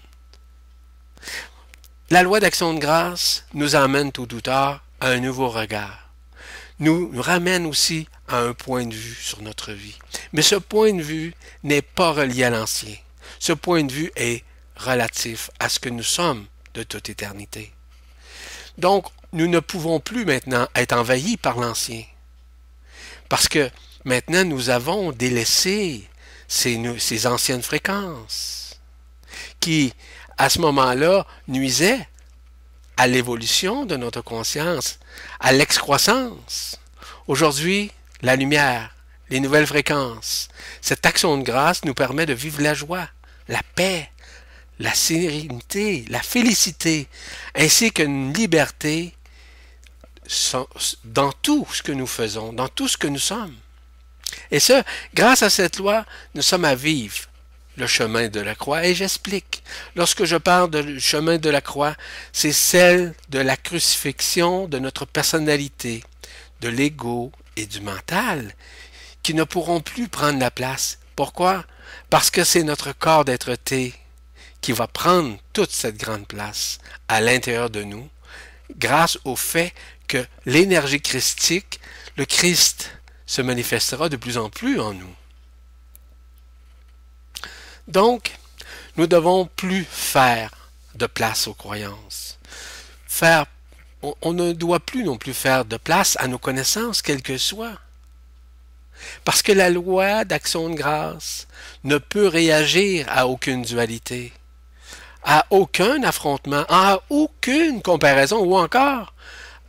La 2.09 2.23
loi 2.23 2.39
d'action 2.39 2.73
de 2.73 2.79
grâce 2.79 3.45
nous 3.53 3.75
amène 3.75 4.11
tout 4.11 4.33
ou 4.33 4.41
tard 4.41 4.83
à 4.99 5.09
un 5.09 5.19
nouveau 5.19 5.49
regard. 5.49 6.09
Nous, 6.79 7.11
nous 7.13 7.21
ramène 7.21 7.65
aussi 7.65 8.07
à 8.27 8.37
un 8.37 8.53
point 8.53 8.85
de 8.85 8.93
vue 8.93 9.17
sur 9.21 9.41
notre 9.41 9.71
vie. 9.71 9.97
Mais 10.31 10.41
ce 10.41 10.55
point 10.55 10.93
de 10.93 11.01
vue 11.01 11.33
n'est 11.63 11.81
pas 11.81 12.11
relié 12.11 12.45
à 12.45 12.49
l'ancien. 12.49 12.95
Ce 13.45 13.51
point 13.51 13.83
de 13.83 13.91
vue 13.91 14.09
est 14.15 14.41
relatif 14.77 15.49
à 15.59 15.67
ce 15.67 15.77
que 15.77 15.89
nous 15.89 16.01
sommes 16.01 16.45
de 16.75 16.83
toute 16.83 17.09
éternité. 17.09 17.73
Donc, 18.77 19.07
nous 19.33 19.47
ne 19.47 19.59
pouvons 19.59 19.99
plus 19.99 20.23
maintenant 20.23 20.65
être 20.75 20.93
envahis 20.93 21.35
par 21.35 21.59
l'ancien. 21.59 22.05
Parce 23.27 23.49
que 23.49 23.69
maintenant, 24.05 24.45
nous 24.45 24.69
avons 24.69 25.11
délaissé 25.11 26.07
ces, 26.47 27.27
anciennes 27.27 27.63
fréquences 27.63 28.79
qui, 29.59 29.93
à 30.37 30.47
ce 30.47 30.59
moment-là, 30.59 31.27
nuisaient 31.49 32.07
à 32.95 33.07
l'évolution 33.07 33.85
de 33.85 33.97
notre 33.97 34.21
conscience, 34.21 34.99
à 35.41 35.51
l'excroissance. 35.51 36.79
Aujourd'hui, 37.27 37.91
la 38.21 38.37
lumière, 38.37 38.95
les 39.29 39.41
nouvelles 39.41 39.67
fréquences, 39.67 40.47
cette 40.79 41.05
action 41.05 41.37
de 41.37 41.43
grâce 41.43 41.83
nous 41.83 41.93
permet 41.93 42.25
de 42.25 42.31
vivre 42.31 42.61
la 42.61 42.73
joie, 42.73 43.09
la 43.47 43.61
paix, 43.75 44.09
la 44.79 44.93
sérénité, 44.93 46.05
la 46.09 46.21
félicité, 46.21 47.07
ainsi 47.55 47.91
qu'une 47.91 48.33
liberté 48.33 49.13
dans 51.03 51.31
tout 51.31 51.67
ce 51.71 51.83
que 51.83 51.91
nous 51.91 52.07
faisons, 52.07 52.53
dans 52.53 52.69
tout 52.69 52.87
ce 52.87 52.97
que 52.97 53.07
nous 53.07 53.19
sommes. 53.19 53.55
Et 54.51 54.59
ce, 54.59 54.83
grâce 55.13 55.43
à 55.43 55.49
cette 55.49 55.77
loi, 55.77 56.05
nous 56.33 56.41
sommes 56.41 56.65
à 56.65 56.75
vivre 56.75 57.27
le 57.77 57.87
chemin 57.87 58.27
de 58.29 58.39
la 58.39 58.55
croix. 58.55 58.85
Et 58.85 58.95
j'explique. 58.95 59.63
Lorsque 59.95 60.25
je 60.25 60.37
parle 60.37 60.69
du 60.71 60.99
chemin 60.99 61.37
de 61.37 61.49
la 61.49 61.61
croix, 61.61 61.95
c'est 62.31 62.51
celle 62.51 63.13
de 63.29 63.39
la 63.39 63.57
crucifixion 63.57 64.67
de 64.67 64.79
notre 64.79 65.05
personnalité, 65.05 66.03
de 66.61 66.69
l'ego 66.69 67.31
et 67.55 67.65
du 67.65 67.81
mental, 67.81 68.53
qui 69.21 69.33
ne 69.33 69.43
pourront 69.43 69.81
plus 69.81 70.07
prendre 70.07 70.39
la 70.39 70.51
place. 70.51 70.99
Pourquoi? 71.15 71.65
Parce 72.09 72.29
que 72.29 72.43
c'est 72.43 72.63
notre 72.63 72.91
corps 72.93 73.25
d'être-té 73.25 73.93
qui 74.61 74.71
va 74.71 74.87
prendre 74.87 75.37
toute 75.51 75.71
cette 75.71 75.97
grande 75.97 76.27
place 76.27 76.79
à 77.07 77.21
l'intérieur 77.21 77.69
de 77.69 77.83
nous, 77.83 78.09
grâce 78.77 79.17
au 79.25 79.35
fait 79.35 79.73
que 80.07 80.25
l'énergie 80.45 81.01
christique, 81.01 81.79
le 82.15 82.25
Christ, 82.25 82.91
se 83.25 83.41
manifestera 83.41 84.09
de 84.09 84.15
plus 84.15 84.37
en 84.37 84.49
plus 84.49 84.79
en 84.79 84.93
nous. 84.93 85.15
Donc, 87.87 88.31
nous 88.95 89.07
devons 89.07 89.45
plus 89.45 89.85
faire 89.89 90.51
de 90.95 91.07
place 91.07 91.47
aux 91.47 91.53
croyances. 91.53 92.37
Faire, 93.07 93.45
on 94.21 94.33
ne 94.33 94.53
doit 94.53 94.79
plus 94.79 95.03
non 95.03 95.17
plus 95.17 95.33
faire 95.33 95.65
de 95.65 95.77
place 95.77 96.15
à 96.19 96.27
nos 96.27 96.37
connaissances, 96.37 97.01
quelles 97.01 97.21
que 97.21 97.37
soient. 97.37 97.79
Parce 99.25 99.41
que 99.41 99.51
la 99.51 99.69
loi 99.69 100.25
d'action 100.25 100.69
de 100.69 100.75
grâce 100.75 101.47
ne 101.83 101.97
peut 101.97 102.27
réagir 102.27 103.05
à 103.09 103.27
aucune 103.27 103.63
dualité, 103.63 104.33
à 105.23 105.45
aucun 105.49 106.03
affrontement, 106.03 106.65
à 106.69 107.01
aucune 107.09 107.81
comparaison 107.81 108.39
ou 108.39 108.57
encore 108.57 109.13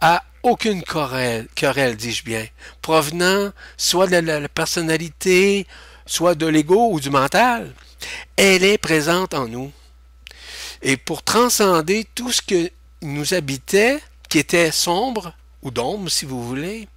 à 0.00 0.22
aucune 0.42 0.82
querelle, 0.82 1.48
querelle 1.54 1.96
dis-je 1.96 2.24
bien, 2.24 2.46
provenant 2.82 3.50
soit 3.78 4.06
de 4.06 4.16
la 4.16 4.48
personnalité, 4.48 5.66
soit 6.04 6.34
de 6.34 6.46
l'ego 6.46 6.90
ou 6.90 7.00
du 7.00 7.10
mental. 7.10 7.72
Elle 8.36 8.64
est 8.64 8.78
présente 8.78 9.32
en 9.32 9.48
nous. 9.48 9.72
Et 10.82 10.98
pour 10.98 11.22
transcender 11.22 12.06
tout 12.14 12.30
ce 12.30 12.42
que 12.42 12.70
nous 13.00 13.32
habitait, 13.32 14.00
qui 14.28 14.38
était 14.38 14.70
sombre, 14.70 15.32
ou 15.62 15.70
d'ombre 15.70 16.10
si 16.10 16.26
vous 16.26 16.46
voulez, 16.46 16.88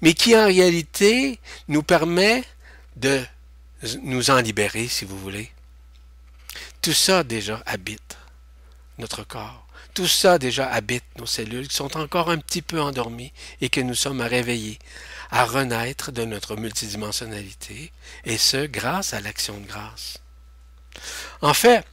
mais 0.00 0.14
qui 0.14 0.36
en 0.36 0.46
réalité 0.46 1.38
nous 1.68 1.82
permet 1.82 2.44
de 2.96 3.20
nous 4.02 4.30
en 4.30 4.40
libérer 4.40 4.88
si 4.88 5.04
vous 5.04 5.18
voulez. 5.18 5.50
Tout 6.82 6.92
ça 6.92 7.22
déjà 7.24 7.62
habite 7.66 8.16
notre 8.98 9.24
corps. 9.24 9.66
Tout 9.94 10.06
ça 10.06 10.38
déjà 10.38 10.70
habite 10.70 11.04
nos 11.18 11.26
cellules 11.26 11.68
qui 11.68 11.74
sont 11.74 11.96
encore 11.96 12.30
un 12.30 12.38
petit 12.38 12.62
peu 12.62 12.80
endormies 12.80 13.32
et 13.60 13.68
que 13.68 13.80
nous 13.80 13.94
sommes 13.94 14.20
à 14.20 14.26
réveiller, 14.26 14.78
à 15.30 15.44
renaître 15.44 16.12
de 16.12 16.24
notre 16.24 16.56
multidimensionnalité, 16.56 17.92
et 18.24 18.38
ce 18.38 18.66
grâce 18.66 19.14
à 19.14 19.20
l'action 19.20 19.58
de 19.58 19.66
grâce. 19.66 20.18
En 21.42 21.54
fait, 21.54 21.84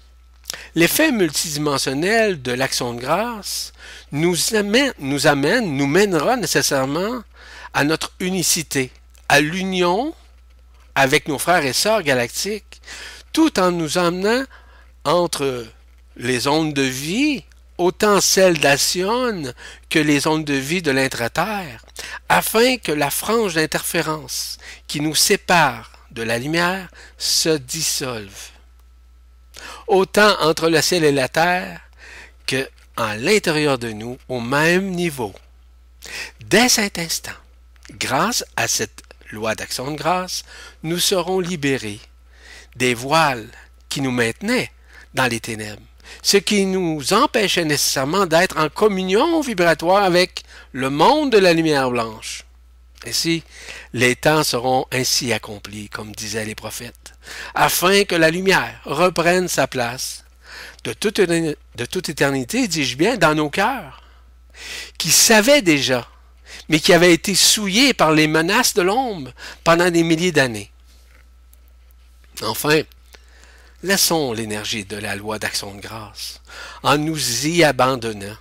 l'effet 0.76 1.12
multidimensionnel 1.12 2.42
de 2.42 2.52
l'action 2.52 2.94
de 2.94 3.02
grâce 3.02 3.74
nous 4.12 4.38
amène, 4.54 4.94
nous 5.00 5.28
amène, 5.28 5.76
nous 5.76 5.88
mènera 5.88 6.38
nécessairement 6.38 7.24
à 7.74 7.84
notre 7.84 8.14
unicité, 8.20 8.92
à 9.30 9.40
l'union 9.40 10.14
avec 10.96 11.28
nos 11.28 11.38
frères 11.38 11.66
et 11.66 11.74
sœurs 11.74 12.02
galactiques, 12.02 12.82
tout 13.34 13.60
en 13.60 13.72
nous 13.72 13.98
emmenant 13.98 14.44
entre 15.04 15.66
les 16.16 16.48
ondes 16.48 16.74
de 16.74 16.82
vie 16.82 17.44
autant 17.78 18.22
celles 18.22 18.60
d'Alcyone 18.60 19.54
que 19.90 20.00
les 20.00 20.28
ondes 20.28 20.46
de 20.46 20.54
vie 20.54 20.82
de 20.82 20.92
l'intraterre, 20.92 21.86
afin 22.28 22.78
que 22.78 22.92
la 22.92 23.10
frange 23.10 23.54
d'interférence 23.54 24.58
qui 24.88 25.00
nous 25.02 25.16
sépare 25.16 25.92
de 26.12 26.24
la 26.24 26.40
lumière 26.40 26.90
se 27.18 27.58
dissolve. 27.58 28.50
Autant 29.88 30.36
entre 30.42 30.70
le 30.70 30.82
ciel 30.82 31.04
et 31.04 31.12
la 31.12 31.30
terre 31.30 31.82
que 32.46 32.68
en 32.98 33.14
l'intérieur 33.14 33.78
de 33.78 33.92
nous 33.92 34.18
au 34.28 34.40
même 34.40 34.90
niveau. 34.90 35.34
Dès 36.40 36.70
cet 36.70 36.98
instant, 36.98 37.32
grâce 37.92 38.46
à 38.56 38.68
cette 38.68 39.04
loi 39.32 39.56
d'action 39.56 39.92
de 39.92 39.98
grâce, 39.98 40.44
nous 40.84 41.00
serons 41.00 41.40
libérés 41.40 42.00
des 42.76 42.94
voiles 42.94 43.50
qui 43.90 44.02
nous 44.02 44.12
maintenaient 44.12 44.72
dans 45.14 45.28
les 45.28 45.40
ténèbres 45.40 45.82
ce 46.22 46.38
qui 46.38 46.66
nous 46.66 47.14
empêchait 47.14 47.66
nécessairement 47.66 48.26
d'être 48.26 48.58
en 48.58 48.70
communion 48.70 49.42
vibratoire 49.42 50.04
avec 50.04 50.44
le 50.72 50.90
monde 50.90 51.32
de 51.32 51.38
la 51.38 51.54
lumière 51.54 51.90
blanche. 51.90 52.44
Ainsi, 53.06 53.44
les 53.94 54.16
temps 54.16 54.44
seront 54.44 54.86
ainsi 54.92 55.32
accomplis, 55.32 55.90
comme 55.90 56.14
disaient 56.14 56.46
les 56.46 56.56
prophètes, 56.56 57.14
afin 57.54 58.04
que 58.04 58.16
la 58.16 58.32
lumière 58.32 58.82
reprenne 58.86 59.48
sa 59.48 59.68
place 59.68 60.24
de 60.84 60.94
toute, 60.94 61.20
éternité, 62.10 62.68
dis-je 62.68 62.98
bien, 62.98 63.18
dans 63.18 63.36
nos 63.36 63.50
cœurs, 63.50 64.02
qui 64.98 65.12
savaient 65.12 65.62
déjà, 65.62 66.08
mais 66.70 66.80
qui 66.80 66.94
avaient 66.94 67.14
été 67.14 67.36
souillés 67.36 67.94
par 67.94 68.12
les 68.12 68.28
menaces 68.28 68.74
de 68.74 68.82
l'ombre 68.82 69.32
pendant 69.64 69.90
des 69.90 70.04
milliers 70.04 70.32
d'années. 70.32 70.72
Enfin, 72.42 72.84
Laissons 73.84 74.34
l'énergie 74.34 74.86
de 74.86 74.98
la 74.98 75.16
loi 75.16 75.38
d'action 75.38 75.76
de 75.76 75.80
grâce 75.80 76.42
en 76.82 76.98
nous 76.98 77.46
y 77.46 77.64
abandonnant. 77.64 78.36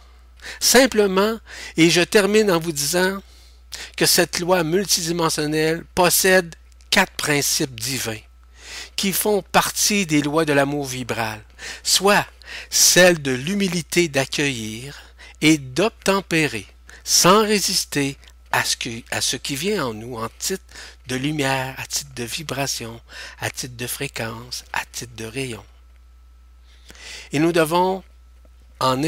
Simplement, 0.61 1.39
et 1.77 1.91
je 1.91 2.01
termine 2.01 2.51
en 2.51 2.59
vous 2.59 2.73
disant 2.73 3.19
que 3.99 4.07
cette 4.07 4.39
loi 4.39 4.65
multidimensionnelle 4.65 5.85
possède 5.95 6.55
quatre 6.89 7.13
principes 7.13 7.79
divins 7.79 8.17
qui 8.97 9.13
font 9.13 9.43
partie 9.43 10.07
des 10.07 10.23
lois 10.23 10.47
de 10.47 10.55
l'amour 10.55 10.87
vibral, 10.87 11.43
soit 11.83 12.27
celle 12.71 13.21
de 13.21 13.33
l'humilité 13.33 14.09
d'accueillir 14.09 14.97
et 15.43 15.59
d'obtempérer, 15.59 16.67
sans 17.07 17.43
résister 17.43 18.19
à 18.51 18.65
ce, 18.65 19.37
qui, 19.37 19.55
vient 19.55 19.87
en 19.87 19.95
nous 19.95 20.17
en 20.17 20.29
titre 20.41 20.65
de 21.07 21.15
lumière, 21.15 21.79
à 21.79 21.87
titre 21.87 22.13
de 22.17 22.25
vibration, 22.25 23.01
à 23.39 23.49
titre 23.49 23.77
de 23.77 23.87
fréquence, 23.87 24.65
à 24.73 24.85
titre 24.87 25.15
de 25.15 25.25
rayon. 25.25 25.65
Et 27.31 27.39
nous 27.39 27.53
devons, 27.53 28.03
en 28.81 29.01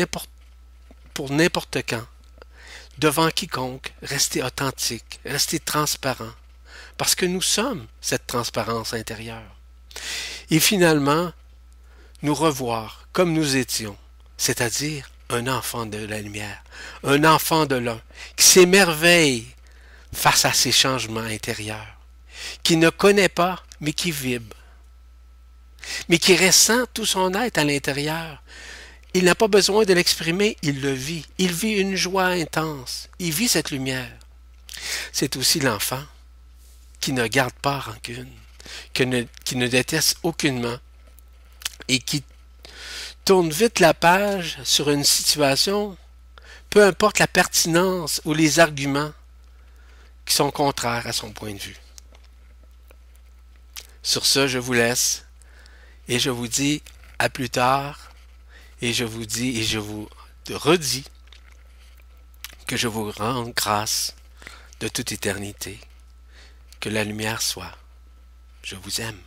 pour 1.12 1.32
n'importe 1.32 1.78
quand, 1.88 2.06
devant 2.98 3.30
quiconque, 3.30 3.92
rester 4.02 4.44
authentique, 4.44 5.18
rester 5.24 5.58
transparent, 5.58 6.32
parce 6.98 7.16
que 7.16 7.26
nous 7.26 7.42
sommes 7.42 7.88
cette 8.00 8.28
transparence 8.28 8.94
intérieure. 8.94 9.56
Et 10.50 10.60
finalement, 10.60 11.32
nous 12.22 12.34
revoir 12.34 13.08
comme 13.12 13.32
nous 13.32 13.56
étions, 13.56 13.96
c'est-à-dire 14.36 15.10
un 15.30 15.46
enfant 15.46 15.86
de 15.86 15.98
la 15.98 16.20
lumière, 16.20 16.62
un 17.04 17.24
enfant 17.24 17.66
de 17.66 17.76
l'un, 17.76 18.00
qui 18.36 18.44
s'émerveille 18.46 19.46
face 20.12 20.44
à 20.44 20.52
ces 20.52 20.72
changements 20.72 21.20
intérieurs, 21.20 21.96
qui 22.62 22.76
ne 22.76 22.90
connaît 22.90 23.28
pas, 23.28 23.62
mais 23.80 23.92
qui 23.92 24.10
vibre, 24.10 24.56
mais 26.08 26.18
qui 26.18 26.36
ressent 26.36 26.84
tout 26.92 27.06
son 27.06 27.32
être 27.34 27.58
à 27.58 27.64
l'intérieur. 27.64 28.42
Il 29.14 29.24
n'a 29.24 29.34
pas 29.34 29.48
besoin 29.48 29.84
de 29.84 29.94
l'exprimer, 29.94 30.56
il 30.62 30.80
le 30.80 30.92
vit. 30.92 31.24
Il 31.38 31.52
vit 31.52 31.72
une 31.72 31.96
joie 31.96 32.26
intense. 32.26 33.08
Il 33.18 33.32
vit 33.32 33.48
cette 33.48 33.70
lumière. 33.70 34.12
C'est 35.12 35.36
aussi 35.36 35.60
l'enfant 35.60 36.02
qui 37.00 37.12
ne 37.12 37.26
garde 37.26 37.54
pas 37.54 37.78
rancune, 37.78 38.30
qui 38.92 39.06
ne, 39.06 39.24
qui 39.44 39.56
ne 39.56 39.66
déteste 39.66 40.18
aucunement 40.22 40.78
et 41.88 42.00
qui 42.00 42.22
tourne 43.28 43.50
vite 43.50 43.80
la 43.80 43.92
page 43.92 44.56
sur 44.64 44.88
une 44.88 45.04
situation, 45.04 45.98
peu 46.70 46.82
importe 46.82 47.18
la 47.18 47.26
pertinence 47.26 48.22
ou 48.24 48.32
les 48.32 48.58
arguments 48.58 49.12
qui 50.24 50.34
sont 50.34 50.50
contraires 50.50 51.06
à 51.06 51.12
son 51.12 51.30
point 51.30 51.52
de 51.52 51.58
vue. 51.58 51.76
Sur 54.02 54.24
ce, 54.24 54.48
je 54.48 54.56
vous 54.56 54.72
laisse 54.72 55.26
et 56.08 56.18
je 56.18 56.30
vous 56.30 56.48
dis 56.48 56.82
à 57.18 57.28
plus 57.28 57.50
tard 57.50 58.12
et 58.80 58.94
je 58.94 59.04
vous 59.04 59.26
dis 59.26 59.58
et 59.60 59.62
je 59.62 59.78
vous 59.78 60.08
redis 60.48 61.04
que 62.66 62.78
je 62.78 62.88
vous 62.88 63.10
rends 63.10 63.50
grâce 63.50 64.14
de 64.80 64.88
toute 64.88 65.12
éternité. 65.12 65.78
Que 66.80 66.88
la 66.88 67.04
lumière 67.04 67.42
soit. 67.42 67.76
Je 68.62 68.76
vous 68.76 69.02
aime. 69.02 69.20